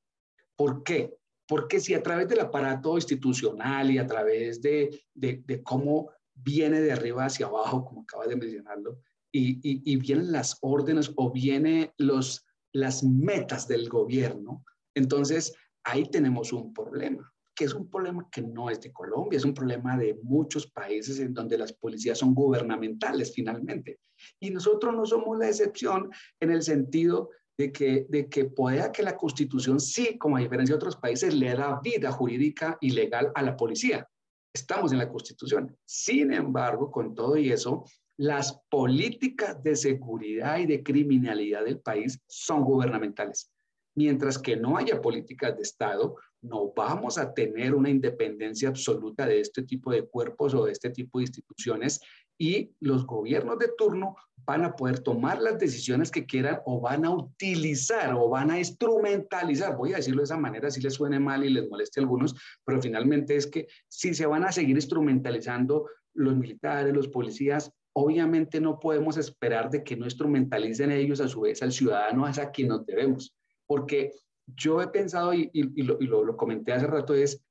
¿Por 0.57 0.82
qué? 0.82 1.14
Porque 1.46 1.78
si 1.78 1.94
a 1.94 2.03
través 2.03 2.28
del 2.28 2.40
aparato 2.40 2.96
institucional 2.96 3.90
y 3.90 3.99
a 3.99 4.07
través 4.07 4.61
de, 4.61 5.05
de, 5.14 5.42
de 5.46 5.62
cómo 5.62 6.11
viene 6.43 6.80
de 6.80 6.93
arriba 6.93 7.26
hacia 7.26 7.47
abajo, 7.47 7.84
como 7.84 8.03
acabas 8.03 8.28
de 8.28 8.36
mencionarlo, 8.36 9.01
y, 9.30 9.61
y, 9.62 9.97
vienen 9.97 10.32
las 10.32 10.57
órdenes 10.62 11.12
o 11.16 11.30
vienen 11.30 11.91
los, 11.99 12.47
las 12.72 13.05
metas 13.05 13.68
del 13.68 13.89
gobierno, 13.89 14.64
entonces 14.95 15.55
ahí 15.84 16.05
tenemos 16.11 16.53
un 16.53 16.72
problema, 16.72 17.30
que 17.55 17.64
es 17.64 17.74
un 17.74 17.91
problema 17.91 18.26
que 18.32 18.41
no 18.41 18.70
es 18.70 18.80
de 18.80 18.93
Colombia, 18.93 19.36
es 19.36 19.45
un 19.45 19.55
problema 19.55 19.97
de 19.99 20.18
muchos 20.22 20.66
países 20.66 21.18
en 21.20 21.34
donde 21.34 21.59
las 21.59 21.72
policías 21.72 22.18
son 22.18 22.34
gubernamentales 22.34 23.32
finalmente. 23.34 24.01
Y 24.41 24.51
nosotros 24.51 24.95
no 24.95 25.05
somos 25.05 25.39
la 25.39 25.49
excepción 25.49 26.11
en 26.41 26.51
el 26.51 26.62
sentido 26.62 27.30
de 27.59 27.72
que, 27.72 28.07
de 28.09 28.28
que 28.28 28.47
pueda 28.47 28.93
que 28.93 29.03
la 29.03 29.16
constitución 29.16 29.80
sí, 29.80 30.16
como 30.16 30.36
a 30.36 30.41
diferencia 30.41 30.74
de 30.74 30.78
otros 30.78 30.97
países, 30.97 31.34
le 31.34 31.55
da 31.55 31.80
vida 31.82 32.12
jurídica 32.12 32.78
y 32.80 32.91
legal 32.91 33.32
a 33.34 33.43
la 33.43 33.57
policía. 33.57 34.09
Estamos 34.53 34.92
en 34.92 34.99
la 34.99 35.09
Constitución. 35.09 35.76
Sin 35.84 36.32
embargo, 36.32 36.90
con 36.90 37.14
todo 37.14 37.36
y 37.36 37.51
eso, 37.51 37.84
las 38.16 38.61
políticas 38.68 39.62
de 39.62 39.76
seguridad 39.76 40.59
y 40.59 40.66
de 40.66 40.82
criminalidad 40.82 41.64
del 41.64 41.80
país 41.80 42.20
son 42.26 42.64
gubernamentales. 42.64 43.51
Mientras 43.94 44.38
que 44.38 44.57
no 44.57 44.76
haya 44.76 45.01
políticas 45.01 45.57
de 45.57 45.62
Estado, 45.62 46.16
no 46.42 46.72
vamos 46.74 47.18
a 47.18 47.32
tener 47.32 47.74
una 47.74 47.90
independencia 47.90 48.68
absoluta 48.68 49.26
de 49.26 49.40
este 49.40 49.62
tipo 49.62 49.90
de 49.90 50.07
cuerpos 50.07 50.55
o 50.55 50.64
de 50.64 50.72
este 50.72 50.90
tipo 50.90 51.18
de 51.18 51.24
instituciones 51.24 52.01
y 52.39 52.72
los 52.80 53.05
gobiernos 53.05 53.59
de 53.59 53.72
turno 53.76 54.16
van 54.47 54.64
a 54.64 54.74
poder 54.74 55.01
tomar 55.01 55.43
las 55.43 55.59
decisiones 55.59 56.11
que 56.11 56.24
quieran 56.24 56.61
o 56.64 56.80
van 56.80 57.05
a 57.05 57.11
utilizar 57.11 58.14
o 58.14 58.30
van 58.30 58.51
a 58.51 58.59
instrumentalizar, 58.59 59.76
voy 59.76 59.93
a 59.93 59.97
decirlo 59.97 60.22
de 60.22 60.24
esa 60.24 60.39
manera, 60.39 60.70
si 60.70 60.80
les 60.80 60.95
suene 60.95 61.20
mal 61.20 61.45
y 61.45 61.51
les 61.51 61.68
moleste 61.68 62.01
a 62.01 62.03
algunos, 62.05 62.34
pero 62.64 62.80
finalmente 62.80 63.36
es 63.36 63.47
que 63.47 63.66
si 63.89 64.14
se 64.14 64.24
van 64.24 64.45
a 64.45 64.53
seguir 64.53 64.76
instrumentalizando 64.76 65.86
los 66.14 66.34
militares, 66.34 66.95
los 66.95 67.09
policías, 67.09 67.70
obviamente 67.93 68.59
no 68.61 68.78
podemos 68.78 69.18
esperar 69.18 69.68
de 69.68 69.84
que 69.84 69.97
no 69.97 70.07
instrumentalicen 70.07 70.93
ellos 70.93 71.20
a 71.20 71.28
su 71.28 71.43
vez 71.43 71.62
al 71.62 71.72
ciudadano 71.72 72.24
a 72.24 72.32
quien 72.51 72.68
nos 72.68 72.86
debemos, 72.86 73.36
porque 73.66 74.12
yo 74.47 74.80
he 74.80 74.89
pensado 74.89 75.34
y, 75.34 75.51
lo, 75.82 76.24
lo 76.24 76.36
comenté 76.39 76.72
hace 76.72 76.86
rato 76.86 77.14
es, 77.14 77.45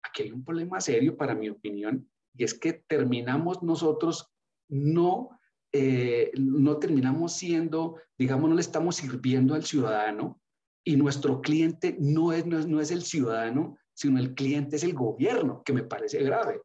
aquí 0.00 0.22
hay 0.22 0.30
un 0.30 0.44
problema 0.44 0.80
serio 0.80 1.16
para 1.16 1.34
mi 1.34 1.48
opinión 1.48 2.08
y 2.34 2.44
es 2.44 2.54
que 2.54 2.72
terminamos 2.72 3.62
nosotros 3.62 4.30
no, 4.68 5.30
eh, 5.72 6.30
no 6.36 6.78
terminamos 6.78 7.32
siendo, 7.32 7.96
digamos, 8.18 8.48
no 8.48 8.54
le 8.54 8.60
estamos 8.60 8.96
sirviendo 8.96 9.54
al 9.54 9.64
ciudadano 9.64 10.40
y 10.84 10.96
nuestro 10.96 11.40
cliente 11.40 11.96
no 11.98 12.32
es, 12.32 12.46
no 12.46 12.58
es, 12.58 12.66
no 12.66 12.80
es 12.80 12.90
el 12.90 13.02
ciudadano, 13.02 13.76
sino 13.94 14.18
el 14.18 14.34
cliente 14.34 14.76
es 14.76 14.84
el 14.84 14.94
gobierno, 14.94 15.62
que 15.64 15.72
me 15.72 15.82
parece 15.82 16.22
grave. 16.22 16.62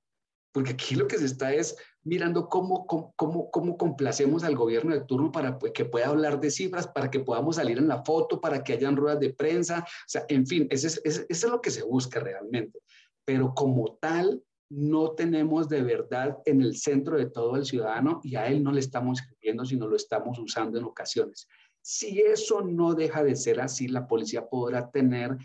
porque 0.53 0.71
aquí 0.71 0.95
lo 0.95 1.07
que 1.07 1.17
se 1.17 1.25
está 1.25 1.53
es 1.53 1.75
mirando 2.03 2.47
cómo, 2.47 2.85
cómo, 2.87 3.13
cómo, 3.51 3.77
complacemos 3.77 4.45
al 4.45 4.55
gobierno 4.55 4.93
de 4.93 5.01
turno 5.01 5.31
para 5.31 5.59
pues, 5.59 5.73
que 5.73 5.83
pueda 5.83 6.07
hablar 6.07 6.39
de 6.39 6.51
cifras, 6.51 6.87
para 6.87 7.11
que 7.11 7.19
podamos 7.19 7.57
salir 7.57 7.77
en 7.77 7.89
la 7.89 8.05
foto, 8.05 8.39
para 8.39 8.63
que 8.63 8.73
hayan 8.73 8.95
ruedas 8.95 9.19
de 9.19 9.33
prensa, 9.33 9.79
o 9.79 10.07
sea, 10.07 10.23
en 10.29 10.47
fin, 10.47 10.67
eso 10.69 10.87
es, 10.87 11.01
eso 11.03 11.25
es 11.27 11.43
lo 11.43 11.59
que 11.59 11.71
se 11.71 11.83
busca 11.83 12.19
realmente. 12.21 12.79
Pero 13.25 13.53
como 13.53 13.97
tal, 13.99 14.43
no 14.69 15.11
tenemos 15.11 15.69
de 15.69 15.83
verdad 15.83 16.39
en 16.45 16.61
el 16.61 16.75
centro 16.77 17.17
de 17.17 17.27
todo 17.27 17.55
el 17.55 17.65
ciudadano 17.65 18.19
y 18.23 18.35
a 18.35 18.47
él 18.47 18.63
no 18.63 18.71
le 18.71 18.79
estamos 18.79 19.21
escribiendo, 19.21 19.65
sino 19.65 19.87
lo 19.87 19.95
estamos 19.95 20.39
usando 20.39 20.77
en 20.77 20.85
ocasiones. 20.85 21.47
Si 21.81 22.19
eso 22.21 22.61
no 22.61 22.95
deja 22.95 23.23
de 23.23 23.35
ser 23.35 23.61
así, 23.61 23.87
la 23.87 24.07
policía 24.07 24.47
podrá 24.47 24.89
tener 24.89 25.37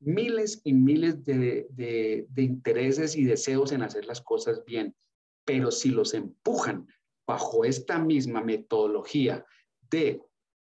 miles 0.00 0.60
y 0.64 0.72
miles 0.72 1.22
de, 1.24 1.66
de, 1.70 2.42
intereses 2.42 3.14
y 3.14 3.24
deseos 3.24 3.72
en 3.72 3.82
hacer 3.82 4.06
las 4.06 4.20
cosas 4.20 4.64
bien, 4.64 4.96
pero 5.44 5.70
si 5.70 5.90
los 5.90 6.14
empujan 6.14 6.88
bajo 7.26 7.64
esta 7.64 7.98
misma 7.98 8.42
metodología 8.42 9.44
de 9.90 10.20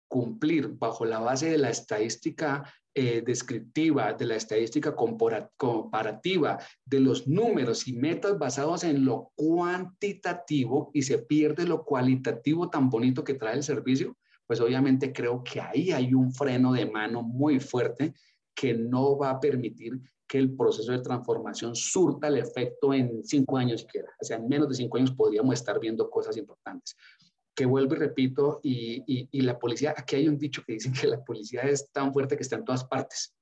cumplir 0.08 0.70
bajo 0.70 1.06
la 1.06 1.20
base 1.20 1.50
de 1.50 1.58
la 1.58 1.70
estadística 1.70 2.72
eh, 2.98 3.22
descriptiva, 3.26 4.14
de 4.14 4.26
la 4.26 4.38
estadística 4.38 4.96
comparativa, 4.96 6.58
de 6.86 7.02
los 7.02 7.28
números 7.28 7.90
y 7.90 7.94
metas 7.98 8.40
basados 8.40 8.86
en 8.86 9.04
lo 9.04 9.34
cuantitativo 9.36 10.92
y 10.94 11.02
se 11.02 11.18
pierde 11.18 11.68
lo 11.68 11.84
cualitativo 11.84 12.70
tan 12.70 12.90
bonito 12.90 13.22
que 13.22 13.34
trae 13.34 13.56
el 13.56 13.64
servicio, 13.64 14.16
pues 14.48 14.62
obviamente 14.62 15.12
creo 15.12 15.44
que 15.44 15.60
ahí 15.60 15.92
hay 15.92 16.14
un 16.14 16.32
freno 16.32 16.72
de 16.72 16.86
mano 16.86 17.22
muy 17.22 17.60
fuerte 17.60 18.14
que 18.56 18.74
no 18.74 19.18
va 19.18 19.32
a 19.32 19.40
permitir 19.42 20.00
que 20.26 20.38
el 20.38 20.56
proceso 20.56 20.94
de 20.94 21.00
transformación 21.00 21.76
surta 21.76 22.30
el 22.30 22.38
efecto 22.38 22.94
en 22.94 23.26
cinco 23.26 23.58
años 23.58 23.82
siquiera. 23.82 24.10
O 24.22 24.24
sea, 24.24 24.38
en 24.38 24.48
menos 24.48 24.70
de 24.70 24.76
cinco 24.76 24.98
años 24.98 25.12
podríamos 25.12 25.54
estar 25.54 25.80
viendo 25.82 26.10
cosas 26.10 26.38
importantes. 26.38 26.96
Que 27.56 27.66
vuelvo 27.66 27.96
y 27.96 28.00
repito, 28.00 28.60
y, 28.64 29.28
y, 29.32 29.42
la 29.42 29.58
policía, 29.58 29.94
aquí 29.96 30.18
hay 30.18 30.28
un 30.28 30.38
dicho 30.38 30.62
que 30.66 30.74
dicen 30.74 30.94
que 30.94 31.08
la 31.08 31.24
policía 31.24 31.62
es 31.62 31.90
tan 31.92 32.12
fuerte 32.12 32.36
que 32.36 32.44
está 32.44 32.58
en 32.58 32.66
todas 32.66 32.84
partes. 32.84 33.34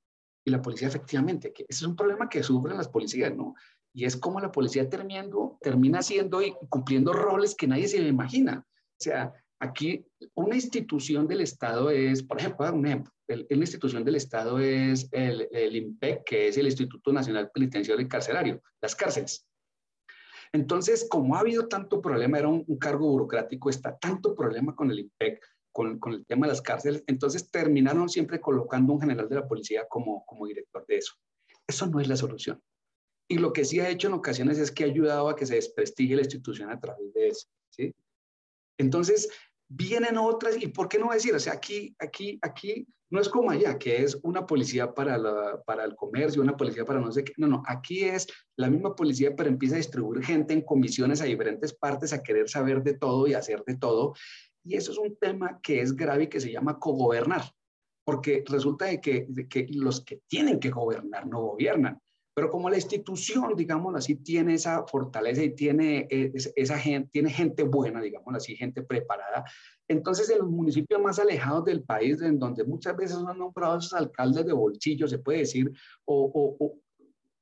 Y 0.45 0.51
la 0.51 0.61
policía 0.61 0.87
efectivamente, 0.87 1.51
que 1.51 1.63
ese 1.67 1.83
es 1.83 1.87
un 1.87 1.95
problema 1.95 2.29
que 2.29 2.43
sufren 2.43 2.77
las 2.77 2.89
policías, 2.89 3.33
¿no? 3.35 3.55
Y 3.93 4.05
es 4.05 4.15
como 4.17 4.39
la 4.39 4.51
policía 4.51 4.87
terminando, 4.87 5.57
termina 5.61 5.99
haciendo 5.99 6.41
y 6.41 6.53
cumpliendo 6.69 7.13
roles 7.13 7.55
que 7.55 7.67
nadie 7.67 7.87
se 7.87 7.97
imagina. 7.97 8.65
O 8.67 9.03
sea, 9.03 9.33
Aquí, 9.63 10.05
una 10.33 10.55
institución 10.55 11.25
del 11.25 11.39
Estado 11.39 11.89
es, 11.89 12.21
por 12.21 12.37
ejemplo, 12.37 12.69
un 12.73 12.85
ejemplo, 12.85 13.13
una 13.29 13.61
institución 13.61 14.03
del 14.03 14.15
Estado 14.15 14.59
es 14.59 15.07
el, 15.13 15.47
el 15.53 15.77
IMPEC, 15.77 16.25
que 16.25 16.47
es 16.49 16.57
el 16.57 16.65
Instituto 16.65 17.13
Nacional 17.13 17.49
Penitenciario 17.49 18.05
y 18.05 18.09
Carcelario, 18.09 18.61
las 18.81 18.93
cárceles. 18.93 19.47
Entonces, 20.53 21.07
como 21.09 21.35
ha 21.35 21.39
habido 21.39 21.67
tanto 21.67 21.99
problema, 21.99 22.37
era 22.37 22.47
un, 22.47 22.63
cargo 22.77 23.09
burocrático, 23.09 23.69
está 23.69 23.97
tanto 23.97 24.35
problema 24.35 24.75
con 24.75 24.91
el 24.91 24.99
IMPEC, 24.99 25.43
con, 25.71 25.97
con, 25.97 26.13
el 26.13 26.25
tema 26.25 26.45
de 26.45 26.53
las 26.53 26.61
cárceles, 26.61 27.03
entonces 27.07 27.49
terminaron 27.49 28.07
siempre 28.07 28.39
colocando 28.39 28.93
un 28.93 29.01
general 29.01 29.27
de 29.27 29.35
la 29.35 29.47
policía 29.47 29.87
como, 29.89 30.23
como 30.25 30.45
director 30.45 30.85
de 30.87 30.97
eso. 30.97 31.15
Eso 31.67 31.87
no 31.87 31.99
es 31.99 32.07
la 32.07 32.15
solución. 32.15 32.61
Y 33.27 33.39
lo 33.39 33.51
que 33.51 33.65
sí 33.65 33.79
ha 33.79 33.89
hecho 33.89 34.09
en 34.09 34.13
ocasiones 34.13 34.59
es 34.59 34.71
que 34.71 34.83
ha 34.83 34.87
ayudado 34.87 35.27
a 35.29 35.35
que 35.35 35.47
se 35.47 35.55
desprestigie 35.55 36.15
la 36.15 36.21
institución 36.21 36.69
a 36.69 36.79
través 36.79 37.11
de 37.13 37.29
eso. 37.29 37.47
¿sí? 37.71 37.95
Entonces, 38.77 39.29
vienen 39.75 40.17
otras, 40.17 40.61
y 40.61 40.67
por 40.67 40.87
qué 40.87 40.99
no 40.99 41.11
decir, 41.11 41.33
o 41.33 41.39
sea, 41.39 41.53
aquí, 41.53 41.95
aquí, 41.99 42.37
aquí 42.41 42.87
no 43.09 43.19
es 43.19 43.29
como 43.29 43.49
allá, 43.49 43.77
que 43.77 44.03
es 44.03 44.17
una 44.23 44.45
policía 44.45 44.93
para, 44.93 45.17
la, 45.17 45.61
para 45.65 45.83
el 45.83 45.95
comercio, 45.95 46.41
una 46.41 46.55
policía 46.55 46.85
para 46.85 46.99
no 46.99 47.11
sé 47.11 47.23
qué, 47.23 47.33
no, 47.37 47.47
no, 47.47 47.63
aquí 47.65 48.03
es 48.03 48.27
la 48.55 48.69
misma 48.69 48.95
policía, 48.95 49.35
pero 49.35 49.49
empieza 49.49 49.75
a 49.75 49.77
distribuir 49.77 50.23
gente 50.23 50.53
en 50.53 50.61
comisiones 50.61 51.21
a 51.21 51.25
diferentes 51.25 51.73
partes, 51.73 52.13
a 52.13 52.21
querer 52.21 52.49
saber 52.49 52.83
de 52.83 52.93
todo 52.95 53.27
y 53.27 53.33
hacer 53.33 53.63
de 53.65 53.77
todo, 53.77 54.13
y 54.63 54.75
eso 54.75 54.91
es 54.91 54.97
un 54.97 55.15
tema 55.17 55.59
que 55.61 55.81
es 55.81 55.95
grave 55.95 56.23
y 56.23 56.27
que 56.27 56.39
se 56.39 56.51
llama 56.51 56.79
cogobernar, 56.79 57.43
porque 58.05 58.43
resulta 58.47 58.85
de 58.85 59.01
que, 59.01 59.25
de 59.27 59.47
que 59.47 59.67
los 59.71 60.03
que 60.05 60.21
tienen 60.27 60.59
que 60.59 60.69
gobernar 60.69 61.27
no 61.27 61.41
gobiernan, 61.41 61.99
pero 62.35 62.49
como 62.49 62.69
la 62.69 62.77
institución, 62.77 63.55
digamos 63.55 63.95
así, 63.95 64.15
tiene 64.15 64.55
esa 64.55 64.85
fortaleza 64.87 65.43
y 65.43 65.53
tiene 65.53 66.07
eh, 66.09 66.31
esa 66.55 66.77
gente, 66.77 67.09
tiene 67.11 67.29
gente 67.29 67.63
buena, 67.63 68.01
digamos 68.01 68.33
así, 68.35 68.55
gente 68.55 68.81
preparada, 68.81 69.43
entonces 69.87 70.29
en 70.29 70.39
los 70.39 70.49
municipios 70.49 71.01
más 71.01 71.19
alejados 71.19 71.65
del 71.65 71.83
país, 71.83 72.21
en 72.21 72.39
donde 72.39 72.63
muchas 72.63 72.95
veces 72.97 73.17
son 73.17 73.37
nombrados 73.37 73.93
alcaldes 73.93 74.45
de 74.45 74.53
bolsillo, 74.53 75.07
se 75.07 75.19
puede 75.19 75.39
decir, 75.39 75.71
o, 76.05 76.57
o, 76.59 76.79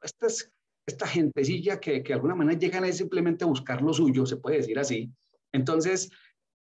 estas, 0.01 0.51
esta 0.85 1.07
gentecilla 1.07 1.79
que, 1.79 2.03
que 2.03 2.09
de 2.09 2.15
alguna 2.15 2.35
manera 2.35 2.59
llegan 2.59 2.83
a 2.83 2.91
simplemente 2.91 3.45
buscar 3.45 3.81
lo 3.81 3.93
suyo, 3.93 4.25
se 4.25 4.37
puede 4.37 4.57
decir 4.57 4.77
así. 4.79 5.11
Entonces, 5.53 6.09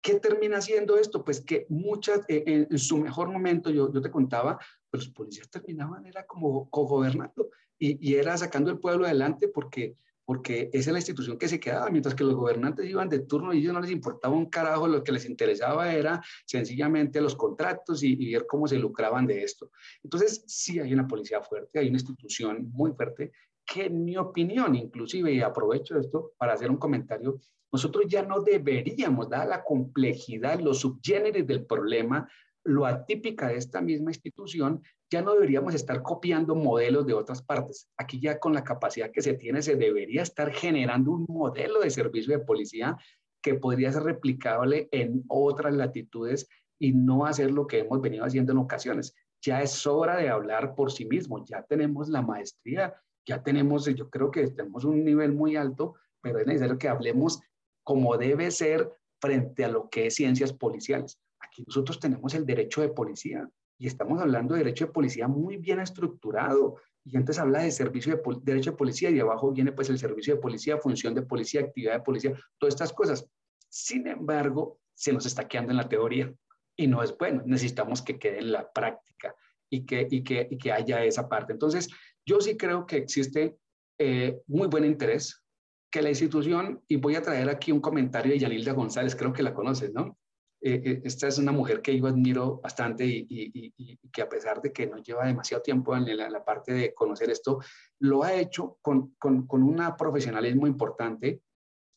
¿Qué 0.00 0.20
termina 0.20 0.58
haciendo 0.58 0.96
esto? 0.96 1.24
Pues 1.24 1.40
que 1.40 1.66
muchas, 1.68 2.20
eh, 2.28 2.66
en, 2.70 2.78
su 2.78 2.98
mejor 2.98 3.30
momento, 3.30 3.68
yo, 3.70 3.92
yo 3.92 4.00
te 4.00 4.10
contaba, 4.10 4.58
pues 4.90 5.04
los 5.04 5.12
policías 5.12 5.50
terminaban, 5.50 6.06
era 6.06 6.24
como 6.24 6.70
cogobernando 6.70 7.50
y, 7.78 8.14
era 8.14 8.36
sacando 8.36 8.70
el 8.70 8.78
pueblo 8.78 9.04
adelante 9.04 9.48
porque, 9.48 9.96
porque 10.24 10.70
esa 10.72 10.90
es 10.90 10.92
la 10.92 10.98
institución 10.98 11.38
que 11.38 11.48
se 11.48 11.60
quedaba, 11.60 11.90
mientras 11.90 12.14
que 12.14 12.24
los 12.24 12.34
gobernantes 12.34 12.88
iban 12.88 13.08
de 13.08 13.20
turno 13.20 13.52
y 13.52 13.58
ellos 13.58 13.74
no 13.74 13.80
les 13.80 13.90
importaba 13.90 14.34
un 14.34 14.46
carajo, 14.46 14.88
lo 14.88 15.02
que 15.04 15.12
les 15.12 15.28
interesaba 15.28 15.92
era 15.92 16.22
sencillamente 16.46 17.20
los 17.20 17.36
contratos 17.36 18.02
y, 18.02 18.16
y 18.18 18.32
ver 18.32 18.46
cómo 18.46 18.66
se 18.66 18.78
lucraban 18.78 19.26
de 19.26 19.42
esto. 19.42 19.70
Entonces, 20.02 20.44
sí 20.46 20.80
hay 20.80 20.92
una 20.92 21.06
policía 21.06 21.40
fuerte, 21.42 21.78
hay 21.78 21.88
una 21.88 21.98
institución 21.98 22.70
muy 22.72 22.92
fuerte 22.92 23.32
que 23.68 23.84
en 23.84 24.04
mi 24.04 24.16
opinión, 24.16 24.74
inclusive, 24.74 25.30
y 25.30 25.42
aprovecho 25.42 25.98
esto 25.98 26.32
para 26.38 26.54
hacer 26.54 26.70
un 26.70 26.78
comentario, 26.78 27.38
nosotros 27.70 28.06
ya 28.08 28.22
no 28.22 28.40
deberíamos, 28.40 29.28
dada 29.28 29.44
la 29.44 29.62
complejidad, 29.62 30.58
los 30.60 30.80
subgéneres 30.80 31.46
del 31.46 31.66
problema, 31.66 32.28
lo 32.64 32.86
atípica 32.86 33.48
de 33.48 33.56
esta 33.56 33.80
misma 33.82 34.10
institución, 34.10 34.82
ya 35.10 35.22
no 35.22 35.32
deberíamos 35.32 35.74
estar 35.74 36.02
copiando 36.02 36.54
modelos 36.54 37.06
de 37.06 37.14
otras 37.14 37.42
partes. 37.42 37.88
Aquí 37.96 38.20
ya 38.20 38.38
con 38.38 38.52
la 38.52 38.64
capacidad 38.64 39.10
que 39.10 39.22
se 39.22 39.34
tiene, 39.34 39.62
se 39.62 39.76
debería 39.76 40.22
estar 40.22 40.52
generando 40.52 41.12
un 41.12 41.26
modelo 41.28 41.80
de 41.80 41.90
servicio 41.90 42.36
de 42.36 42.44
policía 42.44 42.96
que 43.42 43.54
podría 43.54 43.92
ser 43.92 44.02
replicable 44.02 44.88
en 44.92 45.24
otras 45.28 45.74
latitudes 45.74 46.48
y 46.78 46.92
no 46.92 47.24
hacer 47.24 47.50
lo 47.50 47.66
que 47.66 47.80
hemos 47.80 48.00
venido 48.00 48.24
haciendo 48.24 48.52
en 48.52 48.58
ocasiones. 48.58 49.14
Ya 49.40 49.62
es 49.62 49.86
hora 49.86 50.16
de 50.16 50.28
hablar 50.28 50.74
por 50.74 50.92
sí 50.92 51.06
mismo, 51.06 51.44
ya 51.44 51.62
tenemos 51.62 52.08
la 52.08 52.22
maestría, 52.22 52.94
ya 53.26 53.42
tenemos, 53.42 53.86
yo 53.86 54.10
creo 54.10 54.30
que 54.30 54.48
tenemos 54.48 54.84
un 54.84 55.04
nivel 55.04 55.32
muy 55.32 55.56
alto, 55.56 55.94
pero 56.20 56.38
es 56.38 56.46
necesario 56.46 56.78
que 56.78 56.88
hablemos 56.88 57.40
como 57.82 58.16
debe 58.18 58.50
ser 58.50 58.92
frente 59.20 59.64
a 59.64 59.68
lo 59.68 59.88
que 59.88 60.06
es 60.06 60.16
ciencias 60.16 60.52
policiales. 60.52 61.18
Aquí 61.40 61.64
nosotros 61.66 61.98
tenemos 61.98 62.34
el 62.34 62.44
derecho 62.44 62.82
de 62.82 62.88
policía 62.88 63.48
y 63.78 63.86
estamos 63.86 64.20
hablando 64.20 64.54
de 64.54 64.64
derecho 64.64 64.86
de 64.86 64.92
policía 64.92 65.28
muy 65.28 65.56
bien 65.56 65.78
estructurado. 65.78 66.76
Y 67.04 67.16
antes 67.16 67.38
habla 67.38 67.62
de 67.62 67.70
servicio 67.70 68.16
de 68.16 68.22
derecho 68.42 68.72
de 68.72 68.76
policía 68.76 69.08
y 69.10 69.20
abajo 69.20 69.52
viene 69.52 69.72
pues 69.72 69.88
el 69.88 69.98
servicio 69.98 70.34
de 70.34 70.40
policía, 70.40 70.78
función 70.78 71.14
de 71.14 71.22
policía, 71.22 71.60
actividad 71.60 71.94
de 71.94 72.00
policía, 72.00 72.32
todas 72.58 72.74
estas 72.74 72.92
cosas. 72.92 73.26
Sin 73.68 74.06
embargo, 74.08 74.78
se 74.94 75.12
nos 75.12 75.26
está 75.26 75.46
quedando 75.46 75.70
en 75.70 75.76
la 75.76 75.88
teoría 75.88 76.32
y 76.76 76.88
no 76.88 77.02
es 77.02 77.16
bueno. 77.16 77.42
Necesitamos 77.46 78.02
que 78.02 78.18
quede 78.18 78.40
en 78.40 78.52
la 78.52 78.70
práctica 78.70 79.34
y 79.70 79.86
que, 79.86 80.06
y 80.10 80.24
que, 80.24 80.48
y 80.50 80.58
que 80.58 80.72
haya 80.72 81.04
esa 81.04 81.28
parte. 81.28 81.52
Entonces, 81.52 81.88
yo 82.26 82.40
sí 82.40 82.56
creo 82.56 82.84
que 82.84 82.96
existe 82.96 83.56
eh, 83.98 84.40
muy 84.48 84.66
buen 84.66 84.84
interés 84.84 85.44
que 85.90 86.02
la 86.02 86.10
institución, 86.10 86.82
y 86.86 86.96
voy 86.96 87.14
a 87.14 87.22
traer 87.22 87.48
aquí 87.48 87.72
un 87.72 87.80
comentario 87.80 88.32
de 88.32 88.38
Yanilda 88.38 88.72
González, 88.72 89.16
creo 89.16 89.32
que 89.32 89.42
la 89.42 89.54
conoces, 89.54 89.92
¿no? 89.92 90.18
Eh, 90.60 90.82
eh, 90.84 91.00
esta 91.04 91.28
es 91.28 91.38
una 91.38 91.52
mujer 91.52 91.80
que 91.80 91.96
yo 91.96 92.06
admiro 92.06 92.60
bastante 92.60 93.04
y, 93.06 93.98
que 94.12 94.22
a 94.22 94.28
pesar 94.28 94.60
de 94.60 94.72
que 94.72 94.86
no 94.86 94.96
lleva 94.98 95.26
demasiado 95.26 95.62
tiempo 95.62 95.96
en 95.96 96.16
la, 96.16 96.44
parte 96.44 96.72
de 96.72 96.94
conocer 96.94 97.30
esto, 97.30 97.60
lo 98.00 98.24
ha 98.24 98.34
hecho 98.34 98.78
con, 98.82 99.14
con, 99.18 99.46
con 99.46 99.62
un 99.62 99.80
profesionalismo 99.96 100.66
importante. 100.66 101.42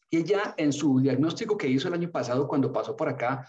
Y 0.09 0.17
ella 0.17 0.53
en 0.57 0.73
su 0.73 0.99
diagnóstico 0.99 1.57
que 1.57 1.69
hizo 1.69 1.87
el 1.87 1.95
año 1.95 2.11
pasado 2.11 2.47
cuando 2.47 2.71
pasó 2.71 2.95
por 2.95 3.09
acá, 3.09 3.47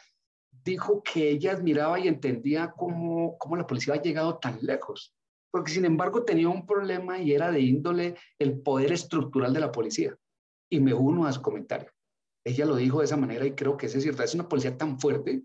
dijo 0.65 1.03
que 1.03 1.31
ella 1.31 1.53
admiraba 1.53 1.99
y 1.99 2.09
entendía 2.09 2.73
cómo, 2.77 3.37
cómo 3.39 3.57
la 3.57 3.67
policía 3.67 3.95
ha 3.95 4.03
llegado 4.03 4.39
tan 4.39 4.59
lejos, 4.63 5.15
porque 5.51 5.73
sin 5.73 5.85
embargo 5.85 6.25
tenía 6.25 6.49
un 6.49 6.67
problema 6.67 7.19
y 7.19 7.33
era 7.33 7.51
de 7.51 7.61
índole 7.61 8.17
el 8.39 8.61
poder 8.61 8.93
estructural 8.93 9.53
de 9.53 9.61
la 9.61 9.73
policía. 9.73 10.17
Y 10.71 10.81
me 10.81 10.95
uno 10.95 11.27
a 11.27 11.33
su 11.33 11.43
comentario. 11.43 11.91
Ella 12.45 12.67
lo 12.67 12.77
dijo 12.77 12.99
de 12.99 13.05
esa 13.05 13.17
manera 13.17 13.47
y 13.47 13.55
creo 13.55 13.77
que 13.77 13.87
es 13.87 13.93
cierto. 13.93 14.23
Es 14.23 14.35
una 14.35 14.49
policía 14.49 14.77
tan 14.77 14.99
fuerte 14.99 15.43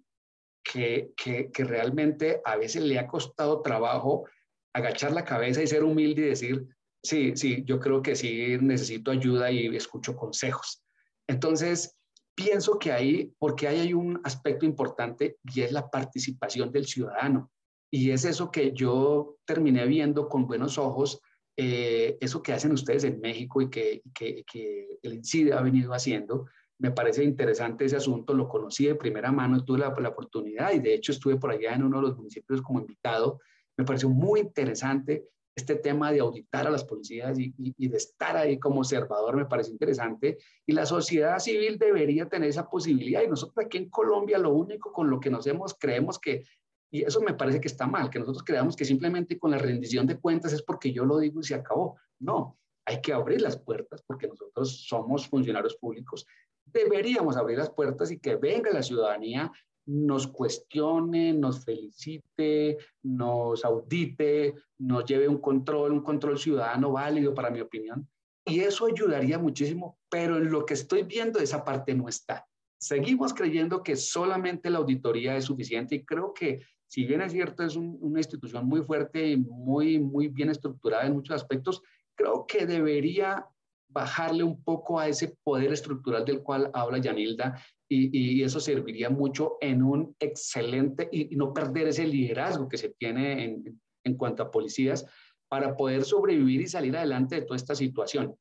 que, 0.63 1.11
que, 1.15 1.51
que 1.51 1.63
realmente 1.63 2.41
a 2.43 2.55
veces 2.55 2.83
le 2.83 2.99
ha 2.99 3.07
costado 3.07 3.61
trabajo 3.61 4.25
agachar 4.73 5.11
la 5.11 5.25
cabeza 5.25 5.61
y 5.61 5.67
ser 5.67 5.83
humilde 5.83 6.23
y 6.23 6.29
decir, 6.29 6.67
sí, 7.03 7.33
sí, 7.35 7.63
yo 7.65 7.79
creo 7.79 8.01
que 8.01 8.15
sí 8.15 8.57
necesito 8.61 9.11
ayuda 9.11 9.51
y 9.51 9.75
escucho 9.75 10.15
consejos. 10.15 10.83
Entonces, 11.27 11.95
pienso 12.35 12.77
que 12.77 12.91
ahí, 12.91 13.33
porque 13.39 13.67
ahí 13.67 13.79
hay 13.79 13.93
un 13.93 14.21
aspecto 14.23 14.65
importante 14.65 15.37
y 15.43 15.61
es 15.61 15.71
la 15.71 15.89
participación 15.89 16.71
del 16.71 16.85
ciudadano. 16.85 17.51
Y 17.91 18.11
es 18.11 18.25
eso 18.25 18.51
que 18.51 18.73
yo 18.73 19.37
terminé 19.45 19.85
viendo 19.87 20.27
con 20.27 20.45
buenos 20.45 20.77
ojos 20.77 21.21
eh, 21.59 22.19
eso 22.21 22.43
que 22.43 22.53
hacen 22.53 22.71
ustedes 22.71 23.03
en 23.03 23.19
México 23.19 23.59
y 23.61 23.69
que, 23.71 24.03
que, 24.13 24.43
que 24.43 24.99
el 25.01 25.15
INCIDE 25.15 25.53
ha 25.53 25.61
venido 25.61 25.91
haciendo, 25.91 26.45
me 26.79 26.91
parece 26.91 27.23
interesante 27.23 27.85
ese 27.85 27.95
asunto, 27.95 28.33
lo 28.33 28.47
conocí 28.47 28.85
de 28.85 28.95
primera 28.95 29.31
mano, 29.31 29.63
tuve 29.63 29.79
la, 29.79 29.87
oportunidad 29.87 30.73
y 30.73 30.79
de 30.79 30.93
hecho 30.93 31.11
estuve 31.11 31.37
por 31.37 31.51
allá 31.51 31.73
en 31.73 31.83
uno 31.83 31.97
de 31.97 32.07
los 32.07 32.17
municipios 32.17 32.61
como 32.61 32.79
invitado. 32.79 33.39
Me 33.77 33.85
pareció 33.85 34.09
muy 34.09 34.41
interesante 34.41 35.27
este 35.55 35.75
tema 35.75 36.11
de 36.11 36.19
auditar 36.19 36.67
a 36.67 36.69
las 36.69 36.83
policías 36.83 37.39
y, 37.39 37.51
y, 37.57 37.87
de 37.87 37.97
estar 37.97 38.37
ahí 38.37 38.59
como 38.59 38.79
observador, 38.79 39.35
me 39.35 39.45
parece 39.45 39.71
interesante. 39.71 40.37
Y 40.67 40.73
la 40.73 40.85
sociedad 40.85 41.39
civil 41.39 41.79
debería 41.79 42.29
tener 42.29 42.49
esa 42.49 42.69
posibilidad. 42.69 43.23
Y 43.23 43.27
nosotros 43.27 43.65
aquí 43.65 43.79
en 43.79 43.89
Colombia 43.89 44.37
lo 44.37 44.51
único 44.51 44.91
con 44.91 45.09
lo 45.09 45.19
que 45.19 45.31
nos 45.31 45.47
hemos, 45.47 45.73
creemos 45.73 46.19
que, 46.19 46.43
y 46.91 47.01
eso 47.01 47.21
me 47.21 47.33
parece 47.33 47.59
que 47.59 47.69
está 47.69 47.87
mal, 47.87 48.11
que 48.11 48.19
nosotros 48.19 48.43
creamos 48.43 48.75
que 48.75 48.85
simplemente 48.85 49.39
con 49.39 49.49
la 49.49 49.57
rendición 49.57 50.05
de 50.05 50.19
cuentas 50.19 50.53
es 50.53 50.61
porque 50.61 50.93
yo 50.93 51.05
lo 51.05 51.17
digo 51.17 51.39
y 51.39 51.43
se 51.43 51.55
acabó. 51.55 51.97
No, 52.19 52.59
hay 52.85 53.01
que 53.01 53.13
abrir 53.13 53.41
las 53.41 53.57
puertas 53.57 54.03
porque 54.05 54.27
nosotros 54.27 54.85
somos 54.85 55.27
funcionarios 55.27 55.75
públicos 55.75 56.27
deberíamos 56.71 57.37
abrir 57.37 57.57
las 57.57 57.69
puertas 57.69 58.11
y 58.11 58.19
que 58.19 58.35
venga 58.35 58.71
la 58.71 58.83
ciudadanía, 58.83 59.51
nos 59.85 60.27
cuestione, 60.27 61.33
nos 61.33 61.63
felicite, 61.63 62.77
nos 63.03 63.63
audite, 63.63 64.53
nos 64.79 65.05
lleve 65.05 65.27
un 65.27 65.39
control, 65.39 65.93
un 65.93 66.03
control 66.03 66.37
ciudadano 66.37 66.91
válido 66.91 67.33
para 67.33 67.49
mi 67.49 67.61
opinión. 67.61 68.07
Y 68.45 68.61
eso 68.61 68.85
ayudaría 68.85 69.39
muchísimo, 69.39 69.97
pero 70.09 70.37
en 70.37 70.51
lo 70.51 70.65
que 70.65 70.73
estoy 70.73 71.03
viendo 71.03 71.39
esa 71.39 71.63
parte 71.63 71.95
no 71.95 72.07
está. 72.07 72.45
Seguimos 72.79 73.33
creyendo 73.33 73.81
que 73.81 73.95
solamente 73.95 74.69
la 74.69 74.77
auditoría 74.77 75.35
es 75.35 75.45
suficiente 75.45 75.95
y 75.95 76.05
creo 76.05 76.33
que 76.33 76.61
si 76.87 77.05
bien 77.05 77.21
es 77.21 77.33
cierto, 77.33 77.63
es 77.63 77.75
una 77.75 78.19
institución 78.19 78.65
muy 78.65 78.81
fuerte 78.81 79.27
y 79.29 79.37
muy, 79.37 79.99
muy 79.99 80.29
bien 80.29 80.49
estructurada 80.49 81.05
en 81.05 81.13
muchos 81.13 81.35
aspectos, 81.35 81.81
creo 82.15 82.45
que 82.47 82.65
debería 82.65 83.45
bajarle 83.89 84.43
un 84.43 84.63
poco 84.63 84.99
a 84.99 85.07
ese 85.07 85.35
poder 85.43 85.71
estructural 85.71 86.25
del 86.25 86.43
cual 86.43 86.69
habla 86.73 86.97
Yanilda 86.97 87.63
y, 87.89 88.43
eso 88.43 88.59
serviría 88.59 89.09
mucho 89.09 89.57
en 89.61 89.81
un 89.81 90.15
excelente 90.19 91.07
y, 91.11 91.35
no 91.35 91.53
perder 91.53 91.87
ese 91.87 92.05
liderazgo 92.05 92.67
que 92.67 92.77
se 92.77 92.89
tiene 92.89 93.45
en, 93.45 93.81
en 94.03 94.17
cuanto 94.17 94.43
a 94.43 94.51
policías 94.51 95.05
para 95.47 95.75
poder 95.75 96.03
sobrevivir 96.03 96.61
y 96.61 96.67
salir 96.67 96.97
adelante 96.97 97.35
de 97.35 97.41
toda 97.43 97.55
esta 97.55 97.75
situación. 97.75 98.35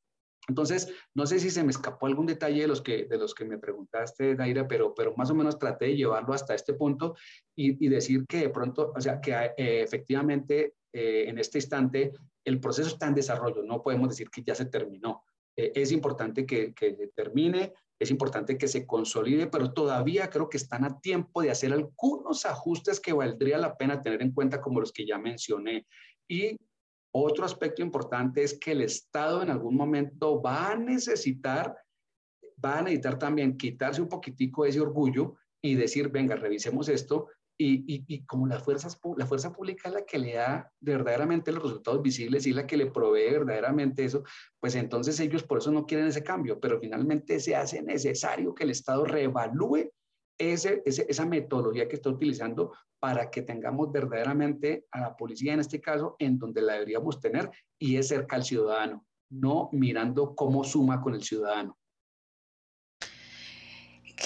Entonces, 0.49 0.93
no 1.15 1.27
sé 1.27 1.41
si 1.41 1.51
se 1.51 1.65
me 1.65 1.71
escapó 1.71 2.07
algún 2.07 2.27
detalle 2.27 2.63
de 2.63 2.69
los 2.69 2.81
que, 2.81 3.07
de 3.07 3.19
los 3.19 3.35
que 3.35 3.45
me 3.45 3.59
preguntaste, 3.59 4.37
Daira, 4.37 4.69
pero, 4.69 4.95
pero 4.95 5.15
más 5.17 5.31
o 5.31 5.35
menos 5.35 5.59
traté 5.59 5.87
de 5.87 5.97
llevarlo 5.97 6.35
hasta 6.35 6.55
este 6.55 6.75
punto 6.75 7.17
y, 7.55 7.85
y 7.85 7.89
decir 7.89 8.25
que 8.29 8.39
de 8.39 8.51
pronto, 8.51 8.93
o 8.95 9.01
sea, 9.01 9.21
que 9.21 9.33
eh, 9.33 9.83
efectivamente 9.83 10.75
eh, 10.93 11.29
en 11.29 11.39
este 11.39 11.59
instante 11.59 12.13
el 12.45 12.61
proceso 12.61 12.89
está 12.89 13.09
en 13.09 13.15
desarrollo, 13.15 13.63
no 13.65 13.83
podemos 13.83 14.09
decir 14.09 14.31
que 14.31 14.43
ya 14.43 14.55
se 14.55 14.67
terminó. 14.67 15.25
Eh, 15.57 15.73
es 15.75 15.93
importante 15.93 16.45
que, 16.45 16.75
que 16.75 17.11
termine, 17.15 17.73
es 17.99 18.11
importante 18.11 18.59
que 18.59 18.69
se 18.69 18.87
consolide, 18.87 19.47
pero 19.47 19.73
todavía 19.73 20.29
creo 20.29 20.51
que 20.51 20.59
están 20.59 20.85
a 20.85 21.01
tiempo 21.01 21.41
de 21.41 21.51
hacer 21.51 21.73
algunos 21.73 22.45
ajustes 22.45 23.01
que 23.01 23.13
valdría 23.13 23.57
la 23.57 23.77
pena 23.77 24.03
tener 24.03 24.21
en 24.23 24.33
cuenta, 24.33 24.61
como 24.61 24.81
los 24.81 24.93
que 24.93 25.07
ya 25.07 25.19
mencioné. 25.19 25.87
Y 26.29 26.59
otro 27.11 27.47
aspecto 27.47 27.81
importante 27.81 28.43
es 28.43 28.59
que 28.59 28.73
el 28.73 28.83
Estado 28.83 29.43
en 29.43 29.51
algún 29.51 29.77
momento 29.77 30.43
va 30.43 30.73
a 30.73 30.77
necesitar, 30.77 31.75
va 32.63 32.79
a 32.79 32.83
necesitar 32.83 33.19
también 33.19 33.57
quitarse 33.57 34.03
un 34.03 34.09
poquitico 34.09 34.67
ese 34.67 34.81
orgullo 34.81 35.37
y 35.63 35.75
decir, 35.75 36.11
venga, 36.11 36.37
revisemos 36.37 36.91
esto 36.91 37.29
y, 37.59 38.25
como 38.27 38.47
la 38.47 38.59
fuerza, 38.59 38.89
la 39.17 39.27
fuerza 39.27 39.53
pública 39.53 39.89
es 39.89 39.95
la 39.95 40.05
que 40.05 40.19
le 40.19 40.35
da 40.35 40.71
verdaderamente 40.81 41.53
los 41.53 41.63
resultados 41.63 42.03
visibles 42.03 42.47
y 42.47 42.53
la 42.53 42.67
que 42.67 42.77
le 42.77 42.91
provee 42.91 43.31
verdaderamente 43.31 44.05
eso, 44.05 44.25
pues 44.61 44.75
entonces 44.75 45.19
ellos 45.21 45.43
por 45.43 45.59
eso 45.59 45.71
no 45.71 45.87
quieren 45.87 46.07
ese 46.07 46.23
cambio, 46.23 46.61
pero 46.61 46.79
finalmente 46.79 47.41
se 47.41 47.57
hace 47.57 47.83
necesario 47.83 48.55
que 48.55 48.65
el 48.65 48.71
Estado 48.71 49.05
reevalúe 49.05 49.91
ese, 50.39 50.83
esa 50.85 51.25
metodología 51.25 51.89
que 51.89 51.97
está 51.97 52.11
utilizando 52.11 52.73
para 52.99 53.31
que 53.31 53.43
tengamos 53.43 53.91
verdaderamente 53.91 54.87
a 54.91 55.01
la 55.01 55.17
policía 55.17 55.55
en 55.55 55.61
este 55.61 55.81
caso 55.81 56.17
en 56.19 56.39
donde 56.39 56.63
la 56.63 56.75
deberíamos 56.75 57.21
tener 57.21 57.51
y 57.79 57.97
es 57.97 58.09
cerca 58.09 58.37
al 58.37 58.45
ciudadano, 58.45 59.07
no 59.31 59.71
mirando 59.73 60.35
cómo 60.35 60.63
suma 60.65 61.01
con 61.01 61.15
el 61.15 61.23
ciudadano. 61.23 61.79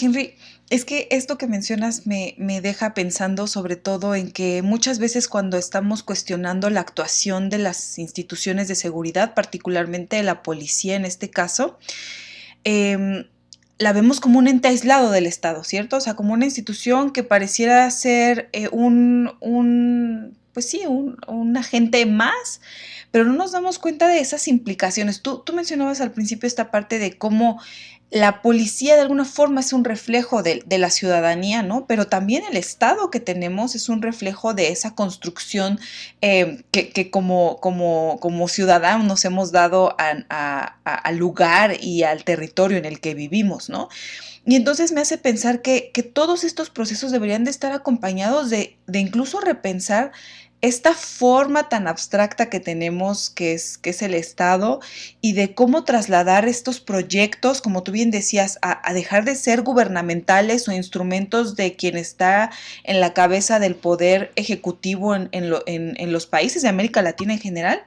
Henry, 0.01 0.35
es 0.71 0.85
que 0.85 1.09
esto 1.11 1.37
que 1.37 1.47
mencionas 1.47 2.07
me, 2.07 2.35
me, 2.39 2.61
deja 2.61 2.95
pensando 2.95 3.47
sobre 3.47 3.77
todo 3.77 4.15
en 4.15 4.31
que 4.31 4.63
muchas 4.63 4.99
veces 4.99 5.29
cuando 5.29 5.59
estamos 5.59 6.03
cuestionando 6.03 6.71
la 6.71 6.81
actuación 6.81 7.51
de 7.51 7.59
las 7.59 7.99
instituciones 7.99 8.69
de 8.69 8.75
seguridad, 8.75 9.35
particularmente 9.35 10.17
de 10.17 10.23
la 10.23 10.43
policía 10.43 10.97
en 10.97 11.05
este 11.05 11.29
caso, 11.31 11.79
eh, 12.65 13.27
la 13.81 13.95
vemos 13.95 14.21
como 14.21 14.39
un 14.39 14.47
ente 14.47 14.69
aislado 14.69 15.11
del 15.11 15.27
Estado, 15.27 15.65
¿cierto? 15.65 15.97
O 15.97 16.01
sea, 16.01 16.15
como 16.15 16.35
una 16.35 16.45
institución 16.45 17.13
que 17.13 17.23
pareciera 17.23 17.91
ser 17.91 18.51
eh, 18.53 18.69
un, 18.71 19.33
un, 19.41 20.37
pues 20.53 20.69
sí, 20.69 20.83
un, 20.87 21.17
un 21.27 21.57
agente 21.57 22.05
más, 22.05 22.61
pero 23.11 23.25
no 23.25 23.33
nos 23.33 23.53
damos 23.53 23.79
cuenta 23.79 24.07
de 24.07 24.21
esas 24.21 24.49
implicaciones. 24.49 25.23
Tú, 25.23 25.43
tú 25.47 25.55
mencionabas 25.55 26.03
al 26.03 26.13
principio 26.13 26.47
esta 26.47 26.71
parte 26.71 26.99
de 26.99 27.17
cómo 27.17 27.59
la 28.11 28.43
policía 28.43 28.97
de 28.97 29.03
alguna 29.03 29.25
forma 29.25 29.61
es 29.61 29.73
un 29.73 29.85
reflejo 29.85 30.43
de, 30.43 30.65
la 30.67 30.91
ciudadanía, 30.91 31.63
¿no? 31.63 31.87
Pero 31.87 32.09
también 32.09 32.43
el 32.51 32.57
Estado 32.57 33.09
que 33.09 33.21
tenemos 33.21 33.77
es 33.77 33.89
un 33.89 34.03
reflejo 34.03 34.53
de 34.53 34.73
esa 34.73 34.97
construcción 34.97 35.79
eh, 36.21 36.65
que, 36.73 37.11
como, 37.11 37.61
como, 37.61 38.49
ciudadanos 38.49 39.07
nos 39.07 39.25
hemos 39.25 39.53
dado 39.53 39.95
al 39.99 41.17
lugar 41.17 41.77
y 41.81 42.03
al 42.03 42.25
territorio 42.25 42.79
en 42.79 42.85
el 42.85 43.01
que 43.01 43.15
vivimos, 43.15 43.69
¿no? 43.69 43.89
Y 44.45 44.57
entonces 44.57 44.91
me 44.91 45.03
hace 45.03 45.17
pensar 45.17 45.63
que, 45.63 45.93
todos 46.13 46.43
estos 46.43 46.69
procesos 46.71 47.13
deberían 47.13 47.45
de 47.45 47.51
estar 47.53 47.71
acompañados 47.71 48.51
de 48.51 48.77
incluso 48.93 49.39
repensar 49.41 50.11
esta 50.63 50.95
forma 50.95 51.69
tan 51.69 51.89
abstracta 51.89 52.51
que 52.51 52.61
tenemos, 52.61 53.31
que 53.31 53.55
es, 53.55 53.79
que 53.79 53.91
es 53.91 54.03
el 54.03 54.15
Estado, 54.15 54.81
y 55.21 55.33
de 55.33 55.55
cómo 55.55 55.85
trasladar 55.85 56.47
estos 56.47 56.81
proyectos, 56.81 57.63
como 57.63 57.83
tú 57.83 57.93
bien 57.93 58.11
decías, 58.11 58.59
a, 58.63 58.93
dejar 58.93 59.25
de 59.25 59.37
ser 59.37 59.63
gubernamentales 59.63 60.69
o 60.69 60.73
instrumentos 60.73 61.57
de 61.57 61.77
quien 61.77 61.97
está 61.97 62.51
en 62.85 63.01
la 63.01 63.15
cabeza 63.15 63.59
del 63.59 63.75
poder 63.75 64.33
ejecutivo 64.37 65.15
en, 65.15 65.29
en 65.33 66.13
los 66.13 66.27
países 66.27 66.63
de 66.63 66.69
América 66.69 67.03
Latina 67.03 67.33
en 67.33 67.41
general, 67.41 67.83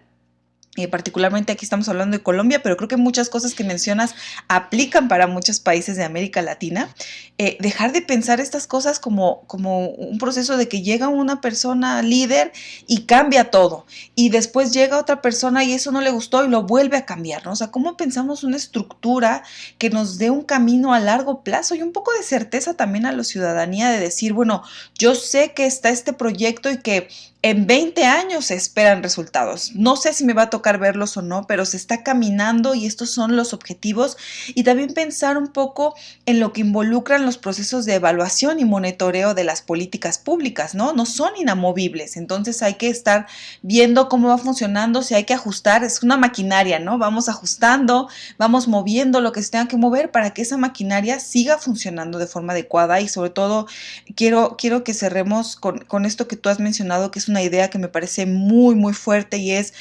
eh, 0.76 0.88
particularmente 0.88 1.52
aquí 1.52 1.66
estamos 1.66 1.88
hablando 1.88 2.18
de 2.18 2.24
Colombia, 2.24 2.64
pero 2.64 2.76
creo 2.78 2.88
que 2.88 2.98
muchas 2.98 3.30
cosas 3.30 3.54
que 3.54 3.64
mencionas 3.64 4.16
aplican 4.48 5.08
para 5.08 5.28
muchos 5.28 5.60
países 5.60 5.98
de 5.98 6.04
América 6.04 6.42
Latina. 6.42 6.90
Eh, 7.38 7.58
dejar 7.60 7.92
de 7.92 8.02
pensar 8.02 8.40
estas 8.40 8.66
cosas 8.66 9.00
como, 9.00 9.42
como 9.46 9.90
un 9.90 10.18
proceso 10.18 10.58
de 10.58 10.68
que 10.68 10.82
llega 10.82 11.10
una 11.10 11.42
persona 11.42 12.02
líder 12.02 12.52
y 12.88 13.06
cambia 13.06 13.52
todo, 13.52 13.86
y 14.16 14.30
después 14.30 14.74
llega 14.74 14.98
otra 14.98 15.22
persona 15.22 15.64
y 15.64 15.74
eso 15.74 15.92
no 15.92 16.02
le 16.02 16.10
gustó 16.10 16.44
y 16.44 16.50
lo 16.50 16.64
vuelve 16.64 16.98
a 16.98 17.06
cambiar. 17.06 17.48
O 17.48 17.56
sea, 17.56 17.70
¿cómo 17.70 17.96
pensamos 17.96 18.44
una 18.44 18.58
estructura 18.58 19.44
que 19.78 19.92
nos 19.92 20.18
dé 20.18 20.32
un 20.32 20.42
camino 20.44 20.94
a 20.94 21.00
largo 21.00 21.44
plazo 21.44 21.76
y 21.76 21.84
un 21.84 21.92
poco 21.92 22.12
de 22.14 22.24
certeza 22.24 22.74
también 22.74 23.06
a 23.06 23.12
la 23.12 23.24
ciudadanía 23.24 23.92
de 23.92 24.00
decir, 24.00 24.34
bueno, 24.34 24.64
yo 24.98 25.14
sé 25.14 25.54
que 25.54 25.68
está 25.68 25.90
este 25.90 26.14
proyecto 26.14 26.72
y 26.72 26.78
que 26.78 27.10
en 27.44 27.68
20 27.68 28.06
años 28.06 28.46
se 28.46 28.56
esperan 28.56 29.04
resultados. 29.04 29.74
No 29.76 29.98
sé 29.98 30.14
si 30.14 30.24
me 30.24 30.32
va 30.32 30.44
a 30.44 30.50
tocar 30.50 30.80
verlos 30.80 31.18
o 31.18 31.22
no, 31.22 31.46
pero 31.46 31.66
se 31.66 31.76
está 31.76 32.02
caminando 32.02 32.74
y 32.74 32.86
estos 32.86 33.10
son 33.10 33.36
los 33.36 33.54
objetivos. 33.54 34.16
Y 34.56 34.64
también 34.64 34.94
pensar 34.94 35.38
un 35.38 35.50
poco 35.50 35.94
en 36.26 36.39
lo 36.39 36.54
que 36.54 36.62
involucran 36.62 37.26
los 37.26 37.38
procesos 37.38 37.84
de 37.84 37.96
evaluación 37.96 38.62
y 38.62 38.66
monitoreo 38.66 39.34
de 39.34 39.44
las 39.44 39.62
políticas 39.62 40.20
públicas, 40.20 40.74
¿no? 40.74 40.94
No 40.94 41.06
son 41.06 41.32
inamovibles, 41.36 42.16
entonces 42.16 42.62
hay 42.62 42.76
que 42.76 42.88
estar 42.88 43.28
viendo 43.62 44.08
cómo 44.08 44.30
va 44.30 44.38
funcionando, 44.38 45.02
si 45.02 45.14
hay 45.14 45.26
que 45.26 45.34
ajustar, 45.34 45.84
es 45.84 46.02
una 46.02 46.16
maquinaria, 46.16 46.80
¿no? 46.80 46.98
Vamos 46.98 47.28
ajustando, 47.28 48.08
vamos 48.38 48.70
moviendo 48.70 49.20
lo 49.20 49.34
que 49.34 49.44
se 49.44 49.52
tenga 49.52 49.68
que 49.68 49.76
mover 49.76 50.12
para 50.12 50.34
que 50.34 50.44
esa 50.44 50.56
maquinaria 50.56 51.20
siga 51.20 51.58
funcionando 51.58 52.20
de 52.20 52.28
forma 52.28 52.54
adecuada 52.54 53.02
y 53.02 53.10
sobre 53.10 53.32
todo 53.32 53.68
quiero, 54.16 54.56
quiero 54.58 54.86
que 54.86 54.94
cerremos 54.94 55.58
con, 55.58 55.80
con 55.80 56.06
esto 56.06 56.30
que 56.30 56.38
tú 56.38 56.48
has 56.48 56.62
mencionado, 56.62 57.12
que 57.12 57.20
es 57.20 57.28
una 57.28 57.33
idea 57.42 57.70
que 57.70 57.80
me 57.80 57.88
parece 57.88 58.26
muy, 58.26 58.76
muy 58.76 58.94
fuerte 58.94 59.38
y 59.38 59.52
es 59.52 59.74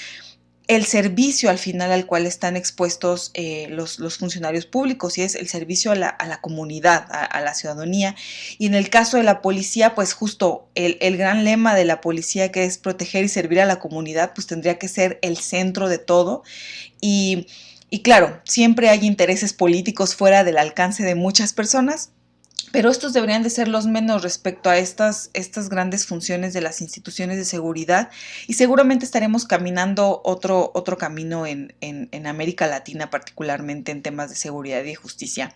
el 0.68 0.84
servicio 0.84 1.50
al 1.50 1.58
final 1.58 1.92
al 1.92 2.06
cual 2.06 2.26
están 2.26 2.56
expuestos 2.56 3.30
eh, 3.34 3.66
los, 3.70 3.98
funcionarios 4.16 4.64
públicos 4.64 5.18
y 5.18 5.22
es 5.22 5.34
el 5.34 5.48
servicio 5.48 5.90
a 5.92 5.96
la, 5.96 6.40
comunidad, 6.40 7.06
a, 7.10 7.24
a, 7.24 7.40
la 7.40 7.54
ciudadanía. 7.54 8.14
Y 8.58 8.66
en 8.66 8.74
el 8.74 8.88
caso 8.88 9.16
de 9.16 9.22
la 9.22 9.42
policía, 9.42 9.94
pues 9.94 10.14
justo 10.14 10.68
el, 10.74 10.98
el, 11.00 11.16
gran 11.16 11.44
lema 11.44 11.74
de 11.74 11.84
la 11.84 12.00
policía 12.00 12.52
que 12.52 12.64
es 12.64 12.78
proteger 12.78 13.24
y 13.24 13.28
servir 13.28 13.60
a 13.60 13.66
la 13.66 13.80
comunidad, 13.80 14.32
pues 14.34 14.46
tendría 14.46 14.78
que 14.78 14.88
ser 14.88 15.18
el 15.22 15.36
centro 15.36 15.88
de 15.88 15.98
todo. 15.98 16.42
Y, 17.00 17.48
y 17.90 18.00
claro, 18.00 18.40
siempre 18.44 18.88
hay 18.88 19.04
intereses 19.04 19.52
políticos 19.52 20.14
fuera 20.14 20.44
del 20.44 20.58
alcance 20.58 21.02
de 21.02 21.14
muchas 21.14 21.52
personas, 21.52 22.12
pero 22.72 22.90
estos 22.90 23.12
deberían 23.12 23.42
de 23.42 23.50
ser 23.50 23.68
los 23.68 23.86
menos 23.86 24.22
respecto 24.22 24.70
a 24.70 24.78
estas, 24.78 25.30
estas 25.34 25.68
grandes 25.68 26.06
funciones 26.06 26.54
de 26.54 26.62
las 26.62 26.80
instituciones 26.80 27.36
de 27.36 27.44
seguridad 27.44 28.10
y 28.46 28.54
seguramente 28.54 29.04
estaremos 29.04 29.44
caminando 29.44 30.22
otro, 30.24 30.72
otro 30.74 30.96
camino 30.96 31.46
en, 31.46 31.72
América 32.26 32.66
Latina, 32.66 33.10
particularmente 33.10 33.92
en 33.92 34.00
temas 34.00 34.30
de 34.30 34.36
seguridad 34.36 34.82
y 34.84 34.94
justicia. 34.94 35.54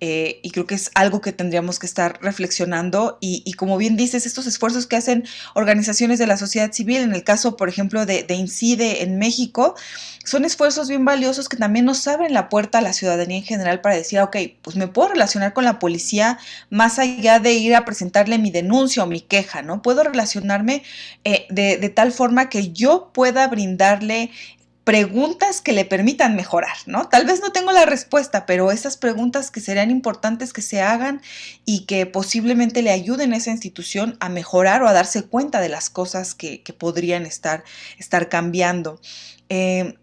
Eh, 0.00 0.40
y 0.42 0.50
creo 0.50 0.66
que 0.66 0.74
es 0.74 0.90
algo 0.94 1.20
que 1.20 1.32
tendríamos 1.32 1.78
que 1.78 1.84
estar 1.84 2.18
reflexionando 2.22 3.18
y, 3.20 3.52
como 3.54 3.76
bien 3.76 3.96
dices, 3.96 4.24
estos 4.24 4.46
esfuerzos 4.46 4.86
que 4.86 4.96
hacen 4.96 5.24
organizaciones 5.54 6.18
de 6.18 6.26
la 6.26 6.38
sociedad 6.38 6.72
civil, 6.72 7.02
en 7.02 7.14
el 7.14 7.24
caso, 7.24 7.56
por 7.56 7.68
ejemplo, 7.68 8.06
de, 8.06 8.22
de 8.22 8.34
INCIDE 8.34 9.02
en 9.02 9.18
México, 9.18 9.74
son 10.24 10.46
esfuerzos 10.46 10.88
bien 10.88 11.04
valiosos 11.04 11.50
que 11.50 11.58
también 11.58 11.84
nos 11.84 12.06
abren 12.08 12.32
la 12.32 12.48
puerta 12.48 12.78
a 12.78 12.80
la 12.80 12.94
ciudadanía 12.94 13.36
en 13.36 13.44
general 13.44 13.82
para 13.82 13.96
decir, 13.96 14.20
ok, 14.20 14.36
pues 14.62 14.76
me 14.76 14.88
puedo 14.88 15.10
relacionar 15.10 15.52
con 15.52 15.64
la 15.64 15.78
policía 15.78 16.38
más 16.70 16.98
allá 16.98 17.38
de 17.38 17.52
ir 17.52 17.74
a 17.74 17.84
presentarle 17.84 18.38
mi 18.38 18.50
denuncia 18.50 19.02
o 19.02 19.06
mi 19.06 19.20
queja, 19.20 19.62
¿no? 19.62 19.82
Puedo 19.82 20.02
relacionarme 20.04 20.82
eh, 21.24 21.46
de, 21.50 21.88
tal 21.88 22.12
forma 22.12 22.48
que 22.48 22.72
yo 22.72 23.10
pueda 23.12 23.46
brindarle 23.48 24.30
preguntas 24.84 25.62
que 25.62 25.72
le 25.72 25.86
permitan 25.86 26.36
mejorar, 26.36 26.76
¿no? 26.86 27.08
Tal 27.08 27.24
vez 27.24 27.40
no 27.40 27.52
tengo 27.52 27.72
la 27.72 27.86
respuesta, 27.86 28.44
pero 28.44 28.70
esas 28.70 28.98
preguntas 28.98 29.50
que 29.50 29.60
serían 29.60 29.90
importantes 29.90 30.52
que 30.52 30.60
se 30.60 30.82
hagan 30.82 31.22
y 31.64 31.86
que 31.86 32.04
posiblemente 32.04 32.82
le 32.82 32.90
ayuden 32.90 33.32
a 33.32 33.38
esa 33.38 33.50
institución 33.50 34.18
a 34.20 34.28
mejorar 34.28 34.82
o 34.82 34.88
a 34.88 34.92
darse 34.92 35.22
cuenta 35.22 35.60
de 35.60 35.70
las 35.70 35.88
cosas 35.88 36.34
que, 36.34 36.62
que 36.62 36.74
podrían 36.74 37.24
estar, 37.24 37.64
estar 37.98 38.28
cambiando. 38.28 39.00
Eh, 39.48 39.94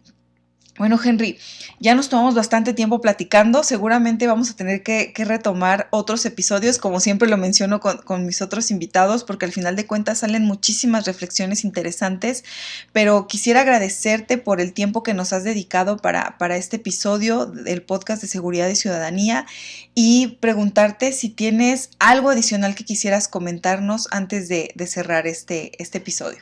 bueno, 0.77 0.97
Henry, 1.03 1.37
ya 1.79 1.95
nos 1.95 2.07
tomamos 2.07 2.33
bastante 2.33 2.73
tiempo 2.73 3.01
platicando. 3.01 3.63
Seguramente 3.63 4.25
vamos 4.25 4.49
a 4.49 4.55
tener 4.55 4.83
que, 4.83 5.13
retomar 5.17 5.89
otros 5.91 6.25
episodios, 6.25 6.77
como 6.77 6.99
siempre 6.99 7.29
lo 7.29 7.37
menciono 7.37 7.81
con, 7.81 8.25
mis 8.25 8.41
otros 8.41 8.71
invitados, 8.71 9.23
porque 9.25 9.45
al 9.45 9.51
final 9.51 9.75
de 9.75 9.85
cuentas 9.85 10.19
salen 10.19 10.45
muchísimas 10.45 11.05
reflexiones 11.05 11.65
interesantes. 11.65 12.45
Pero 12.93 13.27
quisiera 13.27 13.61
agradecerte 13.61 14.37
por 14.37 14.61
el 14.61 14.73
tiempo 14.73 15.03
que 15.03 15.13
nos 15.13 15.33
has 15.33 15.43
dedicado 15.43 15.97
para, 15.97 16.37
para 16.37 16.55
este 16.55 16.77
episodio 16.77 17.45
del 17.45 17.83
podcast 17.83 18.21
de 18.21 18.29
Seguridad 18.29 18.69
y 18.69 18.75
Ciudadanía 18.75 19.45
y 19.93 20.37
preguntarte 20.39 21.11
si 21.11 21.29
tienes 21.29 21.89
algo 21.99 22.29
adicional 22.29 22.75
que 22.75 22.85
quisieras 22.85 23.27
comentarnos 23.27 24.07
antes 24.11 24.47
de, 24.47 24.71
de 24.75 24.87
cerrar 24.87 25.27
este, 25.27 25.73
este 25.83 25.97
episodio. 25.97 26.39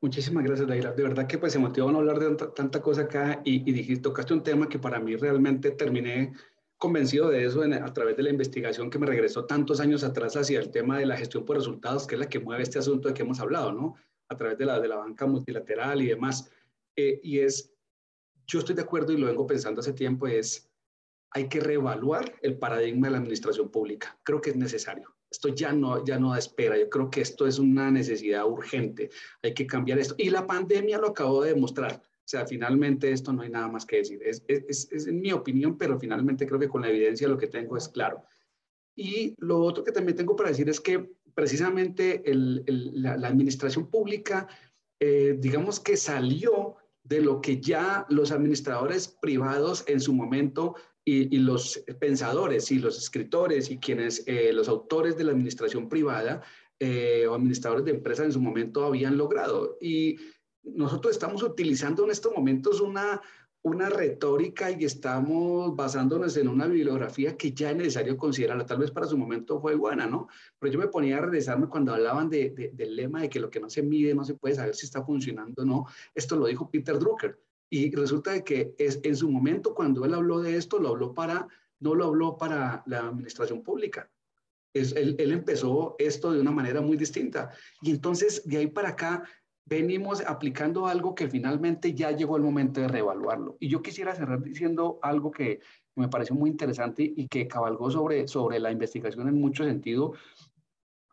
Muchísimas 0.00 0.44
gracias, 0.44 0.68
Daira. 0.68 0.92
De 0.92 1.02
verdad 1.02 1.26
que 1.26 1.38
pues 1.38 1.52
se 1.52 1.58
motivó 1.58 1.88
a 1.88 1.94
hablar 1.94 2.20
de 2.20 2.36
tanta, 2.54 2.80
cosa 2.80 3.02
acá 3.02 3.40
y, 3.44 3.68
y 3.68 3.72
dijiste, 3.72 4.02
tocaste 4.02 4.32
un 4.32 4.44
tema 4.44 4.68
que 4.68 4.78
para 4.78 5.00
mí 5.00 5.16
realmente 5.16 5.72
terminé 5.72 6.32
convencido 6.78 7.28
de 7.28 7.44
eso 7.44 7.62
a 7.62 7.92
través 7.92 8.16
de 8.16 8.22
la 8.22 8.30
investigación 8.30 8.88
que 8.88 9.00
me 9.00 9.06
regresó 9.06 9.44
tantos 9.44 9.80
años 9.80 10.04
atrás 10.04 10.36
hacia 10.36 10.60
el 10.60 10.70
tema 10.70 10.98
de 10.98 11.06
la 11.06 11.16
gestión 11.16 11.44
por 11.44 11.56
resultados, 11.56 12.06
que 12.06 12.14
es 12.14 12.20
la 12.20 12.28
que 12.28 12.38
mueve 12.38 12.62
este 12.62 12.78
asunto 12.78 13.08
de 13.08 13.14
que 13.14 13.22
hemos 13.22 13.40
hablado, 13.40 13.72
¿no? 13.72 13.96
A 14.28 14.36
través 14.36 14.56
de 14.56 14.64
la, 14.64 14.78
de 14.78 14.86
la 14.86 14.96
banca 14.96 15.26
multilateral 15.26 16.00
y 16.00 16.06
demás. 16.06 16.48
Eh, 16.94 17.20
y 17.24 17.40
es, 17.40 17.74
yo 18.46 18.60
estoy 18.60 18.76
de 18.76 18.82
acuerdo 18.82 19.12
y 19.12 19.16
lo 19.16 19.26
vengo 19.26 19.46
pensando 19.46 19.80
hace 19.80 19.92
tiempo, 19.92 20.28
es, 20.28 20.70
hay 21.30 21.48
que 21.48 21.58
reevaluar 21.58 22.36
el 22.42 22.56
paradigma 22.56 23.08
de 23.08 23.12
la 23.12 23.18
administración 23.18 23.70
pública. 23.70 24.16
Creo 24.22 24.40
que 24.40 24.50
es 24.50 24.56
necesario. 24.56 25.17
Esto 25.30 25.48
ya 25.48 25.72
no, 25.72 26.04
ya 26.04 26.18
no 26.18 26.32
da 26.32 26.38
espera. 26.38 26.78
Yo 26.78 26.88
creo 26.88 27.10
que 27.10 27.20
esto 27.20 27.46
es 27.46 27.58
una 27.58 27.90
necesidad 27.90 28.46
urgente. 28.46 29.10
Hay 29.42 29.54
que 29.54 29.66
cambiar 29.66 29.98
esto. 29.98 30.14
Y 30.18 30.30
la 30.30 30.46
pandemia 30.46 30.98
lo 30.98 31.08
acabó 31.08 31.42
de 31.42 31.54
demostrar. 31.54 32.02
O 32.02 32.30
sea, 32.30 32.46
finalmente 32.46 33.10
esto 33.10 33.32
no 33.32 33.42
hay 33.42 33.50
nada 33.50 33.68
más 33.68 33.86
que 33.86 33.96
decir. 33.96 34.20
Es, 34.22 34.42
es, 34.48 34.88
es 34.90 35.06
en 35.06 35.20
mi 35.20 35.32
opinión, 35.32 35.78
pero 35.78 35.98
finalmente 35.98 36.46
creo 36.46 36.60
que 36.60 36.68
con 36.68 36.82
la 36.82 36.90
evidencia 36.90 37.28
lo 37.28 37.38
que 37.38 37.46
tengo 37.46 37.76
es 37.76 37.88
claro. 37.88 38.22
Y 38.98 39.34
lo 39.38 39.60
otro 39.60 39.84
que 39.84 39.92
también 39.92 40.16
tengo 40.16 40.34
para 40.34 40.50
decir 40.50 40.68
es 40.68 40.80
que 40.80 41.08
precisamente 41.32 42.28
el, 42.28 42.64
la, 42.94 43.12
administración 43.28 43.88
pública, 43.88 44.48
eh, 44.98 45.36
digamos 45.38 45.78
que 45.78 45.96
salió 45.96 46.74
de 47.04 47.20
lo 47.20 47.40
que 47.40 47.60
ya 47.60 48.06
los 48.08 48.32
administradores 48.32 49.06
privados 49.06 49.84
en 49.86 50.00
su 50.00 50.12
momento 50.12 50.74
y, 51.08 51.38
los 51.38 51.82
pensadores 51.98 52.70
y 52.70 52.78
los 52.78 52.98
escritores 52.98 53.70
y 53.70 53.78
quienes, 53.78 54.24
eh, 54.26 54.52
los 54.52 54.68
autores 54.68 55.16
de 55.16 55.24
la 55.24 55.32
administración 55.32 55.88
privada 55.88 56.42
eh, 56.78 57.26
o 57.26 57.34
administradores 57.34 57.84
de 57.84 57.92
empresas 57.92 58.26
en 58.26 58.32
su 58.32 58.40
momento 58.40 58.84
habían 58.84 59.16
logrado. 59.16 59.78
Y 59.80 60.16
nosotros 60.62 61.12
estamos 61.12 61.42
utilizando 61.42 62.04
en 62.04 62.10
estos 62.10 62.32
momentos 62.32 62.80
una, 62.80 63.20
una 63.62 63.88
retórica 63.88 64.70
y 64.70 64.84
estamos 64.84 65.74
basándonos 65.74 66.36
en 66.36 66.48
una 66.48 66.66
bibliografía 66.66 67.36
que 67.36 67.52
ya 67.52 67.70
es 67.70 67.76
necesario 67.76 68.16
considerarla. 68.16 68.66
Tal 68.66 68.78
vez 68.78 68.90
para 68.90 69.06
su 69.06 69.16
momento 69.16 69.60
fue 69.60 69.74
buena, 69.74 70.06
¿no? 70.06 70.28
Pero 70.58 70.74
yo 70.74 70.78
me 70.78 70.88
ponía 70.88 71.18
a 71.18 71.20
regresarme 71.20 71.68
cuando 71.68 71.94
hablaban 71.94 72.28
de, 72.28 72.70
del 72.72 72.96
lema 72.96 73.22
de 73.22 73.30
que 73.30 73.40
lo 73.40 73.50
que 73.50 73.60
no 73.60 73.70
se 73.70 73.82
mide 73.82 74.14
no 74.14 74.24
se 74.24 74.34
puede 74.34 74.54
saber 74.54 74.74
si 74.74 74.86
está 74.86 75.02
funcionando 75.04 75.62
o 75.62 75.64
no. 75.64 75.86
Esto 76.14 76.36
lo 76.36 76.46
dijo 76.46 76.70
Peter 76.70 76.98
Drucker. 76.98 77.38
Y 77.70 77.94
resulta 77.94 78.32
de 78.32 78.44
que 78.44 78.74
es, 78.78 79.00
en 79.02 79.16
su 79.16 79.30
momento, 79.30 79.74
cuando 79.74 80.04
él 80.04 80.14
habló 80.14 80.40
de 80.40 80.56
esto, 80.56 80.78
lo 80.78 80.88
habló 80.88 81.14
para, 81.14 81.46
no 81.80 81.94
lo 81.94 82.06
habló 82.06 82.36
para 82.36 82.82
la 82.86 83.00
administración 83.00 83.62
pública. 83.62 84.10
Es, 84.72 84.92
él, 84.92 85.16
él, 85.18 85.32
empezó 85.32 85.96
esto 85.98 86.32
de 86.32 86.40
una 86.40 86.50
manera 86.50 86.80
muy 86.80 86.96
distinta. 86.96 87.50
Y 87.82 87.90
entonces, 87.90 88.42
de 88.46 88.58
ahí 88.58 88.66
para 88.68 88.90
acá, 88.90 89.24
venimos 89.68 90.22
aplicando 90.22 90.86
algo 90.86 91.14
que 91.14 91.28
finalmente 91.28 91.94
ya 91.94 92.10
llegó 92.10 92.36
el 92.36 92.42
momento 92.42 92.80
de 92.80 92.88
reevaluarlo. 92.88 93.56
Y 93.60 93.68
yo 93.68 93.82
quisiera 93.82 94.14
cerrar 94.14 94.42
diciendo 94.42 94.98
algo 95.02 95.30
que 95.30 95.60
me 95.94 96.08
pareció 96.08 96.34
muy 96.34 96.48
interesante 96.48 97.12
y 97.14 97.28
que 97.28 97.46
cabalgó 97.46 97.90
sobre, 97.90 98.28
sobre 98.28 98.60
la 98.60 98.70
investigación 98.70 99.28
en 99.28 99.40
mucho 99.40 99.64
sentido. 99.64 100.14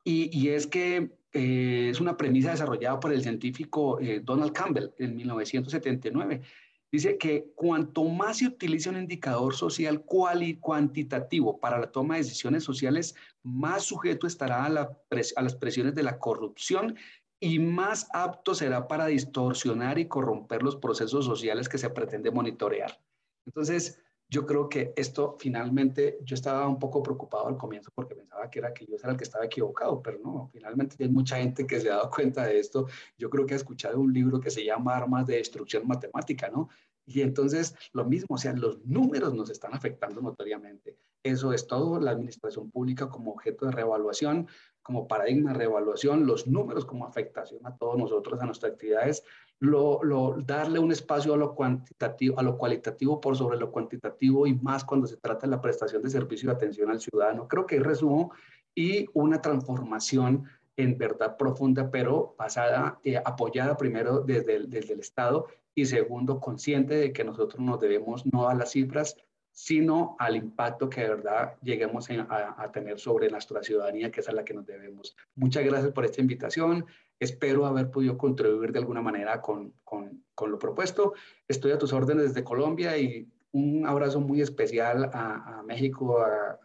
Y, 0.04 0.30
y 0.38 0.50
es 0.50 0.68
que 0.68 1.12
eh, 1.38 1.90
es 1.90 2.00
una 2.00 2.16
premisa 2.16 2.52
desarrollada 2.52 2.98
por 2.98 3.12
el 3.12 3.22
científico 3.22 4.00
eh, 4.00 4.22
Donald 4.24 4.54
Campbell 4.54 4.92
en 4.98 5.18
1979. 5.18 6.42
Dice 6.90 7.18
que 7.18 7.52
cuanto 7.56 8.06
más 8.06 8.38
se 8.38 8.48
utilice 8.48 8.90
un 8.90 8.96
indicador 8.96 9.54
social 9.54 10.06
cual 10.06 10.44
y 10.44 10.58
cuantitativo 10.58 11.60
para 11.60 11.78
la 11.78 11.92
toma 11.92 12.16
de 12.16 12.22
decisiones 12.22 12.64
sociales, 12.64 13.16
más 13.44 13.84
sujeto 13.84 14.28
estará 14.28 14.66
a, 14.66 14.70
a 14.70 15.42
las 15.42 15.56
presiones 15.56 15.94
de 15.94 16.04
la 16.04 16.20
corrupción 16.20 16.96
y 17.42 17.60
más 17.60 18.08
apto 18.14 18.56
será 18.56 18.88
para 18.88 19.08
distorsionar 19.08 20.00
y 20.00 20.08
corromper 20.08 20.64
los 20.64 20.78
procesos 20.78 21.26
sociales 21.26 21.68
que 21.68 21.78
se 21.78 21.90
pretende 21.90 22.32
monitorear. 22.32 22.98
Entonces, 23.46 24.02
yo 24.30 24.46
creo 24.46 24.70
que 24.70 24.94
esto 24.96 25.38
finalmente, 25.40 26.18
yo 26.24 26.34
estaba 26.34 26.68
un 26.68 26.80
poco 26.80 27.04
preocupado 27.04 27.48
al 27.48 27.58
comienzo 27.58 27.92
porque 27.94 28.16
pensaba 28.16 28.50
que 28.50 28.60
era 28.60 28.74
que 28.74 28.86
yo 28.86 28.96
era 28.96 29.12
el 29.12 29.18
que 29.18 29.24
estaba 29.24 29.46
equivocado, 29.46 30.02
pero 30.02 30.20
no, 30.20 30.50
finalmente 30.52 30.96
hay 31.04 31.10
mucha 31.10 31.38
gente 31.38 31.68
que 31.68 31.80
se 31.80 31.90
ha 31.90 31.96
dado 31.98 32.10
cuenta 32.10 32.46
de 32.46 32.60
esto. 32.60 32.88
Yo 33.18 33.30
creo 33.30 33.46
que 33.46 33.54
ha 33.54 33.58
escuchado 33.58 34.00
un 34.00 34.14
libro 34.14 34.40
que 34.40 34.50
se 34.50 34.66
llama 34.66 34.96
Armas 34.96 35.28
de 35.28 35.38
Destrucción 35.38 35.88
Matemática, 35.88 36.50
¿no? 36.50 36.70
Y 37.06 37.22
entonces 37.22 37.76
lo 37.94 38.04
mismo, 38.06 38.36
o 38.36 38.38
sea, 38.40 38.54
los 38.54 38.84
números 38.84 39.34
nos 39.34 39.50
están 39.52 39.74
afectando 39.76 40.22
notoriamente. 40.22 40.98
Eso 41.24 41.54
es 41.54 41.68
todo, 41.68 42.00
la 42.00 42.12
administración 42.12 42.72
pública 42.72 43.10
como 43.10 43.32
objeto 43.32 43.66
de 43.66 43.72
reevaluación, 43.72 44.48
como 44.86 45.08
paradigma 45.08 45.52
de 45.52 45.58
reevaluación, 45.58 46.28
los 46.28 46.46
números 46.46 46.86
como 46.86 47.08
afectación 47.08 47.66
a 47.66 47.76
todos 47.76 47.98
nosotros, 47.98 48.40
a 48.40 48.46
nuestras 48.46 48.74
actividades, 48.74 49.24
lo, 49.60 50.36
darle 50.46 50.78
un 50.78 50.92
espacio 50.92 51.34
a 51.34 51.38
lo 51.38 51.56
cuantitativo, 51.56 52.40
a 52.40 52.44
lo 52.44 52.56
cualitativo 52.56 53.20
por 53.20 53.36
sobre 53.36 53.58
lo 53.58 53.72
cuantitativo 53.72 54.46
y 54.46 54.54
más 54.54 54.86
cuando 54.86 55.08
se 55.08 55.18
trata 55.18 55.48
de 55.48 55.52
la 55.56 55.60
prestación 55.60 56.04
de 56.04 56.12
servicio 56.12 56.52
y 56.52 56.54
atención 56.54 56.92
al 56.92 57.00
ciudadano. 57.00 57.48
Creo 57.48 57.66
que 57.66 57.80
resumo 57.80 58.32
y 58.76 59.08
una 59.14 59.42
transformación 59.42 60.44
en 60.78 61.00
verdad 61.00 61.36
profunda, 61.36 61.90
pero 61.90 62.36
basada, 62.38 63.00
eh, 63.04 63.18
apoyada 63.18 63.78
primero 63.78 64.20
desde 64.20 64.56
el, 64.56 64.70
desde 64.70 64.94
el 64.94 65.00
Estado 65.00 65.48
y 65.74 65.88
segundo, 65.88 66.40
consciente 66.40 66.94
de 66.94 67.12
que 67.12 67.24
nosotros 67.24 67.60
nos 67.60 67.80
debemos 67.80 68.24
no 68.28 68.48
a 68.48 68.54
las 68.54 68.74
cifras, 68.74 69.18
sino 69.56 70.18
al 70.20 70.36
impacto 70.36 70.90
que 70.90 71.02
de 71.02 71.08
verdad 71.08 71.56
lleguemos 71.64 72.10
a, 72.10 72.72
tener 72.74 73.00
sobre 73.00 73.30
nuestra 73.30 73.64
ciudadanía, 73.64 74.12
que 74.12 74.20
es 74.20 74.28
a 74.28 74.34
la 74.34 74.44
que 74.44 74.54
nos 74.54 74.66
debemos. 74.66 75.16
Muchas 75.34 75.64
gracias 75.64 75.94
por 75.94 76.04
esta 76.04 76.20
invitación. 76.20 76.86
Espero 77.22 77.66
haber 77.66 77.90
podido 77.90 78.18
contribuir 78.18 78.74
de 78.74 78.80
alguna 78.80 79.02
manera 79.02 79.42
con, 79.42 79.74
con, 79.86 80.22
lo 80.38 80.60
propuesto. 80.60 81.14
Estoy 81.48 81.72
a 81.72 81.78
tus 81.78 81.94
órdenes 81.94 82.34
desde 82.34 82.44
Colombia 82.44 82.98
y 82.98 83.30
un 83.54 83.88
abrazo 83.88 84.20
muy 84.20 84.42
especial 84.42 85.10
a, 85.14 85.60
a 85.60 85.64
México, 85.64 86.18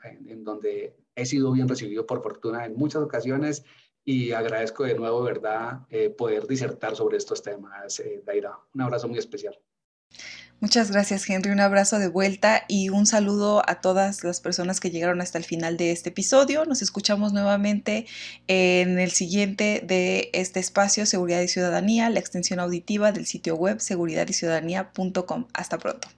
en, 0.03 0.43
donde 0.43 0.97
he 1.15 1.27
sido 1.27 1.53
bien 1.53 1.69
recibido 1.69 2.07
por 2.07 2.25
fortuna 2.25 2.67
en 2.67 2.75
muchas 2.75 3.03
ocasiones 3.03 3.65
y 4.05 4.33
agradezco 4.33 4.83
de 4.83 4.97
nuevo, 4.97 5.23
¿verdad?, 5.23 5.83
eh, 5.91 6.11
poder 6.11 6.49
disertar 6.49 6.97
sobre 6.97 7.19
estos 7.19 7.41
temas, 7.41 8.01
eh, 8.01 8.21
Daira. 8.27 8.59
Un 8.75 8.81
abrazo 8.81 9.07
muy 9.07 9.19
especial. 9.19 9.57
Muchas 10.61 10.91
gracias 10.91 11.27
Henry, 11.29 11.51
un 11.53 11.61
abrazo 11.61 11.99
de 11.99 12.09
vuelta 12.09 12.65
y 12.69 12.91
un 12.91 13.07
saludo 13.07 13.63
a 13.67 13.81
todas 13.81 14.23
las 14.25 14.43
personas 14.43 14.79
que 14.79 14.91
llegaron 14.91 15.23
hasta 15.23 15.39
el 15.39 15.45
final 15.45 15.79
de 15.79 15.91
este 15.91 16.11
episodio. 16.11 16.67
Nos 16.67 16.83
escuchamos 16.83 17.33
nuevamente 17.33 18.07
en 18.47 18.99
el 18.99 19.11
siguiente 19.11 19.83
de 19.83 20.29
este 20.35 20.61
espacio 20.61 21.07
Seguridad 21.07 21.41
y 21.41 21.49
Ciudadanía, 21.49 22.11
la 22.11 22.21
extensión 22.21 22.61
auditiva 22.61 23.11
del 23.11 23.25
sitio 23.25 23.57
web 23.57 23.81
seguridadyciudadanía.com. 23.81 25.47
Hasta 25.55 25.79
pronto. 25.79 26.09